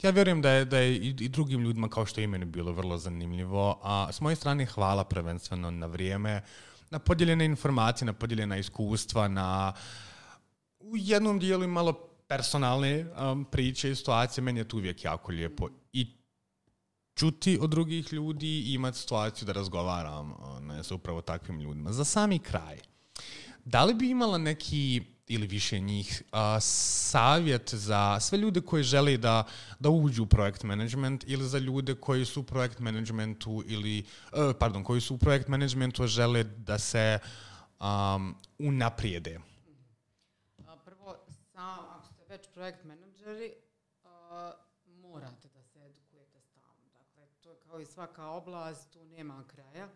Ja 0.02 0.10
vjerujem 0.10 0.42
da 0.42 0.50
je, 0.50 0.64
da 0.64 0.78
je 0.78 0.96
i, 0.96 1.28
drugim 1.28 1.60
ljudima, 1.60 1.88
kao 1.88 2.06
što 2.06 2.20
je 2.20 2.24
i 2.24 2.26
meni 2.26 2.44
bilo 2.44 2.72
vrlo 2.72 2.98
zanimljivo. 2.98 3.80
A 3.82 4.08
s 4.12 4.20
moje 4.20 4.36
strane 4.36 4.66
hvala 4.66 5.04
prvenstveno 5.04 5.70
na 5.70 5.86
vrijeme, 5.86 6.42
na 6.90 6.98
podijeljene 6.98 7.44
informacije, 7.44 8.06
na 8.06 8.12
podijeljena 8.12 8.56
iskustva, 8.56 9.28
na 9.28 9.72
u 10.80 10.96
jednom 10.96 11.38
dijelu 11.38 11.68
malo 11.68 12.09
personalne 12.30 13.06
um, 13.10 13.44
priče 13.44 13.90
i 13.90 13.94
situacije. 13.94 14.44
Meni 14.44 14.60
je 14.60 14.68
to 14.68 14.76
uvijek 14.76 15.04
jako 15.04 15.32
lijepo. 15.32 15.68
I 15.92 16.06
čuti 17.14 17.58
od 17.60 17.70
drugih 17.70 18.12
ljudi 18.12 18.60
i 18.60 18.74
imati 18.74 18.98
situaciju 18.98 19.46
da 19.46 19.52
razgovaram 19.52 20.34
ne, 20.60 20.84
sa 20.84 20.94
upravo 20.94 21.20
takvim 21.20 21.60
ljudima. 21.60 21.92
Za 21.92 22.04
sami 22.04 22.38
kraj, 22.38 22.78
da 23.64 23.84
li 23.84 23.94
bi 23.94 24.10
imala 24.10 24.38
neki 24.38 25.02
ili 25.26 25.46
više 25.46 25.78
njih 25.80 26.22
a, 26.32 26.60
savjet 26.60 27.74
za 27.74 28.20
sve 28.20 28.38
ljude 28.38 28.60
koji 28.60 28.82
žele 28.82 29.16
da, 29.16 29.44
da 29.78 29.90
uđu 29.90 30.22
u 30.22 30.26
projekt 30.26 30.62
management 30.62 31.24
ili 31.26 31.48
za 31.48 31.58
ljude 31.58 31.94
koji 31.94 32.24
su 32.24 32.40
u 32.40 32.44
projekt 32.44 32.78
managementu 32.78 33.62
ili, 33.66 33.98
e, 33.98 34.04
pardon, 34.58 34.84
koji 34.84 35.00
su 35.00 35.14
u 35.14 35.18
projekt 35.18 35.48
managementu 35.48 36.06
žele 36.06 36.44
da 36.44 36.78
se 36.78 37.18
um, 37.80 38.34
unaprijede? 38.58 39.40
A, 40.66 40.76
Prvo, 40.76 41.16
sam, 41.52 41.78
ako 41.90 42.06
ste 42.06 42.29
već 42.40 42.48
projekt 42.54 42.84
menadžeri, 42.84 43.54
morate 44.86 45.48
da 45.48 45.62
se 45.62 45.80
edukujete 45.86 46.40
stalno. 46.40 46.88
Dakle, 46.98 47.28
to 47.40 47.50
je 47.50 47.60
kao 47.60 47.80
i 47.80 47.86
svaka 47.86 48.26
oblast, 48.26 48.92
tu 48.92 49.04
nema 49.04 49.44
kraja. 49.46 49.88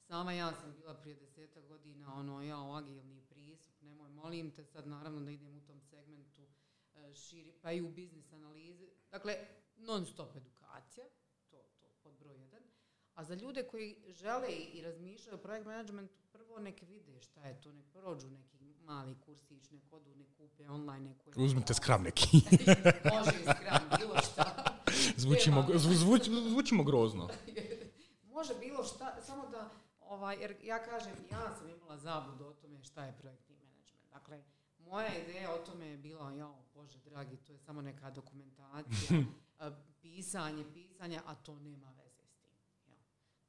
Sama 0.00 0.32
ja 0.32 0.52
sam 0.52 0.72
bila 0.72 0.94
prije 0.94 1.16
deseta 1.16 1.60
godina, 1.60 2.14
ono, 2.14 2.42
ja 2.42 2.76
agilni 2.76 3.22
pristup, 3.28 3.82
nemoj, 3.82 4.10
molim 4.10 4.50
te 4.50 4.64
sad 4.64 4.86
naravno 4.86 5.20
da 5.20 5.30
idem 5.30 5.56
u 5.56 5.60
tom 5.60 5.80
segmentu 5.80 6.42
e, 6.94 7.14
širi, 7.14 7.52
pa 7.62 7.72
i 7.72 7.82
u 7.82 7.88
biznis 7.88 8.32
analizi. 8.32 8.90
Dakle, 9.10 9.36
non 9.76 10.06
stop 10.06 10.36
edukacija, 10.36 11.06
to, 11.50 11.56
to 11.80 11.86
pod 12.02 12.18
broj 12.18 12.36
jedan. 12.36 12.62
A 13.14 13.24
za 13.24 13.34
ljude 13.34 13.62
koji 13.62 13.96
žele 14.08 14.48
i 14.52 14.82
razmišljaju 14.82 15.34
o 15.34 15.42
projekt 15.42 15.66
managementu, 15.66 16.14
prvo 16.32 16.58
nek 16.58 16.82
vide 16.82 17.20
šta 17.20 17.46
je 17.46 17.60
to, 17.60 17.72
nek 17.72 17.84
prođu 17.92 18.30
neki 18.30 18.52
mali 18.84 19.16
kursić, 19.20 19.70
nek 19.70 19.92
odu, 19.92 20.14
nek 20.14 20.26
kupe 20.36 20.68
online 20.68 21.00
neku... 21.00 21.30
Uzmite 21.36 21.74
skram 21.74 22.02
neki. 22.02 22.26
Može 23.14 23.30
i 23.40 23.44
skram, 23.56 23.82
bilo 23.98 24.16
šta. 24.32 24.64
zvučimo, 25.22 25.66
zvuč, 25.74 26.22
zvučimo 26.48 26.84
grozno. 26.84 27.28
Može 28.34 28.54
bilo 28.60 28.84
šta, 28.84 29.22
samo 29.22 29.48
da, 29.48 29.70
ovaj, 30.00 30.36
jer 30.40 30.56
ja 30.62 30.84
kažem, 30.84 31.12
ja 31.30 31.54
sam 31.58 31.68
imala 31.68 31.98
zabludu 31.98 32.44
o 32.46 32.52
tome 32.52 32.82
šta 32.82 33.04
je 33.04 33.18
projektni 33.18 33.56
menadžment. 33.56 34.10
Dakle, 34.12 34.42
moja 34.78 35.18
ideja 35.18 35.54
o 35.54 35.58
tome 35.58 35.86
je 35.86 35.96
bila, 35.96 36.32
jao, 36.32 36.64
Bože 36.74 36.98
dragi, 36.98 37.36
to 37.36 37.52
je 37.52 37.58
samo 37.58 37.82
neka 37.82 38.10
dokumentacija, 38.10 39.22
pisanje, 40.02 40.64
pisanje, 40.74 41.20
a 41.26 41.34
to 41.34 41.58
nema 41.58 41.86
veze. 41.90 42.01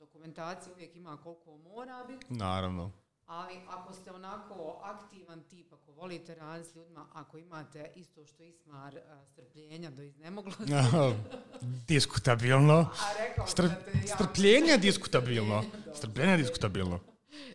Dokumentacija 0.04 0.74
uvijek 0.74 0.96
ima 0.96 1.18
koliko 1.18 1.58
mora 1.58 2.04
biti, 2.04 2.26
Naravno. 2.30 2.92
ali 3.26 3.60
ako 3.70 3.94
ste 3.94 4.12
onako 4.12 4.82
aktivan 4.84 5.44
tip, 5.44 5.74
ako 5.74 5.92
volite 5.92 6.36
raditi 6.36 6.70
s 6.70 6.76
ljudima, 6.76 7.06
ako 7.14 7.38
imate 7.38 7.92
isto 7.96 8.26
što 8.26 8.44
Ismar 8.44 8.96
strpljenja 9.26 9.90
do 9.90 10.02
iznemoglosti, 10.02 10.64
Diskutabilno. 11.88 12.74
a 12.74 13.18
rekao 13.20 13.46
Str- 13.48 13.68
da 13.70 13.76
te 13.76 14.08
strpljenje 14.08 14.78
diskutabilno. 14.78 15.64
Dobro. 15.76 15.96
Strpljenje 15.96 16.38
diskutabilno. 16.38 17.00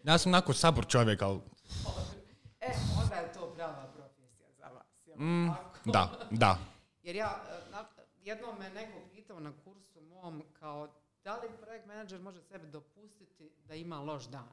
Ja 0.05 0.19
sam 0.19 0.31
onako 0.33 0.53
sabor 0.53 0.87
čovjek, 0.87 1.23
ali 1.23 1.41
E, 2.61 2.71
onda 3.03 3.15
je 3.15 3.33
to 3.33 3.55
prava 3.55 3.87
profesija 3.87 4.49
za 4.53 4.67
vas. 4.67 5.17
Mm, 5.17 5.49
da, 5.85 6.19
da. 6.31 6.59
Jer 7.03 7.17
ja, 7.17 7.45
e, 7.73 7.79
jednom 8.19 8.59
me 8.59 8.71
neko 8.71 8.99
pitao 9.13 9.41
na 9.41 9.53
kursu 9.65 10.01
mom 10.03 10.43
kao 10.53 10.89
da 11.29 11.37
li 11.37 11.49
projekt 11.61 11.87
menadžer 11.87 12.21
može 12.21 12.43
sebi 12.43 12.67
dopustiti 12.67 13.51
da 13.65 13.75
ima 13.75 14.01
loš 14.01 14.25
dan? 14.25 14.53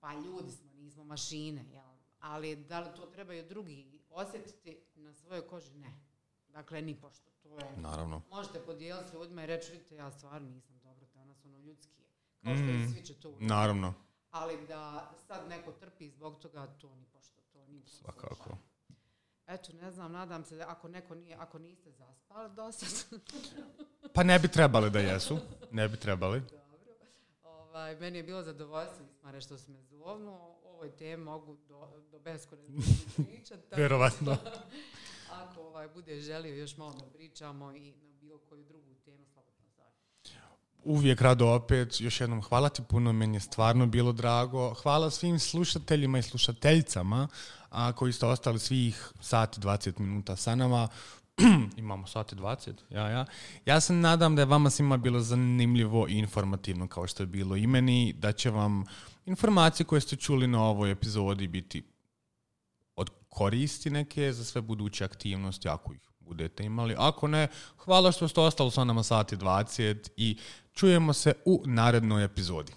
Pa 0.00 0.12
ljudi 0.14 0.52
smo, 0.52 0.70
nismo 0.74 1.04
mašine, 1.04 1.64
jel? 1.72 1.84
Ali 2.20 2.56
da 2.56 2.80
li 2.80 2.88
to 2.96 3.06
trebaju 3.06 3.48
drugi 3.48 4.00
osjetiti 4.10 4.80
na 4.94 5.12
svojoj 5.12 5.46
koži? 5.48 5.74
Ne. 5.74 5.92
Dakle, 6.48 6.82
ni 6.82 7.00
pošto. 7.00 7.30
To 7.42 7.58
je, 7.58 7.76
Naravno. 7.76 8.22
možete 8.30 8.60
podijeliti 8.60 9.10
s 9.10 9.14
ljudima 9.14 9.42
i 9.42 9.46
reći, 9.46 9.72
vidite, 9.72 9.94
ja 9.94 10.10
stvarno 10.10 10.50
nisam 10.50 10.78
dobro 10.78 11.06
danas, 11.06 11.44
ono 11.44 11.58
ljudski 11.58 12.00
je. 12.00 12.08
Kao 12.44 12.54
što 12.54 12.64
Mm, 12.64 12.92
svi 12.94 13.04
će 13.04 13.14
to 13.14 13.28
uraditi. 13.28 13.46
Naravno. 13.46 13.94
Ali 14.30 14.66
da 14.66 15.12
sad 15.26 15.48
neko 15.48 15.72
trpi 15.72 16.08
zbog 16.10 16.38
toga, 16.38 16.66
to 16.66 16.94
ni 16.94 17.04
pošto. 17.04 17.42
To 17.52 17.66
ni 17.66 17.82
Svakako. 17.86 18.56
Eto, 19.46 19.72
ne 19.72 19.90
znam, 19.90 20.12
nadam 20.12 20.44
se 20.44 20.56
da 20.56 20.68
ako 20.68 20.88
neko 20.88 21.14
nije, 21.14 21.36
ako 21.36 21.58
niste 21.58 21.90
zaspali 21.92 22.54
do 22.54 22.72
sad, 22.72 23.20
Pa 24.14 24.22
ne 24.22 24.38
bi 24.38 24.48
trebali 24.48 24.90
da 24.90 24.98
jesu. 24.98 25.38
Ne 25.70 25.88
bi 25.88 25.96
trebali. 25.96 26.40
dobro. 26.50 26.94
Ovaj, 27.42 27.96
meni 27.96 28.18
je 28.18 28.22
bilo 28.22 28.42
zadovoljstvo, 28.42 29.04
Ismare, 29.04 29.40
što 29.40 29.58
si 29.58 29.70
me 29.70 29.82
zovnuo. 29.82 30.60
O 30.64 30.68
ovoj 30.74 30.90
temi 30.96 31.24
mogu 31.24 31.56
do, 31.68 32.02
do 32.10 32.18
beskonačnosti 32.18 33.24
pričati. 33.26 33.62
Vjerovatno. 33.76 34.36
Ako 35.32 35.60
ovaj, 35.60 35.88
bude 35.88 36.20
želio 36.20 36.54
još 36.54 36.76
malo 36.76 36.92
da 36.92 37.06
pričamo 37.06 37.72
i 37.72 37.92
na 37.92 38.12
bilo 38.20 38.38
koju 38.38 38.64
drugu 38.64 38.94
temu, 39.04 39.26
zove. 39.34 39.53
Uvijek 40.84 41.20
rado 41.20 41.48
opet. 41.48 42.00
Još 42.00 42.20
jednom 42.20 42.42
hvala 42.42 42.68
ti 42.68 42.82
puno, 42.88 43.12
meni 43.12 43.36
je 43.36 43.40
stvarno 43.40 43.86
bilo 43.86 44.12
drago. 44.12 44.74
Hvala 44.74 45.10
svim 45.10 45.38
slušateljima 45.38 46.18
i 46.18 46.22
slušateljicama 46.22 47.28
a, 47.70 47.92
koji 47.92 48.12
ste 48.12 48.26
ostali 48.26 48.58
svih 48.58 49.12
sati 49.20 49.60
20 49.60 50.00
minuta 50.00 50.36
sa 50.36 50.54
nama. 50.54 50.88
Imamo 51.76 52.06
sati 52.06 52.36
20, 52.36 52.72
ja, 52.90 53.08
ja. 53.08 53.26
Ja 53.66 53.80
se 53.80 53.92
nadam 53.92 54.36
da 54.36 54.42
je 54.42 54.46
vama 54.46 54.70
svima 54.70 54.96
bilo 54.96 55.20
zanimljivo 55.20 56.08
i 56.08 56.18
informativno 56.18 56.88
kao 56.88 57.06
što 57.06 57.22
je 57.22 57.26
bilo 57.26 57.56
i 57.56 57.66
meni, 57.66 58.12
da 58.18 58.32
će 58.32 58.50
vam 58.50 58.84
informacije 59.26 59.86
koje 59.86 60.00
ste 60.00 60.16
čuli 60.16 60.46
na 60.46 60.62
ovoj 60.64 60.90
epizodi 60.90 61.48
biti 61.48 61.82
od 62.96 63.10
koristi 63.28 63.90
neke 63.90 64.32
za 64.32 64.44
sve 64.44 64.60
buduće 64.60 65.04
aktivnosti, 65.04 65.68
ako 65.68 65.92
ih 65.92 66.00
budete 66.20 66.64
imali. 66.64 66.94
Ako 66.98 67.28
ne, 67.28 67.48
hvala 67.84 68.12
što 68.12 68.28
ste 68.28 68.40
ostali 68.40 68.70
sa 68.70 68.84
nama 68.84 69.02
sati 69.02 69.36
20 69.36 70.08
i 70.16 70.38
Čujemo 70.74 71.12
se 71.12 71.32
u 71.44 71.62
narednoj 71.66 72.24
epizodi. 72.24 72.72